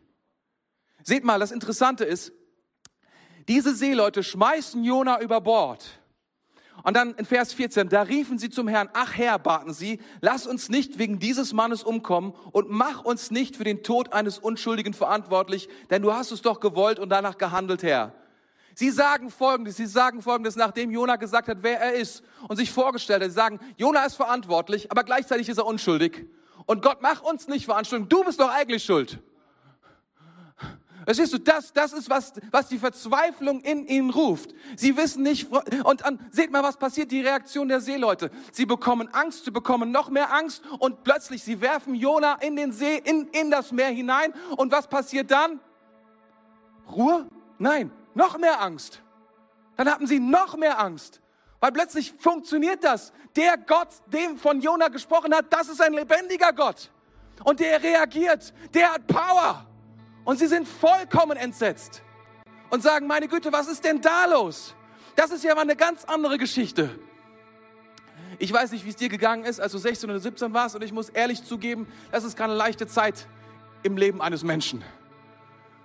Seht 1.03 1.23
mal, 1.23 1.39
das 1.39 1.51
Interessante 1.51 2.05
ist, 2.05 2.31
diese 3.47 3.75
Seeleute 3.75 4.23
schmeißen 4.23 4.83
Jona 4.83 5.21
über 5.21 5.41
Bord. 5.41 5.85
Und 6.81 6.95
dann 6.95 7.13
in 7.15 7.25
Vers 7.25 7.53
14, 7.53 7.89
da 7.89 8.01
riefen 8.01 8.39
sie 8.39 8.49
zum 8.49 8.67
Herrn, 8.67 8.89
ach 8.93 9.15
Herr, 9.15 9.37
baten 9.37 9.73
sie, 9.73 10.01
lass 10.21 10.47
uns 10.47 10.69
nicht 10.69 10.97
wegen 10.97 11.19
dieses 11.19 11.53
Mannes 11.53 11.83
umkommen 11.83 12.33
und 12.51 12.69
mach 12.69 13.03
uns 13.03 13.31
nicht 13.31 13.55
für 13.55 13.63
den 13.63 13.83
Tod 13.83 14.11
eines 14.11 14.39
Unschuldigen 14.39 14.93
verantwortlich, 14.93 15.69
denn 15.91 16.01
du 16.01 16.13
hast 16.13 16.31
es 16.31 16.41
doch 16.41 16.59
gewollt 16.59 16.99
und 16.99 17.09
danach 17.09 17.37
gehandelt, 17.37 17.83
Herr. 17.83 18.13
Sie 18.75 18.89
sagen 18.89 19.29
Folgendes, 19.29 19.77
sie 19.77 19.85
sagen 19.85 20.21
Folgendes, 20.21 20.55
nachdem 20.55 20.91
Jona 20.91 21.15
gesagt 21.15 21.47
hat, 21.47 21.57
wer 21.61 21.79
er 21.79 21.93
ist 21.93 22.23
und 22.47 22.57
sich 22.57 22.71
vorgestellt 22.71 23.21
hat. 23.21 23.29
Sie 23.29 23.35
sagen, 23.35 23.59
Jona 23.77 24.05
ist 24.05 24.15
verantwortlich, 24.15 24.91
aber 24.91 25.03
gleichzeitig 25.03 25.49
ist 25.49 25.57
er 25.57 25.65
unschuldig. 25.65 26.27
Und 26.65 26.81
Gott, 26.81 26.99
mach 27.01 27.21
uns 27.21 27.47
nicht 27.47 27.65
verantwortlich, 27.65 28.09
du 28.09 28.23
bist 28.23 28.39
doch 28.39 28.49
eigentlich 28.49 28.83
schuld. 28.83 29.19
Verstehst 31.05 31.33
du, 31.33 31.37
das, 31.37 31.73
das 31.73 31.91
ist, 31.91 32.09
was, 32.09 32.33
was 32.49 32.69
die 32.69 32.77
Verzweiflung 32.77 33.59
in 33.59 33.85
ihnen 33.85 34.09
ruft. 34.09 34.53
Sie 34.77 34.95
wissen 34.95 35.23
nicht, 35.23 35.51
und 35.51 36.01
dann, 36.01 36.19
seht 36.31 36.49
mal, 36.49 36.63
was 36.63 36.77
passiert, 36.77 37.11
die 37.11 37.19
Reaktion 37.19 37.67
der 37.67 37.81
Seeleute. 37.81 38.31
Sie 38.53 38.65
bekommen 38.65 39.09
Angst, 39.09 39.43
sie 39.43 39.51
bekommen 39.51 39.91
noch 39.91 40.09
mehr 40.09 40.33
Angst 40.33 40.63
und 40.79 41.03
plötzlich, 41.03 41.43
sie 41.43 41.59
werfen 41.59 41.93
Jona 41.93 42.35
in 42.35 42.55
den 42.55 42.71
See, 42.71 43.01
in, 43.03 43.27
in 43.27 43.51
das 43.51 43.73
Meer 43.73 43.89
hinein. 43.89 44.33
Und 44.55 44.71
was 44.71 44.87
passiert 44.87 45.29
dann? 45.29 45.59
Ruhe? 46.89 47.27
Nein, 47.59 47.91
noch 48.15 48.37
mehr 48.37 48.61
Angst. 48.61 49.01
Dann 49.75 49.89
hatten 49.89 50.07
sie 50.07 50.19
noch 50.19 50.55
mehr 50.57 50.79
Angst. 50.79 51.21
Weil 51.59 51.71
plötzlich 51.71 52.13
funktioniert 52.19 52.83
das. 52.83 53.13
Der 53.35 53.57
Gott, 53.57 53.87
dem 54.07 54.37
von 54.37 54.61
Jona 54.61 54.89
gesprochen 54.89 55.33
hat, 55.33 55.45
das 55.51 55.69
ist 55.69 55.81
ein 55.81 55.93
lebendiger 55.93 56.51
Gott. 56.51 56.91
Und 57.43 57.59
der 57.59 57.81
reagiert. 57.81 58.53
Der 58.73 58.93
hat 58.93 59.07
Power. 59.07 59.65
Und 60.25 60.39
sie 60.39 60.47
sind 60.47 60.67
vollkommen 60.67 61.37
entsetzt 61.37 62.01
und 62.69 62.81
sagen, 62.81 63.07
meine 63.07 63.27
Güte, 63.27 63.51
was 63.51 63.67
ist 63.67 63.83
denn 63.83 64.01
da 64.01 64.25
los? 64.25 64.75
Das 65.15 65.31
ist 65.31 65.43
ja 65.43 65.53
mal 65.53 65.61
eine 65.61 65.75
ganz 65.75 66.05
andere 66.05 66.37
Geschichte. 66.37 66.97
Ich 68.39 68.51
weiß 68.51 68.71
nicht, 68.71 68.83
wie 68.85 68.89
es 68.89 68.95
dir 68.95 69.09
gegangen 69.09 69.45
ist, 69.45 69.59
als 69.59 69.71
du 69.73 69.77
16 69.77 70.09
oder 70.09 70.19
17 70.19 70.53
warst 70.53 70.75
und 70.75 70.83
ich 70.83 70.91
muss 70.91 71.09
ehrlich 71.09 71.43
zugeben, 71.43 71.87
das 72.11 72.23
ist 72.23 72.35
keine 72.35 72.55
leichte 72.55 72.87
Zeit 72.87 73.27
im 73.83 73.95
Leben 73.95 74.21
eines 74.21 74.43
Menschen. 74.43 74.83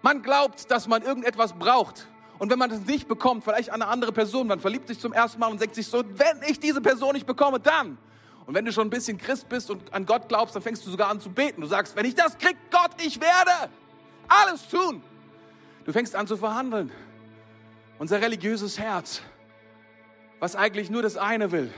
Man 0.02 0.22
glaubt, 0.22 0.70
dass 0.70 0.88
man 0.88 1.02
irgendetwas 1.02 1.52
braucht 1.52 2.08
und 2.38 2.50
wenn 2.50 2.58
man 2.58 2.70
das 2.70 2.80
nicht 2.80 3.08
bekommt, 3.08 3.44
vielleicht 3.44 3.70
eine 3.70 3.88
andere 3.88 4.12
Person, 4.12 4.46
man 4.46 4.60
verliebt 4.60 4.88
sich 4.88 5.00
zum 5.00 5.12
ersten 5.12 5.40
Mal 5.40 5.48
und 5.48 5.60
denkt 5.60 5.74
sich 5.74 5.86
so, 5.86 6.04
wenn 6.04 6.42
ich 6.46 6.60
diese 6.60 6.80
Person 6.80 7.14
nicht 7.14 7.26
bekomme, 7.26 7.58
dann. 7.58 7.98
Und 8.46 8.54
wenn 8.54 8.64
du 8.64 8.72
schon 8.72 8.86
ein 8.86 8.90
bisschen 8.90 9.18
Christ 9.18 9.48
bist 9.48 9.70
und 9.70 9.92
an 9.92 10.06
Gott 10.06 10.28
glaubst, 10.28 10.54
dann 10.54 10.62
fängst 10.62 10.86
du 10.86 10.90
sogar 10.90 11.10
an 11.10 11.20
zu 11.20 11.30
beten. 11.30 11.60
Du 11.60 11.66
sagst, 11.66 11.96
wenn 11.96 12.06
ich 12.06 12.14
das 12.14 12.38
krieg, 12.38 12.56
Gott, 12.70 12.92
ich 13.04 13.20
werde 13.20 13.70
alles 14.28 14.66
tun. 14.68 15.02
Du 15.84 15.92
fängst 15.92 16.14
an 16.14 16.26
zu 16.26 16.36
verhandeln. 16.36 16.90
Unser 17.98 18.20
religiöses 18.20 18.78
Herz, 18.78 19.22
was 20.38 20.54
eigentlich 20.54 20.88
nur 20.88 21.02
das 21.02 21.16
eine 21.16 21.50
will. 21.50 21.72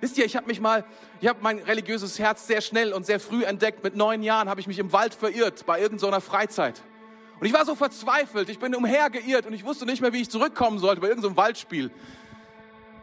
Wisst 0.00 0.18
ihr, 0.18 0.26
ich 0.26 0.36
habe 0.36 0.46
mich 0.46 0.60
mal, 0.60 0.84
ich 1.20 1.28
habe 1.28 1.38
mein 1.40 1.58
religiöses 1.60 2.18
Herz 2.18 2.46
sehr 2.46 2.60
schnell 2.60 2.92
und 2.92 3.06
sehr 3.06 3.18
früh 3.18 3.44
entdeckt. 3.44 3.82
Mit 3.82 3.96
neun 3.96 4.22
Jahren 4.22 4.50
habe 4.50 4.60
ich 4.60 4.66
mich 4.66 4.78
im 4.78 4.92
Wald 4.92 5.14
verirrt 5.14 5.64
bei 5.64 5.80
irgendeiner 5.80 6.20
Freizeit. 6.20 6.82
Und 7.40 7.46
ich 7.46 7.52
war 7.52 7.64
so 7.64 7.74
verzweifelt, 7.74 8.48
ich 8.48 8.58
bin 8.58 8.74
umhergeirrt 8.74 9.46
und 9.46 9.52
ich 9.52 9.64
wusste 9.64 9.86
nicht 9.86 10.00
mehr, 10.00 10.12
wie 10.12 10.20
ich 10.20 10.30
zurückkommen 10.30 10.78
sollte 10.78 11.00
bei 11.00 11.08
irgendeinem 11.08 11.36
Waldspiel. 11.36 11.90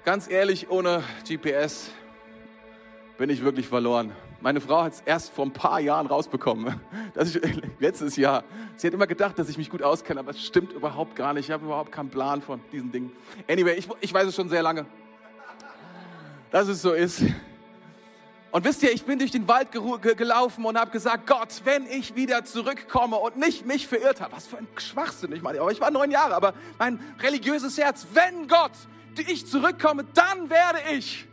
Ganz 0.03 0.29
ehrlich, 0.29 0.69
ohne 0.69 1.03
GPS 1.27 1.91
bin 3.17 3.29
ich 3.29 3.43
wirklich 3.43 3.67
verloren. 3.67 4.13
Meine 4.39 4.59
Frau 4.59 4.81
hat 4.81 4.93
es 4.93 5.01
erst 5.01 5.31
vor 5.31 5.45
ein 5.45 5.53
paar 5.53 5.79
Jahren 5.79 6.07
rausbekommen. 6.07 6.81
Dass 7.13 7.35
ich, 7.35 7.41
letztes 7.79 8.15
Jahr. 8.15 8.43
Sie 8.77 8.87
hat 8.87 8.93
immer 8.95 9.05
gedacht, 9.05 9.37
dass 9.37 9.47
ich 9.49 9.57
mich 9.59 9.69
gut 9.69 9.83
auskenne, 9.83 10.19
aber 10.19 10.31
es 10.31 10.43
stimmt 10.43 10.73
überhaupt 10.73 11.15
gar 11.15 11.33
nicht. 11.33 11.45
Ich 11.45 11.51
habe 11.51 11.65
überhaupt 11.65 11.91
keinen 11.91 12.09
Plan 12.09 12.41
von 12.41 12.59
diesen 12.71 12.91
Dingen. 12.91 13.11
Anyway, 13.47 13.75
ich, 13.75 13.87
ich 13.99 14.11
weiß 14.11 14.27
es 14.27 14.35
schon 14.35 14.49
sehr 14.49 14.63
lange, 14.63 14.87
dass 16.49 16.67
es 16.67 16.81
so 16.81 16.93
ist. 16.93 17.21
Und 18.51 18.65
wisst 18.65 18.83
ihr, 18.83 18.91
ich 18.91 19.05
bin 19.05 19.17
durch 19.17 19.31
den 19.31 19.47
Wald 19.47 19.69
gelaufen 19.71 20.65
und 20.65 20.77
habe 20.77 20.91
gesagt, 20.91 21.25
Gott, 21.25 21.61
wenn 21.63 21.85
ich 21.85 22.15
wieder 22.15 22.43
zurückkomme 22.43 23.15
und 23.15 23.37
nicht 23.37 23.65
mich 23.65 23.87
verirrt 23.87 24.19
habe, 24.19 24.35
was 24.35 24.45
für 24.45 24.57
ein 24.57 24.67
Schwachsinn, 24.75 25.31
ich 25.31 25.41
meine, 25.41 25.61
aber 25.61 25.71
ich 25.71 25.79
war 25.79 25.89
neun 25.89 26.11
Jahre, 26.11 26.35
aber 26.35 26.53
mein 26.77 26.99
religiöses 27.21 27.77
Herz, 27.77 28.07
wenn 28.13 28.49
Gott, 28.49 28.73
ich 29.27 29.47
zurückkomme, 29.47 30.05
dann 30.13 30.49
werde 30.49 30.79
ich 30.93 31.27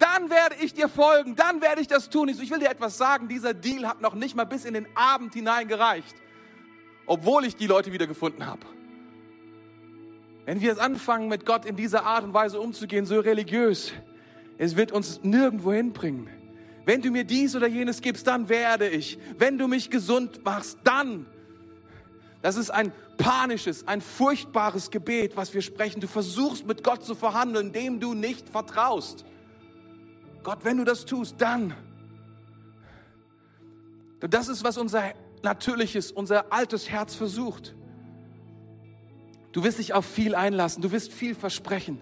dann 0.00 0.30
werde 0.30 0.56
ich 0.60 0.72
dir 0.72 0.88
folgen, 0.88 1.36
dann 1.36 1.60
werde 1.60 1.82
ich 1.82 1.86
das 1.86 2.08
tun. 2.08 2.28
Ich 2.28 2.50
will 2.50 2.58
dir 2.58 2.70
etwas 2.70 2.96
sagen, 2.96 3.28
dieser 3.28 3.52
Deal 3.52 3.86
hat 3.86 4.00
noch 4.00 4.14
nicht 4.14 4.34
mal 4.34 4.44
bis 4.44 4.64
in 4.64 4.72
den 4.72 4.86
Abend 4.96 5.34
hinein 5.34 5.68
gereicht, 5.68 6.14
obwohl 7.04 7.44
ich 7.44 7.54
die 7.54 7.66
Leute 7.66 7.92
wieder 7.92 8.06
gefunden 8.06 8.46
habe. 8.46 8.62
Wenn 10.46 10.62
wir 10.62 10.72
es 10.72 10.78
anfangen, 10.78 11.28
mit 11.28 11.44
Gott 11.44 11.66
in 11.66 11.76
dieser 11.76 12.06
Art 12.06 12.24
und 12.24 12.32
Weise 12.32 12.60
umzugehen, 12.60 13.04
so 13.04 13.20
religiös, 13.20 13.92
es 14.62 14.76
wird 14.76 14.92
uns 14.92 15.20
nirgendwo 15.22 15.72
hinbringen. 15.72 16.28
Wenn 16.84 17.00
du 17.00 17.10
mir 17.10 17.24
dies 17.24 17.56
oder 17.56 17.66
jenes 17.66 18.02
gibst, 18.02 18.26
dann 18.26 18.50
werde 18.50 18.86
ich. 18.86 19.18
Wenn 19.38 19.56
du 19.56 19.66
mich 19.66 19.88
gesund 19.88 20.44
machst, 20.44 20.78
dann. 20.84 21.24
Das 22.42 22.56
ist 22.56 22.68
ein 22.68 22.92
panisches, 23.16 23.88
ein 23.88 24.02
furchtbares 24.02 24.90
Gebet, 24.90 25.34
was 25.34 25.54
wir 25.54 25.62
sprechen. 25.62 26.02
Du 26.02 26.08
versuchst 26.08 26.66
mit 26.66 26.84
Gott 26.84 27.02
zu 27.02 27.14
verhandeln, 27.14 27.72
dem 27.72 28.00
du 28.00 28.12
nicht 28.12 28.50
vertraust. 28.50 29.24
Gott, 30.42 30.58
wenn 30.62 30.76
du 30.76 30.84
das 30.84 31.06
tust, 31.06 31.36
dann. 31.38 31.72
Das 34.20 34.48
ist, 34.48 34.62
was 34.62 34.76
unser 34.76 35.14
natürliches, 35.42 36.12
unser 36.12 36.52
altes 36.52 36.90
Herz 36.90 37.14
versucht. 37.14 37.74
Du 39.52 39.64
wirst 39.64 39.78
dich 39.78 39.94
auf 39.94 40.04
viel 40.04 40.34
einlassen, 40.34 40.82
du 40.82 40.92
wirst 40.92 41.14
viel 41.14 41.34
versprechen. 41.34 41.98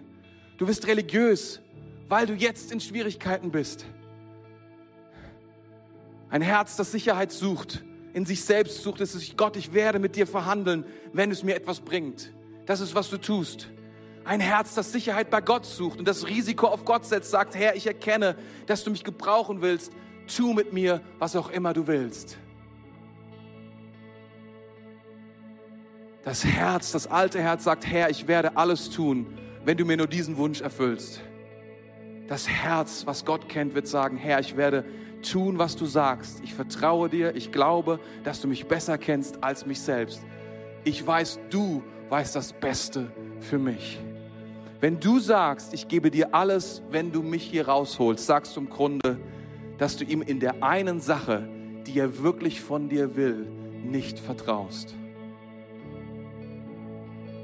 Du 0.57 0.67
wirst 0.67 0.89
religiös, 0.89 1.61
weil 2.09 2.27
du 2.27 2.35
jetzt 2.35 2.73
in 2.73 2.81
Schwierigkeiten 2.81 3.51
bist. 3.51 3.85
Ein 6.31 6.43
Herz, 6.43 6.77
das 6.77 6.93
Sicherheit 6.93 7.33
sucht, 7.33 7.85
in 8.13 8.27
sich 8.27 8.45
selbst 8.45 8.83
sucht, 8.83 9.01
es 9.01 9.15
ist 9.15 9.37
Gott, 9.37 9.57
ich 9.57 9.73
werde 9.73 9.99
mit 9.99 10.17
dir 10.17 10.27
verhandeln, 10.27 10.85
wenn 11.13 11.31
es 11.31 11.43
mir 11.43 11.55
etwas 11.55 11.81
bringt. 11.81 12.33
Das 12.67 12.81
ist, 12.81 12.95
was 12.95 13.09
du 13.09 13.19
tust. 13.19 13.69
Ein 14.25 14.41
Herz, 14.41 14.75
das 14.75 14.93
Sicherheit 14.93 15.31
bei 15.31 15.41
Gott 15.41 15.65
sucht 15.65 15.99
und 15.99 16.07
das 16.07 16.27
Risiko 16.27 16.67
auf 16.67 16.85
Gott 16.85 17.07
setzt, 17.07 17.31
sagt, 17.31 17.55
Herr, 17.55 17.77
ich 17.77 17.87
erkenne, 17.87 18.37
dass 18.67 18.85
du 18.85 18.91
mich 18.91 19.05
gebrauchen 19.05 19.63
willst. 19.63 19.93
Tu 20.27 20.53
mit 20.53 20.75
mir, 20.75 21.01
was 21.19 21.35
auch 21.35 21.49
immer 21.49 21.73
du 21.73 21.87
willst. 21.87 22.37
Das 26.25 26.45
Herz, 26.45 26.93
das 26.93 27.07
alte 27.07 27.41
Herz 27.41 27.65
sagt, 27.65 27.87
Herr, 27.87 28.11
ich 28.11 28.29
werde 28.29 28.59
alles 28.59 28.91
tun, 28.91 29.39
wenn 29.65 29.79
du 29.79 29.87
mir 29.87 29.97
nur 29.97 30.07
diesen 30.07 30.37
Wunsch 30.37 30.61
erfüllst. 30.61 31.23
Das 32.29 32.47
Herz, 32.47 33.07
was 33.07 33.25
Gott 33.25 33.49
kennt, 33.49 33.75
wird 33.75 33.89
sagen, 33.89 34.19
Herr, 34.19 34.39
ich 34.39 34.57
werde 34.57 34.85
tun, 35.23 35.59
was 35.59 35.77
du 35.77 35.87
sagst. 35.87 36.41
Ich 36.45 36.55
vertraue 36.55 37.09
dir, 37.09 37.35
ich 37.35 37.51
glaube, 37.53 37.99
dass 38.23 38.41
du 38.43 38.49
mich 38.49 38.67
besser 38.67 38.99
kennst 38.99 39.43
als 39.43 39.65
mich 39.65 39.81
selbst. 39.81 40.23
Ich 40.85 41.05
weiß, 41.05 41.41
du 41.51 41.83
weißt 42.11 42.37
das 42.37 42.53
Beste 42.53 43.11
für 43.41 43.59
mich. 43.59 43.99
Wenn 44.81 45.01
du 45.01 45.19
sagst, 45.19 45.75
ich 45.75 45.89
gebe 45.89 46.11
dir 46.11 46.35
alles, 46.35 46.83
wenn 46.91 47.11
du 47.11 47.23
mich 47.23 47.45
hier 47.45 47.67
rausholst, 47.67 48.27
sagst 48.27 48.57
du 48.57 48.61
im 48.61 48.69
Grunde, 48.69 49.19
dass 49.79 49.97
du 49.97 50.05
ihm 50.05 50.23
in 50.23 50.39
der 50.39 50.63
einen 50.63 51.01
Sache, 51.01 51.49
die 51.87 51.99
er 51.99 52.23
wirklich 52.23 52.61
von 52.61 52.89
dir 52.89 53.17
will, 53.17 53.47
nicht 53.83 54.19
vertraust. 54.19 54.95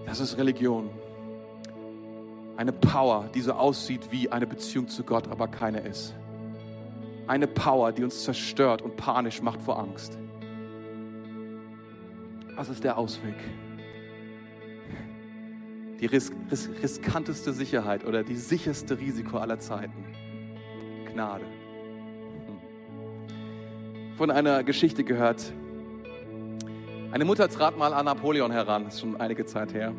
Das 0.07 0.20
ist 0.20 0.37
Religion. 0.37 0.91
Eine 2.57 2.73
Power, 2.73 3.29
die 3.35 3.41
so 3.41 3.53
aussieht 3.53 4.13
wie 4.13 4.31
eine 4.31 4.47
Beziehung 4.47 4.89
zu 4.89 5.03
Gott, 5.03 5.29
aber 5.29 5.49
keine 5.49 5.81
ist. 5.81 6.15
Eine 7.27 7.47
Power, 7.47 7.91
die 7.93 8.05
uns 8.05 8.23
zerstört 8.23 8.83
und 8.83 8.97
panisch 8.97 9.43
macht 9.43 9.61
vor 9.63 9.79
Angst. 9.79 10.19
Was 12.55 12.69
ist 12.69 12.85
der 12.85 12.97
Ausweg? 12.97 13.35
Die 16.01 16.07
ris 16.07 16.31
ris 16.51 16.69
riskanteste 16.83 17.53
Sicherheit 17.53 18.05
oder 18.05 18.23
die 18.23 18.37
sicherste 18.37 18.99
Risiko 18.99 19.39
aller 19.39 19.59
Zeiten. 19.59 20.05
Gnade. 21.13 21.45
Hm. 21.45 22.59
Von 24.17 24.31
einer 24.31 24.63
Geschichte 24.63 25.03
gehört. 25.03 25.53
Eine 27.11 27.25
Mutter 27.25 27.49
trat 27.49 27.79
mal 27.79 27.95
an 27.95 28.05
Napoleon 28.05 28.53
heran, 28.53 28.85
das 28.85 28.95
ist 28.95 29.01
schon 29.01 29.21
einige 29.21 29.47
Zeit 29.47 29.73
her. 29.73 29.95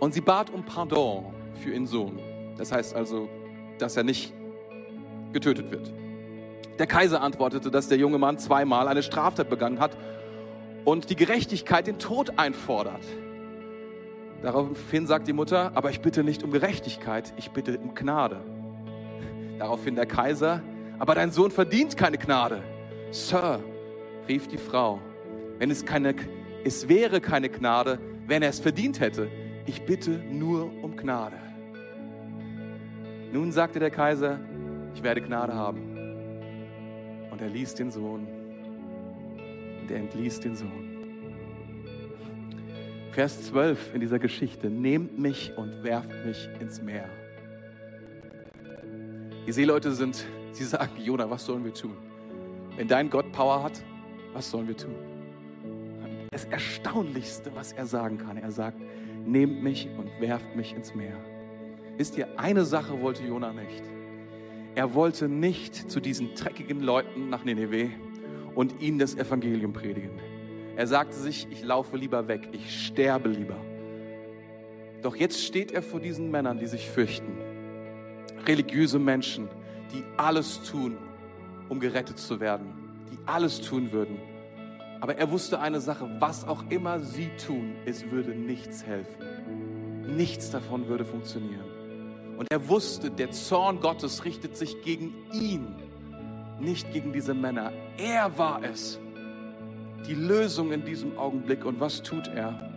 Und 0.00 0.14
sie 0.14 0.20
bat 0.20 0.50
um 0.50 0.64
Pardon 0.64 1.26
für 1.54 1.70
ihren 1.70 1.86
Sohn. 1.86 2.18
Das 2.56 2.72
heißt 2.72 2.94
also, 2.94 3.28
dass 3.78 3.96
er 3.96 4.04
nicht 4.04 4.32
getötet 5.32 5.70
wird. 5.70 5.92
Der 6.78 6.86
Kaiser 6.86 7.22
antwortete, 7.22 7.70
dass 7.70 7.88
der 7.88 7.98
junge 7.98 8.18
Mann 8.18 8.38
zweimal 8.38 8.86
eine 8.88 9.02
Straftat 9.02 9.48
begangen 9.50 9.80
hat 9.80 9.96
und 10.84 11.10
die 11.10 11.16
Gerechtigkeit 11.16 11.86
den 11.86 11.98
Tod 11.98 12.38
einfordert. 12.38 13.02
Daraufhin 14.42 15.06
sagt 15.06 15.26
die 15.26 15.32
Mutter, 15.32 15.72
aber 15.74 15.90
ich 15.90 16.00
bitte 16.00 16.22
nicht 16.22 16.44
um 16.44 16.52
Gerechtigkeit, 16.52 17.32
ich 17.36 17.50
bitte 17.50 17.78
um 17.78 17.94
Gnade. 17.94 18.40
Daraufhin 19.58 19.96
der 19.96 20.06
Kaiser, 20.06 20.62
aber 21.00 21.16
dein 21.16 21.32
Sohn 21.32 21.50
verdient 21.50 21.96
keine 21.96 22.18
Gnade. 22.18 22.62
Sir, 23.10 23.60
rief 24.28 24.46
die 24.46 24.58
Frau, 24.58 25.00
wenn 25.58 25.70
es 25.72 25.84
keine, 25.84 26.14
es 26.64 26.88
wäre 26.88 27.20
keine 27.20 27.48
Gnade, 27.48 27.98
wenn 28.28 28.42
er 28.42 28.50
es 28.50 28.60
verdient 28.60 29.00
hätte. 29.00 29.28
Ich 29.68 29.82
bitte 29.82 30.12
nur 30.32 30.72
um 30.82 30.96
Gnade. 30.96 31.36
Nun 33.34 33.52
sagte 33.52 33.78
der 33.78 33.90
Kaiser, 33.90 34.40
ich 34.94 35.02
werde 35.02 35.20
Gnade 35.20 35.54
haben. 35.54 35.82
Und 37.30 37.42
er 37.42 37.50
ließ 37.50 37.74
den 37.74 37.90
Sohn. 37.90 38.26
Und 39.82 39.90
er 39.90 39.98
entließ 39.98 40.40
den 40.40 40.56
Sohn. 40.56 40.88
Vers 43.12 43.44
12 43.48 43.92
in 43.92 44.00
dieser 44.00 44.18
Geschichte. 44.18 44.70
Nehmt 44.70 45.18
mich 45.18 45.52
und 45.58 45.84
werft 45.84 46.24
mich 46.24 46.48
ins 46.60 46.80
Meer. 46.80 47.04
Die 49.46 49.52
Seeleute 49.52 49.92
sind, 49.92 50.24
sie 50.52 50.64
sagen, 50.64 50.92
Jona, 50.96 51.28
was 51.28 51.44
sollen 51.44 51.66
wir 51.66 51.74
tun? 51.74 51.98
Wenn 52.74 52.88
dein 52.88 53.10
Gott 53.10 53.30
Power 53.32 53.62
hat, 53.62 53.84
was 54.32 54.50
sollen 54.50 54.66
wir 54.66 54.78
tun? 54.78 54.94
Das 56.30 56.46
Erstaunlichste, 56.46 57.54
was 57.54 57.72
er 57.72 57.84
sagen 57.84 58.16
kann, 58.16 58.38
er 58.38 58.50
sagt, 58.50 58.80
nehmt 59.26 59.62
mich 59.62 59.88
und 59.96 60.08
werft 60.20 60.56
mich 60.56 60.74
ins 60.74 60.94
Meer. 60.94 61.16
Wisst 61.96 62.16
ihr, 62.16 62.38
eine 62.38 62.64
Sache 62.64 63.00
wollte 63.02 63.24
Jona 63.24 63.52
nicht. 63.52 63.82
Er 64.74 64.94
wollte 64.94 65.28
nicht 65.28 65.90
zu 65.90 66.00
diesen 66.00 66.34
dreckigen 66.34 66.80
Leuten 66.80 67.28
nach 67.28 67.44
Nineveh 67.44 67.90
und 68.54 68.80
ihnen 68.80 68.98
das 68.98 69.16
Evangelium 69.16 69.72
predigen. 69.72 70.20
Er 70.76 70.86
sagte 70.86 71.16
sich, 71.16 71.48
ich 71.50 71.64
laufe 71.64 71.96
lieber 71.96 72.28
weg, 72.28 72.48
ich 72.52 72.86
sterbe 72.86 73.28
lieber. 73.28 73.56
Doch 75.02 75.16
jetzt 75.16 75.44
steht 75.44 75.72
er 75.72 75.82
vor 75.82 76.00
diesen 76.00 76.30
Männern, 76.30 76.58
die 76.58 76.66
sich 76.66 76.88
fürchten. 76.88 77.38
Religiöse 78.46 78.98
Menschen, 78.98 79.48
die 79.92 80.04
alles 80.16 80.62
tun, 80.62 80.96
um 81.68 81.80
gerettet 81.80 82.18
zu 82.18 82.38
werden, 82.40 82.72
die 83.10 83.18
alles 83.26 83.60
tun 83.60 83.90
würden. 83.92 84.18
Aber 85.00 85.16
er 85.16 85.30
wusste 85.30 85.60
eine 85.60 85.80
Sache, 85.80 86.08
was 86.18 86.46
auch 86.46 86.64
immer 86.70 87.00
sie 87.00 87.30
tun, 87.44 87.76
es 87.84 88.10
würde 88.10 88.30
nichts 88.30 88.84
helfen. 88.84 90.16
Nichts 90.16 90.50
davon 90.50 90.88
würde 90.88 91.04
funktionieren. 91.04 91.64
Und 92.36 92.46
er 92.50 92.68
wusste, 92.68 93.10
der 93.10 93.30
Zorn 93.30 93.80
Gottes 93.80 94.24
richtet 94.24 94.56
sich 94.56 94.82
gegen 94.82 95.12
ihn, 95.32 95.74
nicht 96.60 96.92
gegen 96.92 97.12
diese 97.12 97.34
Männer. 97.34 97.72
Er 97.96 98.38
war 98.38 98.62
es, 98.62 98.98
die 100.06 100.14
Lösung 100.14 100.72
in 100.72 100.84
diesem 100.84 101.18
Augenblick. 101.18 101.64
Und 101.64 101.80
was 101.80 102.02
tut 102.02 102.28
er? 102.28 102.70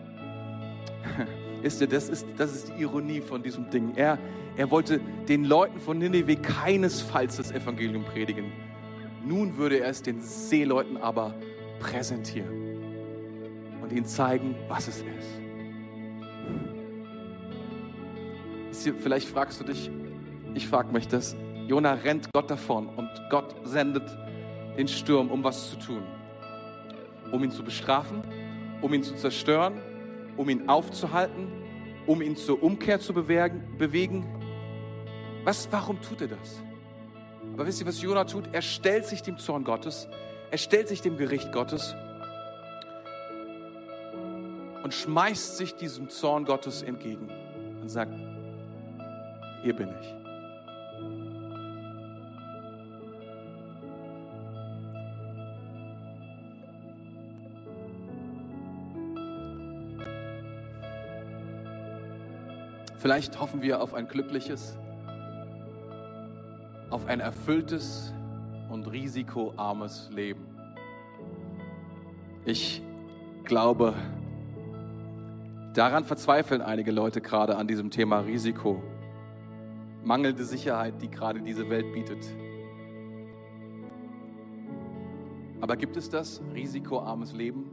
Ist 1.64 1.80
ihr, 1.80 1.88
das 1.88 2.10
ist, 2.10 2.26
das 2.38 2.56
ist 2.56 2.70
die 2.70 2.82
Ironie 2.82 3.22
von 3.22 3.44
diesem 3.44 3.70
Ding. 3.70 3.94
Er, 3.96 4.18
er 4.58 4.72
wollte 4.72 5.00
den 5.30 5.44
Leuten 5.44 5.80
von 5.80 6.00
Nineveh 6.00 6.36
keinesfalls 6.38 7.38
das 7.38 7.52
Evangelium 7.52 8.04
predigen. 8.04 8.52
Nun 9.24 9.58
würde 9.58 9.80
er 9.80 9.90
es 9.90 10.02
den 10.02 10.22
Seeleuten 10.22 10.98
aber 10.98 11.36
präsentieren 11.82 12.78
und 13.82 13.92
ihnen 13.92 14.06
zeigen, 14.06 14.56
was 14.68 14.88
es 14.88 15.04
ist. 18.72 18.96
Vielleicht 19.00 19.28
fragst 19.28 19.60
du 19.60 19.66
dich, 19.66 19.92
ich 20.54 20.68
frage 20.68 20.92
mich 20.94 21.08
das, 21.08 21.36
Jona 21.68 21.94
rennt 21.94 22.30
Gott 22.34 22.50
davon 22.50 22.88
und 22.88 23.10
Gott 23.30 23.56
sendet 23.64 24.10
den 24.78 24.88
Sturm, 24.88 25.30
um 25.30 25.44
was 25.44 25.72
zu 25.72 25.76
tun 25.78 26.04
um 27.32 27.44
ihn 27.44 27.52
zu 27.52 27.64
bestrafen, 27.64 28.24
um 28.82 28.94
ihn 28.94 29.04
zu 29.04 29.16
zerstören, 29.16 29.82
um 30.38 30.50
ihn 30.50 30.70
aufzuhalten, 30.70 31.48
um 32.06 32.22
ihn 32.22 32.36
zur 32.36 32.62
Umkehr 32.62 33.00
zu 33.00 33.14
bewegen. 33.14 34.26
Was, 35.44 35.68
warum 35.72 36.02
tut 36.02 36.22
er 36.22 36.28
das? 36.30 36.62
Aber 37.54 37.66
wisst 37.66 37.82
ihr, 37.82 37.88
was 37.88 38.02
Jona 38.02 38.26
tut? 38.26 38.54
Er 38.54 38.62
stellt 38.62 39.06
sich 39.06 39.22
dem 39.24 39.38
Zorn 39.38 39.64
Gottes, 39.64 40.08
er 40.52 40.58
stellt 40.58 40.89
sich 40.89 41.02
dem 41.02 41.18
Gericht 41.18 41.54
Gottes 41.54 41.95
und 44.84 44.93
schmeißt 44.93 45.56
sich 45.56 45.76
diesem 45.76 46.10
Zorn 46.10 46.43
Gottes 46.43 46.82
entgegen 46.82 47.30
und 47.82 47.88
sagt, 47.88 48.14
hier 49.64 49.74
bin 49.74 49.88
ich. 50.02 50.16
Vielleicht 62.97 63.39
hoffen 63.39 63.62
wir 63.62 63.82
auf 63.82 63.93
ein 63.93 64.08
glückliches, 64.08 64.78
auf 66.89 67.06
ein 67.08 67.22
erfülltes 67.22 68.14
und 68.72 68.88
risikoarmes 68.88 70.10
Leben. 70.14 70.46
Ich 72.46 72.82
glaube, 73.44 73.94
daran 75.74 76.06
verzweifeln 76.06 76.62
einige 76.62 76.92
Leute 76.92 77.22
gerade 77.22 77.58
an 77.58 77.68
diesem 77.68 77.92
Thema 77.92 78.20
Risiko. 78.20 78.82
Mangelnde 80.04 80.46
Sicherheit, 80.46 81.02
die 81.02 81.12
gerade 81.12 81.42
diese 81.42 81.70
Welt 81.70 81.94
bietet. 81.94 82.26
Aber 85.60 85.76
gibt 85.76 85.98
es 85.98 86.10
das 86.10 86.42
risikoarmes 86.56 87.34
Leben? 87.34 87.70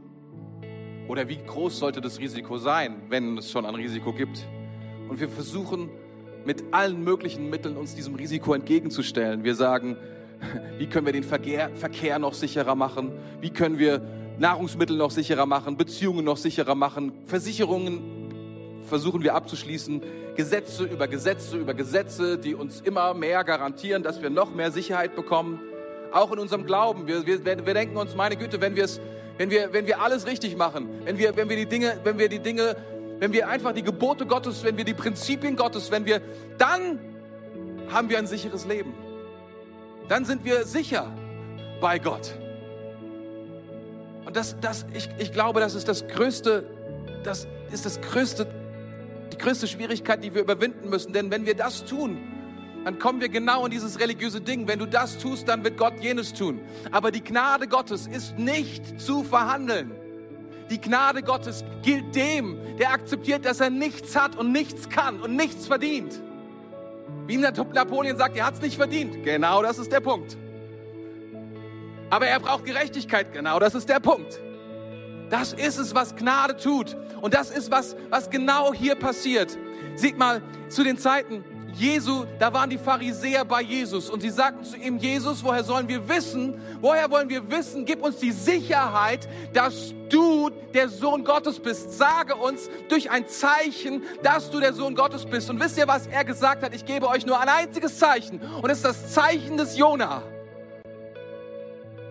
Oder 1.07 1.27
wie 1.27 1.37
groß 1.37 1.79
sollte 1.79 2.01
das 2.01 2.19
Risiko 2.19 2.57
sein, 2.57 3.03
wenn 3.09 3.37
es 3.37 3.49
schon 3.49 3.65
ein 3.65 3.73
Risiko 3.73 4.13
gibt? 4.13 4.45
Und 5.07 5.19
wir 5.19 5.29
versuchen 5.29 5.89
mit 6.45 6.65
allen 6.71 7.03
möglichen 7.03 7.49
Mitteln 7.49 7.77
uns 7.77 7.95
diesem 7.95 8.13
Risiko 8.13 8.53
entgegenzustellen. 8.53 9.43
Wir 9.43 9.55
sagen, 9.55 9.97
wie 10.77 10.87
können 10.87 11.05
wir 11.05 11.13
den 11.13 11.23
Verkehr, 11.23 11.69
Verkehr 11.75 12.19
noch 12.19 12.33
sicherer 12.33 12.75
machen? 12.75 13.11
Wie 13.41 13.49
können 13.49 13.79
wir 13.79 14.01
Nahrungsmittel 14.37 14.97
noch 14.97 15.11
sicherer 15.11 15.45
machen? 15.45 15.77
Beziehungen 15.77 16.25
noch 16.25 16.37
sicherer 16.37 16.75
machen? 16.75 17.11
Versicherungen 17.25 18.81
versuchen 18.87 19.23
wir 19.23 19.35
abzuschließen. 19.35 20.01
Gesetze 20.35 20.85
über 20.85 21.07
Gesetze 21.07 21.57
über 21.57 21.73
Gesetze, 21.73 22.37
die 22.37 22.55
uns 22.55 22.81
immer 22.81 23.13
mehr 23.13 23.43
garantieren, 23.43 24.03
dass 24.03 24.21
wir 24.21 24.29
noch 24.29 24.53
mehr 24.53 24.71
Sicherheit 24.71 25.15
bekommen. 25.15 25.59
Auch 26.11 26.31
in 26.31 26.39
unserem 26.39 26.65
Glauben. 26.65 27.07
Wir, 27.07 27.25
wir, 27.25 27.45
wir 27.45 27.73
denken 27.73 27.97
uns, 27.97 28.15
meine 28.15 28.35
Güte, 28.35 28.61
wenn 28.61 28.75
wir 28.75 28.87
wenn 29.37 29.49
wir, 29.51 29.71
wenn 29.71 29.87
wir 29.87 30.01
alles 30.01 30.27
richtig 30.27 30.57
machen, 30.57 30.89
wenn 31.05 31.17
wir, 31.17 31.37
wenn 31.37 31.47
wir 31.47 31.55
die 31.55 31.65
Dinge, 31.65 31.97
wenn 32.03 32.17
wir 32.17 32.27
die 32.27 32.39
Dinge 32.39 32.75
wenn 33.19 33.33
wir 33.33 33.49
einfach 33.49 33.73
die 33.73 33.83
Gebote 33.83 34.25
Gottes, 34.25 34.63
wenn 34.63 34.77
wir 34.77 34.85
die 34.85 34.93
Prinzipien 34.93 35.55
Gottes, 35.55 35.91
wenn 35.91 36.05
wir, 36.05 36.21
dann 36.57 36.99
haben 37.91 38.09
wir 38.09 38.17
ein 38.17 38.27
sicheres 38.27 38.65
Leben. 38.65 38.93
Dann 40.09 40.25
sind 40.25 40.43
wir 40.43 40.65
sicher 40.65 41.07
bei 41.79 41.99
Gott. 41.99 42.35
Und 44.25 44.35
das, 44.35 44.59
das, 44.59 44.85
ich, 44.93 45.07
ich 45.19 45.31
glaube, 45.31 45.59
das 45.59 45.75
ist 45.75 45.87
das 45.87 46.07
größte, 46.07 46.65
das 47.23 47.47
ist 47.71 47.85
das 47.85 48.01
größte, 48.01 48.47
die 49.31 49.37
größte 49.37 49.67
Schwierigkeit, 49.67 50.23
die 50.23 50.33
wir 50.33 50.41
überwinden 50.41 50.89
müssen. 50.89 51.13
Denn 51.13 51.31
wenn 51.31 51.45
wir 51.45 51.55
das 51.55 51.85
tun, 51.85 52.17
dann 52.85 52.97
kommen 52.97 53.21
wir 53.21 53.29
genau 53.29 53.65
in 53.65 53.71
dieses 53.71 53.99
religiöse 53.99 54.41
Ding. 54.41 54.67
Wenn 54.67 54.79
du 54.79 54.87
das 54.87 55.19
tust, 55.19 55.47
dann 55.47 55.63
wird 55.63 55.77
Gott 55.77 55.93
jenes 56.01 56.33
tun. 56.33 56.59
Aber 56.91 57.11
die 57.11 57.23
Gnade 57.23 57.67
Gottes 57.67 58.07
ist 58.07 58.37
nicht 58.37 58.99
zu 58.99 59.23
verhandeln. 59.23 59.91
Die 60.71 60.81
Gnade 60.81 61.21
Gottes 61.21 61.63
gilt 61.83 62.15
dem, 62.15 62.57
der 62.77 62.91
akzeptiert, 62.91 63.45
dass 63.45 63.59
er 63.59 63.69
nichts 63.69 64.15
hat 64.15 64.35
und 64.35 64.51
nichts 64.51 64.89
kann 64.89 65.21
und 65.21 65.35
nichts 65.35 65.67
verdient. 65.67 66.21
Wie 67.29 67.37
Napoleon 67.37 68.17
sagt, 68.17 68.35
er 68.35 68.47
hat 68.47 68.55
es 68.55 68.61
nicht 68.61 68.75
verdient. 68.75 69.23
Genau 69.23 69.61
das 69.61 69.77
ist 69.77 69.91
der 69.91 69.99
Punkt. 69.99 70.35
Aber 72.09 72.25
er 72.25 72.39
braucht 72.39 72.65
Gerechtigkeit. 72.65 73.31
Genau 73.33 73.59
das 73.59 73.75
ist 73.75 73.87
der 73.87 73.99
Punkt. 73.99 74.41
Das 75.29 75.53
ist 75.53 75.77
es, 75.77 75.93
was 75.93 76.15
Gnade 76.15 76.57
tut. 76.57 76.97
Und 77.21 77.35
das 77.35 77.51
ist, 77.51 77.69
was, 77.69 77.95
was 78.09 78.31
genau 78.31 78.73
hier 78.73 78.95
passiert. 78.95 79.55
Sieht 79.93 80.17
mal, 80.17 80.41
zu 80.69 80.83
den 80.83 80.97
Zeiten 80.97 81.43
Jesu, 81.79 82.25
da 82.37 82.51
waren 82.53 82.69
die 82.69 82.77
Pharisäer 82.77 83.45
bei 83.45 83.61
Jesus 83.61 84.09
und 84.09 84.19
sie 84.19 84.29
sagten 84.29 84.65
zu 84.65 84.75
ihm, 84.75 84.97
Jesus, 84.97 85.41
woher 85.43 85.63
sollen 85.63 85.87
wir 85.87 86.09
wissen, 86.09 86.59
woher 86.81 87.09
wollen 87.09 87.29
wir 87.29 87.49
wissen, 87.49 87.85
gib 87.85 88.03
uns 88.03 88.17
die 88.17 88.33
Sicherheit, 88.33 89.29
dass 89.53 89.93
du 90.09 90.49
der 90.73 90.89
Sohn 90.89 91.23
Gottes 91.23 91.57
bist. 91.57 91.97
Sage 91.97 92.35
uns 92.35 92.69
durch 92.89 93.09
ein 93.09 93.27
Zeichen, 93.29 94.03
dass 94.23 94.51
du 94.51 94.59
der 94.59 94.73
Sohn 94.73 94.93
Gottes 94.93 95.25
bist. 95.25 95.49
Und 95.49 95.61
wisst 95.61 95.77
ihr, 95.77 95.87
was 95.87 96.05
er 96.07 96.25
gesagt 96.25 96.63
hat? 96.63 96.75
Ich 96.75 96.85
gebe 96.85 97.07
euch 97.07 97.25
nur 97.25 97.39
ein 97.39 97.47
einziges 97.47 97.97
Zeichen 97.97 98.41
und 98.61 98.69
es 98.69 98.79
ist 98.79 98.85
das 98.85 99.13
Zeichen 99.13 99.55
des 99.55 99.77
Jona. 99.77 100.21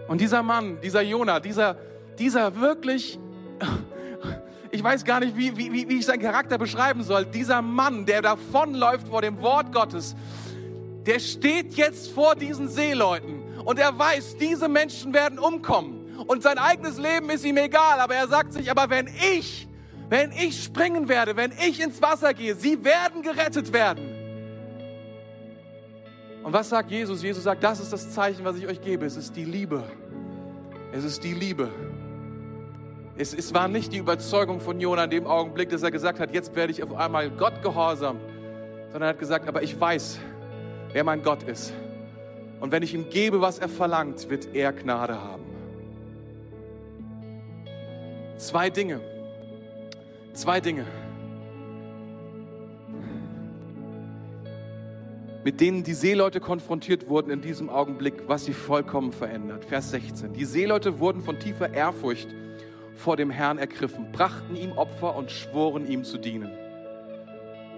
Und 0.06 0.22
dieser 0.22 0.42
Mann, 0.42 0.80
dieser 0.80 1.02
Jona, 1.02 1.40
dieser, 1.40 1.76
dieser 2.18 2.58
wirklich 2.58 3.18
ich 4.70 4.82
weiß 4.82 5.04
gar 5.04 5.20
nicht, 5.20 5.36
wie, 5.36 5.56
wie, 5.56 5.88
wie 5.88 5.98
ich 5.98 6.06
seinen 6.06 6.20
Charakter 6.20 6.58
beschreiben 6.58 7.02
soll. 7.02 7.24
Dieser 7.26 7.62
Mann, 7.62 8.06
der 8.06 8.22
davonläuft 8.22 9.08
vor 9.08 9.22
dem 9.22 9.40
Wort 9.40 9.72
Gottes, 9.72 10.14
der 11.06 11.20
steht 11.20 11.74
jetzt 11.74 12.10
vor 12.10 12.34
diesen 12.34 12.68
Seeleuten 12.68 13.42
und 13.64 13.78
er 13.78 13.98
weiß, 13.98 14.36
diese 14.36 14.68
Menschen 14.68 15.12
werden 15.14 15.38
umkommen. 15.38 15.98
Und 16.26 16.42
sein 16.42 16.58
eigenes 16.58 16.98
Leben 16.98 17.30
ist 17.30 17.44
ihm 17.44 17.56
egal, 17.56 18.00
aber 18.00 18.14
er 18.14 18.28
sagt 18.28 18.52
sich, 18.52 18.70
aber 18.70 18.90
wenn 18.90 19.08
ich, 19.34 19.68
wenn 20.08 20.32
ich 20.32 20.62
springen 20.62 21.08
werde, 21.08 21.36
wenn 21.36 21.52
ich 21.52 21.80
ins 21.80 22.02
Wasser 22.02 22.34
gehe, 22.34 22.54
sie 22.54 22.84
werden 22.84 23.22
gerettet 23.22 23.72
werden. 23.72 24.04
Und 26.42 26.52
was 26.52 26.68
sagt 26.68 26.90
Jesus? 26.90 27.22
Jesus 27.22 27.44
sagt, 27.44 27.62
das 27.62 27.80
ist 27.80 27.92
das 27.92 28.12
Zeichen, 28.12 28.44
was 28.44 28.56
ich 28.56 28.66
euch 28.66 28.80
gebe. 28.80 29.06
Es 29.06 29.16
ist 29.16 29.36
die 29.36 29.44
Liebe. 29.44 29.84
Es 30.92 31.04
ist 31.04 31.22
die 31.22 31.34
Liebe. 31.34 31.70
Es, 33.20 33.34
es 33.34 33.52
war 33.52 33.66
nicht 33.66 33.92
die 33.92 33.98
Überzeugung 33.98 34.60
von 34.60 34.78
Jona 34.78 35.04
in 35.04 35.10
dem 35.10 35.26
Augenblick, 35.26 35.70
dass 35.70 35.82
er 35.82 35.90
gesagt 35.90 36.20
hat, 36.20 36.32
jetzt 36.32 36.54
werde 36.54 36.70
ich 36.70 36.84
auf 36.84 36.94
einmal 36.94 37.30
Gott 37.30 37.62
gehorsam, 37.62 38.18
sondern 38.92 39.02
er 39.02 39.08
hat 39.08 39.18
gesagt, 39.18 39.48
aber 39.48 39.60
ich 39.64 39.78
weiß, 39.78 40.20
wer 40.92 41.02
mein 41.02 41.24
Gott 41.24 41.42
ist. 41.42 41.72
Und 42.60 42.70
wenn 42.70 42.84
ich 42.84 42.94
ihm 42.94 43.10
gebe, 43.10 43.40
was 43.40 43.58
er 43.58 43.68
verlangt, 43.68 44.30
wird 44.30 44.54
er 44.54 44.72
Gnade 44.72 45.20
haben. 45.20 45.42
Zwei 48.36 48.70
Dinge. 48.70 49.00
Zwei 50.32 50.60
Dinge. 50.60 50.86
mit 55.44 55.62
denen 55.62 55.82
die 55.82 55.94
Seeleute 55.94 56.40
konfrontiert 56.40 57.08
wurden 57.08 57.30
in 57.30 57.40
diesem 57.40 57.70
Augenblick, 57.70 58.24
was 58.26 58.44
sie 58.44 58.52
vollkommen 58.52 59.12
verändert. 59.12 59.64
Vers 59.64 59.92
16. 59.92 60.34
Die 60.34 60.44
Seeleute 60.44 60.98
wurden 60.98 61.22
von 61.22 61.38
tiefer 61.38 61.72
Ehrfurcht 61.72 62.28
vor 62.98 63.16
dem 63.16 63.30
Herrn 63.30 63.58
ergriffen, 63.58 64.10
brachten 64.10 64.56
ihm 64.56 64.72
Opfer 64.72 65.14
und 65.16 65.30
schworen 65.30 65.88
ihm 65.88 66.04
zu 66.04 66.18
dienen. 66.18 66.50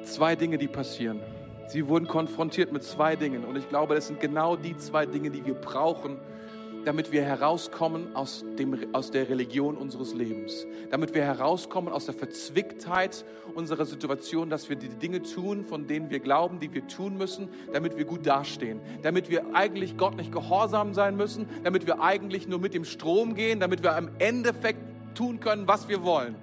Zwei 0.03 0.35
Dinge, 0.35 0.57
die 0.57 0.67
passieren. 0.67 1.21
Sie 1.69 1.87
wurden 1.87 2.09
konfrontiert 2.09 2.73
mit 2.73 2.83
zwei 2.83 3.17
Dingen. 3.17 3.45
Und 3.45 3.57
ich 3.57 3.69
glaube, 3.69 3.95
das 3.95 4.07
sind 4.07 4.19
genau 4.19 4.57
die 4.57 4.77
zwei 4.79 5.05
Dinge, 5.07 5.31
die 5.31 5.45
wir 5.45 5.55
brauchen, 5.55 6.17
damit 6.87 7.13
wir 7.13 7.23
herauskommen 7.23 8.17
aus, 8.17 8.45
dem, 8.59 8.95
aus 8.95 9.11
der 9.11 9.29
Religion 9.29 9.77
unseres 9.77 10.15
Lebens, 10.15 10.67
damit 10.91 11.15
wir 11.15 11.23
herauskommen 11.23 11.93
aus 11.93 12.07
der 12.07 12.15
Verzwicktheit 12.15 13.27
unserer 13.55 13.85
Situation, 13.85 14.49
dass 14.49 14.71
wir 14.71 14.77
die 14.77 14.89
Dinge 14.89 15.23
tun, 15.23 15.67
von 15.67 15.87
denen 15.87 16.09
wir 16.09 16.21
glauben, 16.21 16.59
die 16.59 16.73
wir 16.73 16.87
tun 16.87 17.19
müssen, 17.19 17.51
damit 17.75 17.99
wir 17.99 18.07
gut 18.07 18.27
dastehen, 18.27 18.81
damit 19.03 19.29
wir 19.29 19.55
eigentlich 19.55 19.99
Gott 19.99 20.17
nicht 20.17 20.33
gehorsam 20.33 20.95
sein 20.95 21.17
müssen, 21.17 21.47
damit 21.63 21.87
wir 21.87 22.01
eigentlich 22.01 22.49
nur 22.49 22.59
mit 22.59 22.73
dem 22.73 22.87
Strom 22.87 23.35
gehen, 23.35 23.61
damit 23.61 23.83
wir 23.83 23.95
am 23.95 24.09
Endeffekt 24.19 24.81
tun 25.15 25.41
können, 25.41 25.67
was 25.67 25.89
wir 25.89 26.03
wollen. 26.03 26.35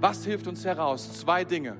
Was 0.00 0.24
hilft 0.24 0.46
uns 0.46 0.64
heraus? 0.64 1.20
Zwei 1.20 1.44
Dinge, 1.44 1.76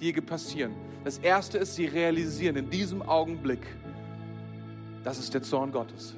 die 0.00 0.12
passieren. 0.12 0.74
Das 1.04 1.18
erste 1.18 1.58
ist, 1.58 1.74
sie 1.74 1.86
realisieren 1.86 2.56
in 2.56 2.70
diesem 2.70 3.02
Augenblick, 3.02 3.66
das 5.02 5.18
ist 5.18 5.34
der 5.34 5.42
Zorn 5.42 5.72
Gottes. 5.72 6.14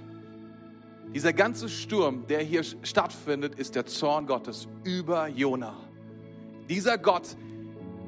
Dieser 1.15 1.33
ganze 1.33 1.69
Sturm, 1.69 2.27
der 2.27 2.41
hier 2.41 2.63
stattfindet, 2.65 3.55
ist 3.55 3.75
der 3.77 3.87
Zorn 3.87 4.27
Gottes 4.27 4.69
über 4.83 5.29
Jona. 5.29 5.75
Dieser 6.69 6.99
Gott 6.99 7.37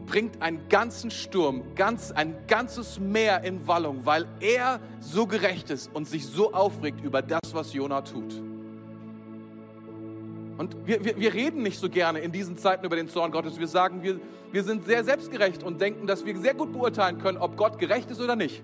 bringt 0.06 0.42
einen 0.42 0.68
ganzen 0.68 1.10
Sturm, 1.10 1.62
ganz, 1.74 2.10
ein 2.10 2.34
ganzes 2.46 2.98
Meer 2.98 3.42
in 3.42 3.66
Wallung, 3.66 4.04
weil 4.04 4.26
er 4.40 4.80
so 5.00 5.26
gerecht 5.26 5.70
ist 5.70 5.94
und 5.94 6.06
sich 6.08 6.26
so 6.26 6.52
aufregt 6.52 7.02
über 7.02 7.22
das, 7.22 7.40
was 7.52 7.72
Jona 7.72 8.02
tut. 8.02 8.42
Und 10.58 10.86
wir, 10.86 11.04
wir, 11.04 11.18
wir 11.18 11.34
reden 11.34 11.62
nicht 11.62 11.78
so 11.78 11.88
gerne 11.88 12.20
in 12.20 12.32
diesen 12.32 12.56
Zeiten 12.56 12.84
über 12.86 12.96
den 12.96 13.08
Zorn 13.08 13.30
Gottes. 13.30 13.58
Wir 13.58 13.68
sagen, 13.68 14.02
wir, 14.02 14.20
wir 14.52 14.64
sind 14.64 14.84
sehr 14.86 15.04
selbstgerecht 15.04 15.62
und 15.62 15.80
denken, 15.80 16.06
dass 16.06 16.24
wir 16.24 16.36
sehr 16.38 16.54
gut 16.54 16.72
beurteilen 16.72 17.18
können, 17.18 17.38
ob 17.38 17.56
Gott 17.56 17.78
gerecht 17.78 18.10
ist 18.10 18.20
oder 18.20 18.36
nicht. 18.36 18.62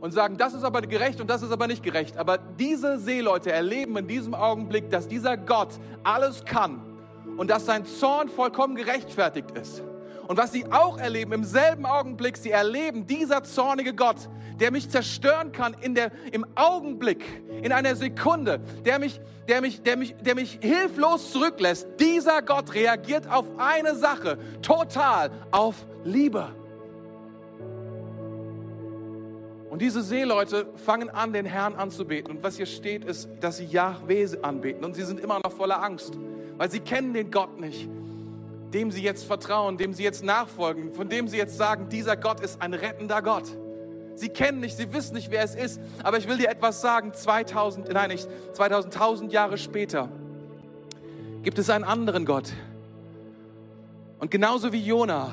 Und 0.00 0.12
sagen, 0.12 0.36
das 0.36 0.54
ist 0.54 0.64
aber 0.64 0.82
gerecht 0.82 1.20
und 1.20 1.28
das 1.28 1.42
ist 1.42 1.50
aber 1.50 1.66
nicht 1.66 1.82
gerecht. 1.82 2.18
Aber 2.18 2.38
diese 2.38 2.98
Seeleute 2.98 3.50
erleben 3.50 3.96
in 3.96 4.06
diesem 4.06 4.34
Augenblick, 4.34 4.90
dass 4.90 5.08
dieser 5.08 5.36
Gott 5.36 5.70
alles 6.04 6.44
kann 6.44 6.80
und 7.36 7.50
dass 7.50 7.66
sein 7.66 7.84
Zorn 7.84 8.28
vollkommen 8.28 8.76
gerechtfertigt 8.76 9.50
ist. 9.52 9.82
Und 10.28 10.36
was 10.36 10.52
sie 10.52 10.66
auch 10.70 10.98
erleben 10.98 11.32
im 11.32 11.42
selben 11.42 11.86
Augenblick, 11.86 12.36
sie 12.36 12.50
erleben 12.50 13.06
dieser 13.06 13.44
zornige 13.44 13.94
Gott, 13.94 14.28
der 14.60 14.70
mich 14.70 14.90
zerstören 14.90 15.52
kann 15.52 15.74
in 15.80 15.94
der, 15.94 16.12
im 16.32 16.44
Augenblick, 16.54 17.24
in 17.62 17.72
einer 17.72 17.96
Sekunde, 17.96 18.60
der 18.84 18.98
mich, 18.98 19.22
der, 19.48 19.62
mich, 19.62 19.82
der, 19.82 19.96
mich, 19.96 20.14
der 20.20 20.34
mich 20.34 20.58
hilflos 20.60 21.32
zurücklässt. 21.32 21.88
Dieser 21.98 22.42
Gott 22.42 22.74
reagiert 22.74 23.26
auf 23.30 23.46
eine 23.56 23.94
Sache, 23.96 24.36
total 24.60 25.30
auf 25.50 25.86
Liebe. 26.04 26.54
Und 29.70 29.80
diese 29.80 30.02
Seeleute 30.02 30.66
fangen 30.76 31.08
an, 31.08 31.32
den 31.32 31.46
Herrn 31.46 31.74
anzubeten. 31.74 32.36
Und 32.36 32.42
was 32.42 32.58
hier 32.58 32.66
steht, 32.66 33.02
ist, 33.02 33.30
dass 33.40 33.56
sie 33.56 33.64
Yahweh 33.64 34.28
anbeten. 34.42 34.84
Und 34.84 34.94
sie 34.94 35.04
sind 35.04 35.20
immer 35.20 35.40
noch 35.42 35.52
voller 35.52 35.82
Angst, 35.82 36.18
weil 36.58 36.70
sie 36.70 36.80
kennen 36.80 37.14
den 37.14 37.30
Gott 37.30 37.58
nicht 37.58 37.88
dem 38.72 38.90
sie 38.90 39.02
jetzt 39.02 39.24
vertrauen, 39.24 39.78
dem 39.78 39.92
sie 39.92 40.02
jetzt 40.02 40.24
nachfolgen, 40.24 40.92
von 40.92 41.08
dem 41.08 41.28
sie 41.28 41.36
jetzt 41.36 41.56
sagen, 41.56 41.88
dieser 41.88 42.16
Gott 42.16 42.40
ist 42.40 42.60
ein 42.60 42.74
rettender 42.74 43.22
Gott. 43.22 43.44
Sie 44.14 44.28
kennen 44.28 44.60
nicht, 44.60 44.76
sie 44.76 44.92
wissen 44.92 45.14
nicht, 45.14 45.30
wer 45.30 45.42
es 45.44 45.54
ist, 45.54 45.80
aber 46.02 46.18
ich 46.18 46.28
will 46.28 46.38
dir 46.38 46.48
etwas 46.48 46.80
sagen, 46.80 47.14
2000, 47.14 47.92
nein, 47.92 48.10
nicht 48.10 48.28
2000, 48.52 48.94
1000 48.94 49.32
Jahre 49.32 49.58
später 49.58 50.08
gibt 51.42 51.58
es 51.58 51.70
einen 51.70 51.84
anderen 51.84 52.24
Gott. 52.26 52.52
Und 54.18 54.30
genauso 54.30 54.72
wie 54.72 54.84
Jona 54.84 55.32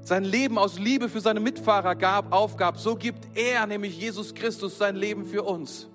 sein 0.00 0.24
Leben 0.24 0.58
aus 0.58 0.78
Liebe 0.78 1.08
für 1.08 1.20
seine 1.20 1.38
Mitfahrer 1.38 1.94
gab, 1.94 2.32
aufgab, 2.32 2.78
so 2.78 2.96
gibt 2.96 3.28
er, 3.36 3.66
nämlich 3.66 3.98
Jesus 3.98 4.34
Christus, 4.34 4.78
sein 4.78 4.96
Leben 4.96 5.24
für 5.24 5.42
uns. 5.44 5.86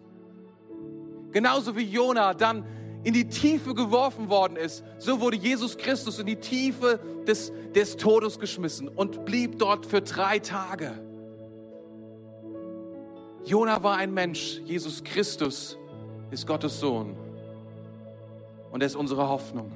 Genauso 1.31 1.75
wie 1.75 1.83
Jona 1.83 2.33
dann 2.33 2.63
in 3.03 3.13
die 3.13 3.27
Tiefe 3.27 3.73
geworfen 3.73 4.29
worden 4.29 4.55
ist, 4.57 4.83
so 4.97 5.19
wurde 5.19 5.37
Jesus 5.37 5.77
Christus 5.77 6.19
in 6.19 6.25
die 6.25 6.37
Tiefe 6.37 6.99
des, 7.27 7.51
des 7.75 7.97
Todes 7.97 8.39
geschmissen 8.39 8.87
und 8.87 9.25
blieb 9.25 9.59
dort 9.59 9.85
für 9.85 10.01
drei 10.01 10.39
Tage. 10.39 10.91
Jona 13.45 13.83
war 13.83 13.97
ein 13.97 14.13
Mensch, 14.13 14.61
Jesus 14.65 15.03
Christus 15.03 15.77
ist 16.31 16.47
Gottes 16.47 16.79
Sohn 16.79 17.15
und 18.71 18.81
er 18.81 18.87
ist 18.87 18.95
unsere 18.95 19.27
Hoffnung. 19.27 19.71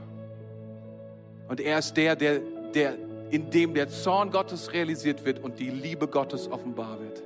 Und 1.50 1.60
er 1.60 1.80
ist 1.80 1.96
der, 1.96 2.16
der, 2.16 2.40
der, 2.74 2.98
in 3.30 3.50
dem 3.50 3.74
der 3.74 3.90
Zorn 3.90 4.32
Gottes 4.32 4.72
realisiert 4.72 5.24
wird 5.26 5.40
und 5.40 5.60
die 5.60 5.70
Liebe 5.70 6.08
Gottes 6.08 6.50
offenbar 6.50 7.00
wird. 7.00 7.22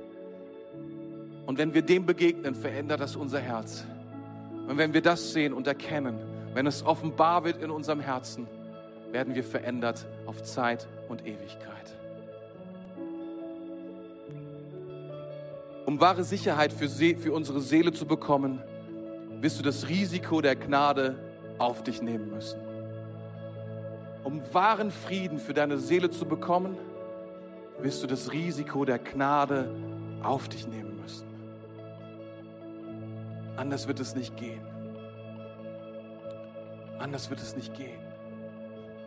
Und 1.46 1.58
wenn 1.58 1.74
wir 1.74 1.82
dem 1.82 2.06
begegnen, 2.06 2.54
verändert 2.54 3.00
das 3.00 3.16
unser 3.16 3.40
Herz. 3.40 3.84
Und 4.68 4.78
wenn 4.78 4.94
wir 4.94 5.02
das 5.02 5.32
sehen 5.32 5.52
und 5.52 5.66
erkennen, 5.66 6.18
wenn 6.54 6.66
es 6.66 6.84
offenbar 6.84 7.44
wird 7.44 7.62
in 7.62 7.70
unserem 7.70 8.00
Herzen, 8.00 8.46
werden 9.10 9.34
wir 9.34 9.44
verändert 9.44 10.06
auf 10.26 10.42
Zeit 10.42 10.86
und 11.08 11.26
Ewigkeit. 11.26 11.96
Um 15.84 16.00
wahre 16.00 16.24
Sicherheit 16.24 16.72
für, 16.72 16.88
für 16.88 17.32
unsere 17.32 17.60
Seele 17.60 17.92
zu 17.92 18.06
bekommen, 18.06 18.62
wirst 19.40 19.58
du 19.58 19.62
das 19.62 19.88
Risiko 19.88 20.40
der 20.40 20.56
Gnade 20.56 21.16
auf 21.58 21.82
dich 21.82 22.00
nehmen 22.00 22.30
müssen. 22.30 22.60
Um 24.24 24.40
wahren 24.52 24.90
Frieden 24.92 25.38
für 25.38 25.52
deine 25.52 25.78
Seele 25.78 26.10
zu 26.10 26.24
bekommen, 26.24 26.76
wirst 27.80 28.02
du 28.02 28.06
das 28.06 28.32
Risiko 28.32 28.84
der 28.84 29.00
Gnade 29.00 29.74
auf 30.22 30.48
dich 30.48 30.68
nehmen 30.68 30.92
Anders 33.56 33.86
wird 33.88 34.00
es 34.00 34.14
nicht 34.14 34.36
gehen. 34.36 34.62
Anders 36.98 37.30
wird 37.30 37.40
es 37.40 37.56
nicht 37.56 37.74
gehen. 37.74 37.98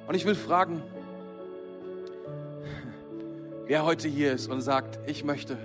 Und 0.07 0.15
ich 0.15 0.25
will 0.25 0.35
fragen, 0.35 0.83
wer 3.65 3.85
heute 3.85 4.07
hier 4.07 4.33
ist 4.33 4.47
und 4.47 4.61
sagt, 4.61 4.99
ich 5.07 5.23
möchte, 5.23 5.57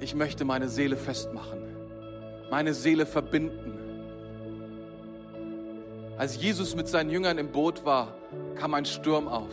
ich 0.00 0.14
möchte 0.14 0.44
meine 0.44 0.68
Seele 0.68 0.96
festmachen, 0.96 1.60
meine 2.50 2.74
Seele 2.74 3.06
verbinden 3.06 3.72
Als 6.22 6.40
Jesus 6.40 6.76
mit 6.76 6.86
seinen 6.86 7.10
Jüngern 7.10 7.36
im 7.38 7.50
Boot 7.50 7.84
war, 7.84 8.14
kam 8.54 8.74
ein 8.74 8.84
Sturm 8.84 9.26
auf. 9.26 9.50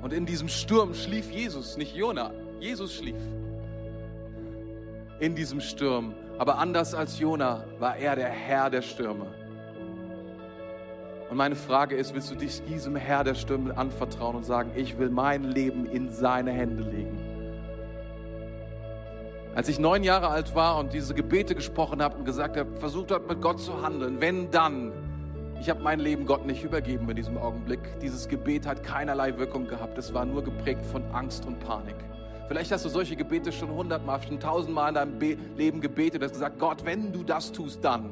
Und 0.00 0.12
in 0.12 0.26
diesem 0.26 0.48
Sturm 0.48 0.94
schlief 0.94 1.28
Jesus, 1.30 1.76
nicht 1.76 1.96
Jona. 1.96 2.30
Jesus 2.60 2.94
schlief. 2.94 3.20
In 5.18 5.34
diesem 5.34 5.60
Sturm. 5.60 6.14
Aber 6.38 6.58
anders 6.58 6.94
als 6.94 7.18
Jona 7.18 7.64
war 7.78 7.96
er 7.96 8.16
der 8.16 8.28
Herr 8.28 8.70
der 8.70 8.82
Stürme. 8.82 9.26
Und 11.30 11.38
meine 11.38 11.56
Frage 11.56 11.96
ist, 11.96 12.14
willst 12.14 12.30
du 12.30 12.34
dich 12.34 12.62
diesem 12.64 12.94
Herr 12.94 13.24
der 13.24 13.34
Stürme 13.34 13.74
anvertrauen 13.76 14.36
und 14.36 14.44
sagen, 14.44 14.72
ich 14.76 14.98
will 14.98 15.08
mein 15.08 15.44
Leben 15.44 15.86
in 15.86 16.10
seine 16.10 16.50
Hände 16.50 16.82
legen? 16.82 17.18
Als 19.54 19.68
ich 19.68 19.78
neun 19.78 20.02
Jahre 20.02 20.28
alt 20.28 20.54
war 20.54 20.78
und 20.78 20.92
diese 20.92 21.14
Gebete 21.14 21.54
gesprochen 21.54 22.02
habe 22.02 22.16
und 22.16 22.24
gesagt 22.24 22.56
habe, 22.56 22.74
versucht 22.76 23.10
habe, 23.10 23.28
mit 23.28 23.40
Gott 23.40 23.60
zu 23.60 23.82
handeln, 23.82 24.20
wenn 24.20 24.50
dann, 24.50 24.92
ich 25.60 25.70
habe 25.70 25.82
mein 25.82 26.00
Leben 26.00 26.26
Gott 26.26 26.44
nicht 26.44 26.64
übergeben 26.64 27.08
in 27.08 27.16
diesem 27.16 27.38
Augenblick. 27.38 27.80
Dieses 28.00 28.28
Gebet 28.28 28.66
hat 28.66 28.82
keinerlei 28.82 29.38
Wirkung 29.38 29.66
gehabt. 29.66 29.96
Es 29.96 30.12
war 30.12 30.24
nur 30.24 30.42
geprägt 30.42 30.84
von 30.84 31.02
Angst 31.12 31.46
und 31.46 31.60
Panik. 31.60 31.96
Vielleicht 32.48 32.72
hast 32.72 32.84
du 32.84 32.88
solche 32.88 33.16
Gebete 33.16 33.52
schon 33.52 33.70
hundertmal, 33.70 34.20
schon 34.22 34.40
tausendmal 34.40 34.88
in 34.90 34.94
deinem 34.94 35.18
Be 35.18 35.36
Leben 35.56 35.80
gebetet 35.80 36.20
und 36.20 36.24
hast 36.24 36.32
gesagt, 36.32 36.58
Gott, 36.58 36.84
wenn 36.84 37.12
du 37.12 37.22
das 37.22 37.52
tust, 37.52 37.84
dann. 37.84 38.10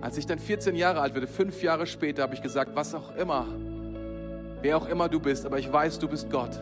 Als 0.00 0.16
ich 0.16 0.26
dann 0.26 0.38
14 0.38 0.76
Jahre 0.76 1.00
alt 1.00 1.14
wurde, 1.14 1.26
fünf 1.26 1.62
Jahre 1.62 1.86
später, 1.86 2.22
habe 2.22 2.34
ich 2.34 2.42
gesagt, 2.42 2.72
was 2.74 2.94
auch 2.94 3.16
immer, 3.16 3.46
wer 4.62 4.76
auch 4.76 4.88
immer 4.88 5.08
du 5.08 5.18
bist, 5.20 5.44
aber 5.46 5.58
ich 5.58 5.72
weiß, 5.72 5.98
du 5.98 6.08
bist 6.08 6.30
Gott. 6.30 6.60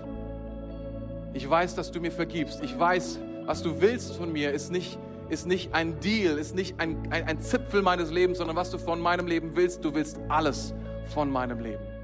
Ich 1.34 1.48
weiß, 1.48 1.74
dass 1.74 1.90
du 1.90 2.00
mir 2.00 2.12
vergibst. 2.12 2.62
Ich 2.62 2.78
weiß, 2.78 3.18
was 3.44 3.62
du 3.62 3.80
willst 3.80 4.16
von 4.16 4.32
mir, 4.32 4.52
ist 4.52 4.72
nicht, 4.72 4.98
ist 5.28 5.46
nicht 5.46 5.74
ein 5.74 6.00
Deal, 6.00 6.38
ist 6.38 6.54
nicht 6.54 6.80
ein, 6.80 6.96
ein, 7.10 7.26
ein 7.26 7.40
Zipfel 7.40 7.82
meines 7.82 8.10
Lebens, 8.10 8.38
sondern 8.38 8.56
was 8.56 8.70
du 8.70 8.78
von 8.78 9.00
meinem 9.00 9.26
Leben 9.26 9.54
willst, 9.54 9.84
du 9.84 9.94
willst 9.94 10.18
alles 10.28 10.72
von 11.06 11.30
meinem 11.30 11.60
Leben. 11.60 11.95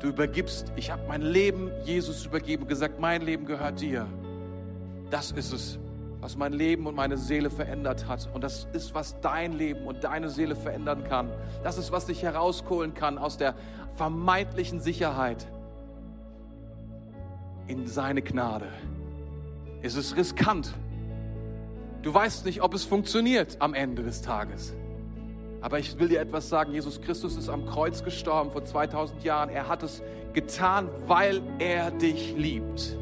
Du 0.00 0.08
übergibst, 0.08 0.72
ich 0.76 0.90
habe 0.90 1.02
mein 1.08 1.22
Leben 1.22 1.70
Jesus 1.84 2.24
übergeben 2.24 2.68
gesagt, 2.68 3.00
mein 3.00 3.22
Leben 3.22 3.46
gehört 3.46 3.80
dir. 3.80 4.06
Das 5.10 5.32
ist 5.32 5.52
es, 5.52 5.78
was 6.20 6.36
mein 6.36 6.52
Leben 6.52 6.86
und 6.86 6.94
meine 6.94 7.16
Seele 7.16 7.50
verändert 7.50 8.06
hat. 8.06 8.28
Und 8.32 8.44
das 8.44 8.68
ist, 8.72 8.94
was 8.94 9.20
dein 9.20 9.52
Leben 9.52 9.86
und 9.86 10.04
deine 10.04 10.28
Seele 10.28 10.54
verändern 10.54 11.04
kann. 11.04 11.30
Das 11.64 11.78
ist, 11.78 11.90
was 11.90 12.06
dich 12.06 12.22
herausholen 12.22 12.94
kann 12.94 13.18
aus 13.18 13.38
der 13.38 13.54
vermeintlichen 13.96 14.80
Sicherheit 14.80 15.48
in 17.66 17.86
seine 17.86 18.22
Gnade. 18.22 18.68
Es 19.82 19.96
ist 19.96 20.16
riskant. 20.16 20.72
Du 22.02 22.14
weißt 22.14 22.44
nicht, 22.44 22.62
ob 22.62 22.74
es 22.74 22.84
funktioniert 22.84 23.56
am 23.60 23.74
Ende 23.74 24.04
des 24.04 24.22
Tages. 24.22 24.74
Aber 25.60 25.78
ich 25.78 25.98
will 25.98 26.08
dir 26.08 26.20
etwas 26.20 26.48
sagen. 26.48 26.72
Jesus 26.72 27.00
Christus 27.00 27.36
ist 27.36 27.48
am 27.48 27.66
Kreuz 27.66 28.04
gestorben 28.04 28.50
vor 28.50 28.64
2000 28.64 29.24
Jahren. 29.24 29.50
Er 29.50 29.68
hat 29.68 29.82
es 29.82 30.02
getan, 30.32 30.88
weil 31.06 31.42
er 31.58 31.90
dich 31.90 32.34
liebt. 32.36 32.96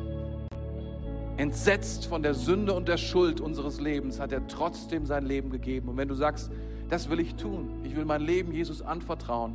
Entsetzt 1.37 2.07
von 2.07 2.23
der 2.23 2.33
Sünde 2.33 2.73
und 2.73 2.89
der 2.89 2.97
Schuld 2.97 3.43
unseres 3.43 3.79
Lebens 3.79 4.19
hat 4.21 4.33
er 4.33 4.47
trotzdem 4.47 5.05
sein 5.05 5.27
Leben 5.27 5.51
gegeben. 5.51 5.91
Und 5.91 5.99
wenn 5.99 6.09
du 6.09 6.15
sagst, 6.15 6.51
das 6.89 7.11
will 7.11 7.21
ich 7.21 7.35
tun, 7.35 7.69
ich 7.85 7.95
will 7.95 8.07
mein 8.07 8.23
Leben 8.23 8.53
Jesus 8.53 8.81
anvertrauen, 8.81 9.55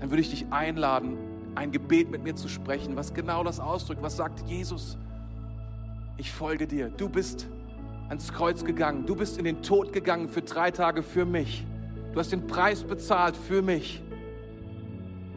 dann 0.00 0.10
würde 0.10 0.22
ich 0.22 0.30
dich 0.30 0.46
einladen, 0.50 1.16
ein 1.54 1.70
Gebet 1.70 2.10
mit 2.10 2.24
mir 2.24 2.34
zu 2.34 2.48
sprechen, 2.48 2.96
was 2.96 3.14
genau 3.14 3.44
das 3.44 3.60
ausdrückt, 3.60 4.02
was 4.02 4.16
sagt 4.16 4.48
Jesus, 4.48 4.96
ich 6.16 6.32
folge 6.32 6.66
dir. 6.66 6.88
Du 6.88 7.08
bist 7.08 7.46
ans 8.08 8.32
Kreuz 8.32 8.64
gegangen, 8.64 9.06
du 9.06 9.14
bist 9.14 9.38
in 9.38 9.44
den 9.44 9.62
Tod 9.62 9.92
gegangen 9.92 10.28
für 10.28 10.42
drei 10.42 10.70
Tage 10.70 11.02
für 11.02 11.24
mich. 11.24 11.64
Du 12.12 12.18
hast 12.18 12.30
den 12.30 12.46
Preis 12.46 12.82
bezahlt 12.82 13.36
für 13.36 13.62
mich. 13.62 14.02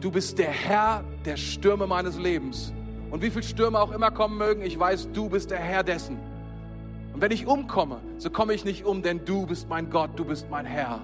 Du 0.00 0.10
bist 0.10 0.38
der 0.38 0.50
Herr 0.50 1.04
der 1.24 1.36
Stürme 1.36 1.86
meines 1.86 2.18
Lebens. 2.18 2.72
Und 3.10 3.22
wie 3.22 3.30
viele 3.30 3.44
Stürme 3.44 3.80
auch 3.80 3.92
immer 3.92 4.10
kommen 4.10 4.36
mögen, 4.36 4.62
ich 4.62 4.78
weiß, 4.78 5.10
du 5.12 5.28
bist 5.30 5.50
der 5.50 5.58
Herr 5.58 5.82
dessen. 5.82 6.18
Und 7.14 7.22
wenn 7.22 7.30
ich 7.30 7.46
umkomme, 7.46 8.00
so 8.18 8.28
komme 8.28 8.52
ich 8.52 8.66
nicht 8.66 8.84
um, 8.84 9.02
denn 9.02 9.24
du 9.24 9.46
bist 9.46 9.70
mein 9.70 9.88
Gott, 9.88 10.10
du 10.16 10.24
bist 10.26 10.50
mein 10.50 10.66
Herr. 10.66 11.00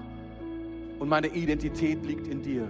Und 0.99 1.09
meine 1.09 1.27
Identität 1.27 2.05
liegt 2.05 2.27
in 2.27 2.43
dir. 2.43 2.67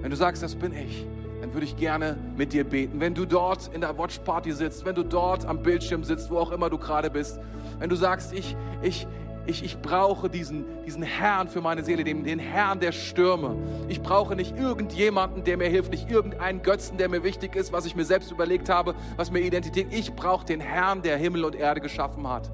Wenn 0.00 0.10
du 0.10 0.16
sagst, 0.16 0.42
das 0.42 0.56
bin 0.56 0.72
ich, 0.72 1.06
dann 1.40 1.52
würde 1.54 1.66
ich 1.66 1.76
gerne 1.76 2.16
mit 2.36 2.52
dir 2.52 2.64
beten. 2.64 2.98
Wenn 2.98 3.14
du 3.14 3.26
dort 3.26 3.70
in 3.72 3.80
der 3.80 3.96
Watch 3.96 4.18
Party 4.18 4.50
sitzt, 4.50 4.84
wenn 4.84 4.96
du 4.96 5.04
dort 5.04 5.46
am 5.46 5.62
Bildschirm 5.62 6.02
sitzt, 6.02 6.30
wo 6.30 6.38
auch 6.38 6.50
immer 6.50 6.68
du 6.68 6.78
gerade 6.78 7.10
bist, 7.10 7.38
wenn 7.78 7.90
du 7.90 7.96
sagst, 7.96 8.32
ich, 8.32 8.56
ich, 8.82 9.06
ich, 9.46 9.62
ich 9.62 9.78
brauche 9.80 10.30
diesen, 10.30 10.64
diesen 10.86 11.02
Herrn 11.02 11.48
für 11.48 11.60
meine 11.60 11.84
Seele, 11.84 12.02
den, 12.02 12.24
den 12.24 12.38
Herrn 12.38 12.80
der 12.80 12.92
Stürme. 12.92 13.56
Ich 13.88 14.00
brauche 14.00 14.34
nicht 14.34 14.56
irgendjemanden, 14.56 15.44
der 15.44 15.56
mir 15.56 15.68
hilft, 15.68 15.90
nicht 15.90 16.10
irgendeinen 16.10 16.62
Götzen, 16.62 16.96
der 16.96 17.08
mir 17.08 17.22
wichtig 17.24 17.54
ist, 17.54 17.72
was 17.72 17.84
ich 17.84 17.94
mir 17.94 18.04
selbst 18.04 18.30
überlegt 18.30 18.68
habe, 18.68 18.94
was 19.16 19.30
mir 19.30 19.40
Identität. 19.40 19.88
Ich 19.90 20.14
brauche 20.14 20.46
den 20.46 20.60
Herrn, 20.60 21.02
der 21.02 21.18
Himmel 21.18 21.44
und 21.44 21.54
Erde 21.54 21.80
geschaffen 21.80 22.26
hat, 22.26 22.50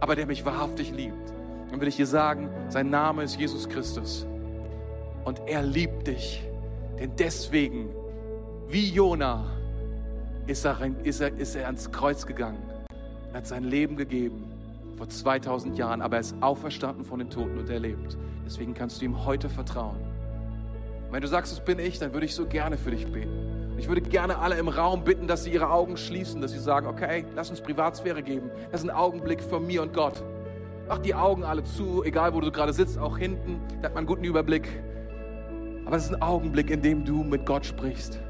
aber 0.00 0.16
der 0.16 0.26
mich 0.26 0.44
wahrhaftig 0.44 0.92
liebt. 0.92 1.32
Dann 1.70 1.80
will 1.80 1.88
ich 1.88 1.96
dir 1.96 2.06
sagen, 2.06 2.50
sein 2.68 2.90
Name 2.90 3.22
ist 3.22 3.38
Jesus 3.38 3.68
Christus. 3.68 4.26
Und 5.24 5.40
er 5.46 5.62
liebt 5.62 6.06
dich. 6.06 6.42
Denn 6.98 7.12
deswegen 7.16 7.90
wie 8.68 8.90
Jona 8.90 9.46
ist 10.46 10.66
er, 10.66 10.78
ist, 11.02 11.20
er, 11.20 11.34
ist 11.38 11.54
er 11.54 11.66
ans 11.66 11.90
Kreuz 11.90 12.26
gegangen 12.26 12.62
und 13.28 13.34
hat 13.34 13.46
sein 13.46 13.64
Leben 13.64 13.96
gegeben 13.96 14.57
vor 14.98 15.08
2000 15.08 15.78
Jahren, 15.78 16.02
aber 16.02 16.16
er 16.16 16.20
ist 16.20 16.34
auferstanden 16.40 17.04
von 17.04 17.20
den 17.20 17.30
Toten 17.30 17.56
und 17.56 17.70
er 17.70 17.78
lebt. 17.78 18.18
Deswegen 18.44 18.74
kannst 18.74 19.00
du 19.00 19.04
ihm 19.04 19.24
heute 19.24 19.48
vertrauen. 19.48 19.96
Und 21.06 21.12
wenn 21.12 21.22
du 21.22 21.28
sagst, 21.28 21.52
das 21.52 21.64
bin 21.64 21.78
ich, 21.78 21.98
dann 21.98 22.12
würde 22.12 22.26
ich 22.26 22.34
so 22.34 22.46
gerne 22.46 22.76
für 22.76 22.90
dich 22.90 23.06
beten. 23.06 23.76
Ich 23.78 23.86
würde 23.86 24.00
gerne 24.00 24.38
alle 24.38 24.58
im 24.58 24.66
Raum 24.66 25.04
bitten, 25.04 25.28
dass 25.28 25.44
sie 25.44 25.52
ihre 25.52 25.70
Augen 25.70 25.96
schließen, 25.96 26.40
dass 26.40 26.50
sie 26.50 26.58
sagen, 26.58 26.88
okay, 26.88 27.24
lass 27.36 27.48
uns 27.48 27.60
Privatsphäre 27.60 28.24
geben. 28.24 28.50
Das 28.72 28.82
ist 28.82 28.90
ein 28.90 28.94
Augenblick 28.94 29.40
von 29.40 29.64
mir 29.64 29.82
und 29.82 29.94
Gott. 29.94 30.24
Mach 30.88 30.98
die 30.98 31.14
Augen 31.14 31.44
alle 31.44 31.62
zu, 31.62 32.02
egal 32.02 32.34
wo 32.34 32.40
du 32.40 32.50
gerade 32.50 32.72
sitzt, 32.72 32.98
auch 32.98 33.16
hinten, 33.16 33.60
da 33.80 33.86
hat 33.86 33.94
man 33.94 33.98
einen 33.98 34.06
guten 34.08 34.24
Überblick. 34.24 34.82
Aber 35.84 35.96
es 35.96 36.06
ist 36.06 36.14
ein 36.14 36.22
Augenblick, 36.22 36.70
in 36.70 36.82
dem 36.82 37.04
du 37.04 37.22
mit 37.22 37.46
Gott 37.46 37.64
sprichst. 37.64 38.20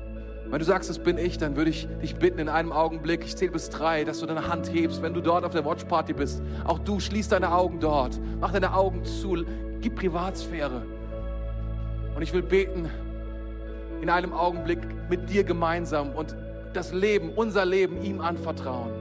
Wenn 0.51 0.59
du 0.61 0.65
sagst, 0.65 0.89
das 0.89 0.99
bin 0.99 1.19
ich, 1.19 1.37
dann 1.37 1.57
würde 1.57 1.71
ich 1.71 1.87
dich 2.01 2.17
bitten 2.17 2.39
in 2.39 2.49
einem 2.49 2.73
Augenblick, 2.73 3.23
ich 3.25 3.37
zähle 3.37 3.53
bis 3.53 3.69
drei, 3.69 4.05
dass 4.05 4.21
du 4.21 4.27
deine 4.27 4.49
Hand 4.49 4.73
hebst, 4.73 5.03
wenn 5.03 5.13
du 5.13 5.21
dort 5.21 5.45
auf 5.45 5.53
der 5.53 5.65
Watchparty 5.65 6.15
bist. 6.15 6.43
Auch 6.65 6.79
du 6.79 7.01
schließt 7.01 7.33
deine 7.33 7.53
Augen 7.53 7.81
dort, 7.81 8.19
mach 8.41 8.53
deine 8.53 8.73
Augen 8.73 9.05
zu, 9.05 9.45
gib 9.81 9.97
Privatsphäre. 9.97 10.83
Und 12.17 12.23
ich 12.23 12.33
will 12.33 12.43
beten 12.43 12.89
in 14.01 14.09
einem 14.09 14.33
Augenblick 14.33 14.81
mit 15.11 15.29
dir 15.29 15.45
gemeinsam 15.45 16.13
und 16.13 16.35
das 16.73 16.93
Leben, 16.93 17.31
unser 17.35 17.67
Leben 17.67 18.03
ihm 18.03 18.21
anvertrauen. 18.21 18.93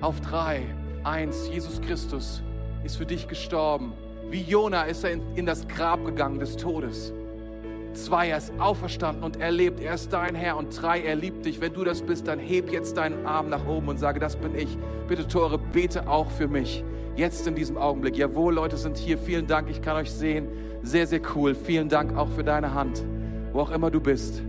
Auf 0.00 0.20
drei, 0.20 0.62
eins, 1.04 1.48
Jesus 1.48 1.80
Christus 1.82 2.42
ist 2.84 2.96
für 2.96 3.06
dich 3.06 3.28
gestorben. 3.28 3.92
Wie 4.30 4.42
Jona 4.42 4.84
ist 4.84 5.04
er 5.04 5.12
in, 5.12 5.22
in 5.34 5.44
das 5.44 5.68
Grab 5.68 6.04
gegangen 6.04 6.38
des 6.38 6.56
Todes. 6.56 7.12
Zwei, 7.94 8.28
er 8.28 8.38
ist 8.38 8.52
auferstanden 8.58 9.24
und 9.24 9.40
er 9.40 9.50
lebt. 9.50 9.80
Er 9.80 9.94
ist 9.94 10.12
dein 10.12 10.34
Herr. 10.34 10.56
Und 10.56 10.80
drei, 10.80 11.00
er 11.00 11.16
liebt 11.16 11.44
dich. 11.44 11.60
Wenn 11.60 11.72
du 11.72 11.84
das 11.84 12.02
bist, 12.02 12.28
dann 12.28 12.38
heb 12.38 12.70
jetzt 12.70 12.96
deinen 12.96 13.26
Arm 13.26 13.48
nach 13.48 13.66
oben 13.66 13.88
und 13.88 13.98
sage, 13.98 14.20
das 14.20 14.36
bin 14.36 14.54
ich. 14.54 14.78
Bitte, 15.08 15.26
Tore, 15.26 15.58
bete 15.58 16.08
auch 16.08 16.30
für 16.30 16.48
mich. 16.48 16.84
Jetzt 17.16 17.46
in 17.46 17.54
diesem 17.54 17.76
Augenblick. 17.76 18.16
Jawohl, 18.16 18.54
Leute 18.54 18.76
sind 18.76 18.96
hier. 18.96 19.18
Vielen 19.18 19.46
Dank. 19.46 19.68
Ich 19.70 19.82
kann 19.82 19.96
euch 19.96 20.10
sehen. 20.10 20.48
Sehr, 20.82 21.06
sehr 21.06 21.20
cool. 21.34 21.54
Vielen 21.54 21.88
Dank 21.88 22.16
auch 22.16 22.28
für 22.28 22.44
deine 22.44 22.74
Hand. 22.74 23.02
Wo 23.52 23.60
auch 23.60 23.70
immer 23.70 23.90
du 23.90 24.00
bist. 24.00 24.42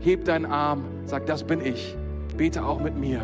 Heb 0.00 0.24
deinen 0.24 0.46
Arm. 0.46 0.84
Sag, 1.06 1.26
das 1.26 1.44
bin 1.44 1.64
ich. 1.64 1.96
Bete 2.36 2.64
auch 2.64 2.80
mit 2.80 2.96
mir. 2.96 3.22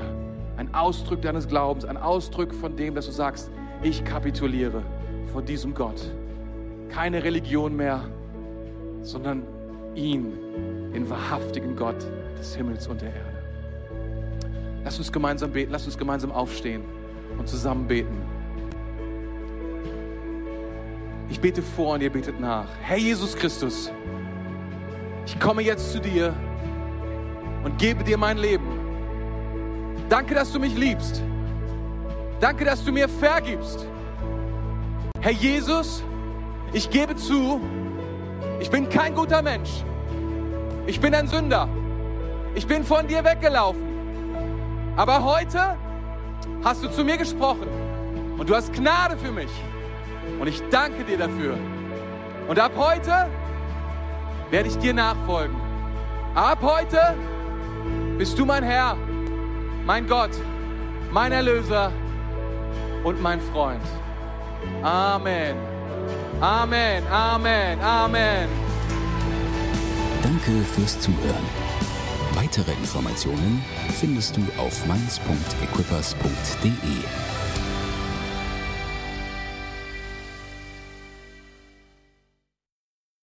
Ein 0.57 0.75
Ausdruck 0.75 1.21
deines 1.23 1.49
Glaubens. 1.49 1.85
Ein 1.85 1.97
Ausdruck 1.97 2.55
von 2.55 2.77
dem, 2.77 2.95
dass 2.95 3.07
du 3.07 3.13
sagst, 3.13 3.51
ich 3.83 4.05
kapituliere 4.05 4.83
vor 5.33 5.43
diesem 5.43 5.75
Gott. 5.75 6.01
Keine 6.89 7.23
Religion 7.23 7.77
mehr 7.77 8.03
sondern 9.03 9.43
ihn, 9.95 10.33
den 10.93 11.09
wahrhaftigen 11.09 11.77
Gott 11.77 12.05
des 12.39 12.55
Himmels 12.55 12.87
und 12.87 13.01
der 13.01 13.09
Erde. 13.09 13.31
Lass 14.85 14.99
uns 14.99 15.13
gemeinsam 15.13 15.53
beten, 15.53 15.73
lass 15.73 15.85
uns 15.85 15.99
gemeinsam 15.99 16.33
aufstehen 16.33 16.83
und 17.39 17.49
zusammen 17.49 17.87
beten. 17.87 18.17
Ich 21.29 21.41
bete 21.41 21.63
vor 21.63 21.95
und 21.95 22.03
ihr 22.03 22.11
betet 22.11 22.41
nach. 22.41 22.67
Herr 22.83 22.97
Jesus 22.97 23.37
Christus, 23.37 23.93
ich 25.27 25.39
komme 25.39 25.63
jetzt 25.63 25.93
zu 25.93 26.01
dir 26.01 26.35
und 27.63 27.79
gebe 27.79 28.03
dir 28.03 28.19
mein 28.19 28.39
Leben. 28.39 28.67
Danke, 30.09 30.35
dass 30.35 30.53
du 30.53 30.59
mich 30.59 30.77
liebst. 30.77 31.23
Danke, 32.41 32.65
dass 32.65 32.85
du 32.85 32.91
mir 32.91 33.09
vergibst. 33.09 33.87
Herr 35.21 35.33
Jesus, 35.33 36.03
ich 36.73 36.91
gebe 36.91 37.15
zu, 37.15 37.61
ich 38.61 38.71
bin 38.71 38.89
kein 38.89 39.15
guter 39.15 39.43
Mensch. 39.43 39.83
Ich 40.87 41.01
bin 41.01 41.15
ein 41.15 41.27
Sünder. 41.29 41.69
Ich 42.55 42.67
bin 42.67 42.85
von 42.85 43.07
dir 43.07 43.25
weggelaufen. 43.25 43.89
Aber 44.97 45.25
heute 45.25 45.77
hast 46.65 46.83
du 46.83 46.91
zu 46.91 47.05
mir 47.05 47.17
gesprochen 47.17 47.69
und 48.39 48.49
du 48.49 48.55
hast 48.55 48.73
Gnade 48.73 49.17
für 49.17 49.33
mich. 49.33 49.51
Und 50.39 50.47
ich 50.47 50.63
danke 50.71 51.05
dir 51.05 51.19
dafür. 51.19 51.57
Und 52.49 52.59
ab 52.59 52.73
heute 52.77 53.29
werde 54.51 54.69
ich 54.69 54.79
dir 54.79 54.95
nachfolgen. 54.95 55.57
Ab 56.35 56.59
heute 56.63 57.15
bist 58.19 58.39
du 58.39 58.45
mein 58.45 58.63
Herr, 58.63 58.97
mein 59.87 60.07
Gott, 60.07 60.31
mein 61.13 61.33
Erlöser 61.33 61.93
und 63.05 63.23
mein 63.23 63.41
Freund. 63.41 63.83
Amen. 64.83 65.70
Amen. 66.41 67.07
Amen. 67.09 67.81
Amen. 67.81 68.49
Danke 70.23 70.53
fürs 70.75 70.99
Zuhören. 71.01 71.45
Weitere 72.35 72.73
Informationen 72.73 73.65
findest 73.99 74.37
du 74.37 74.43
auf 74.57 74.87
mainz.equippers.de. 74.87 76.71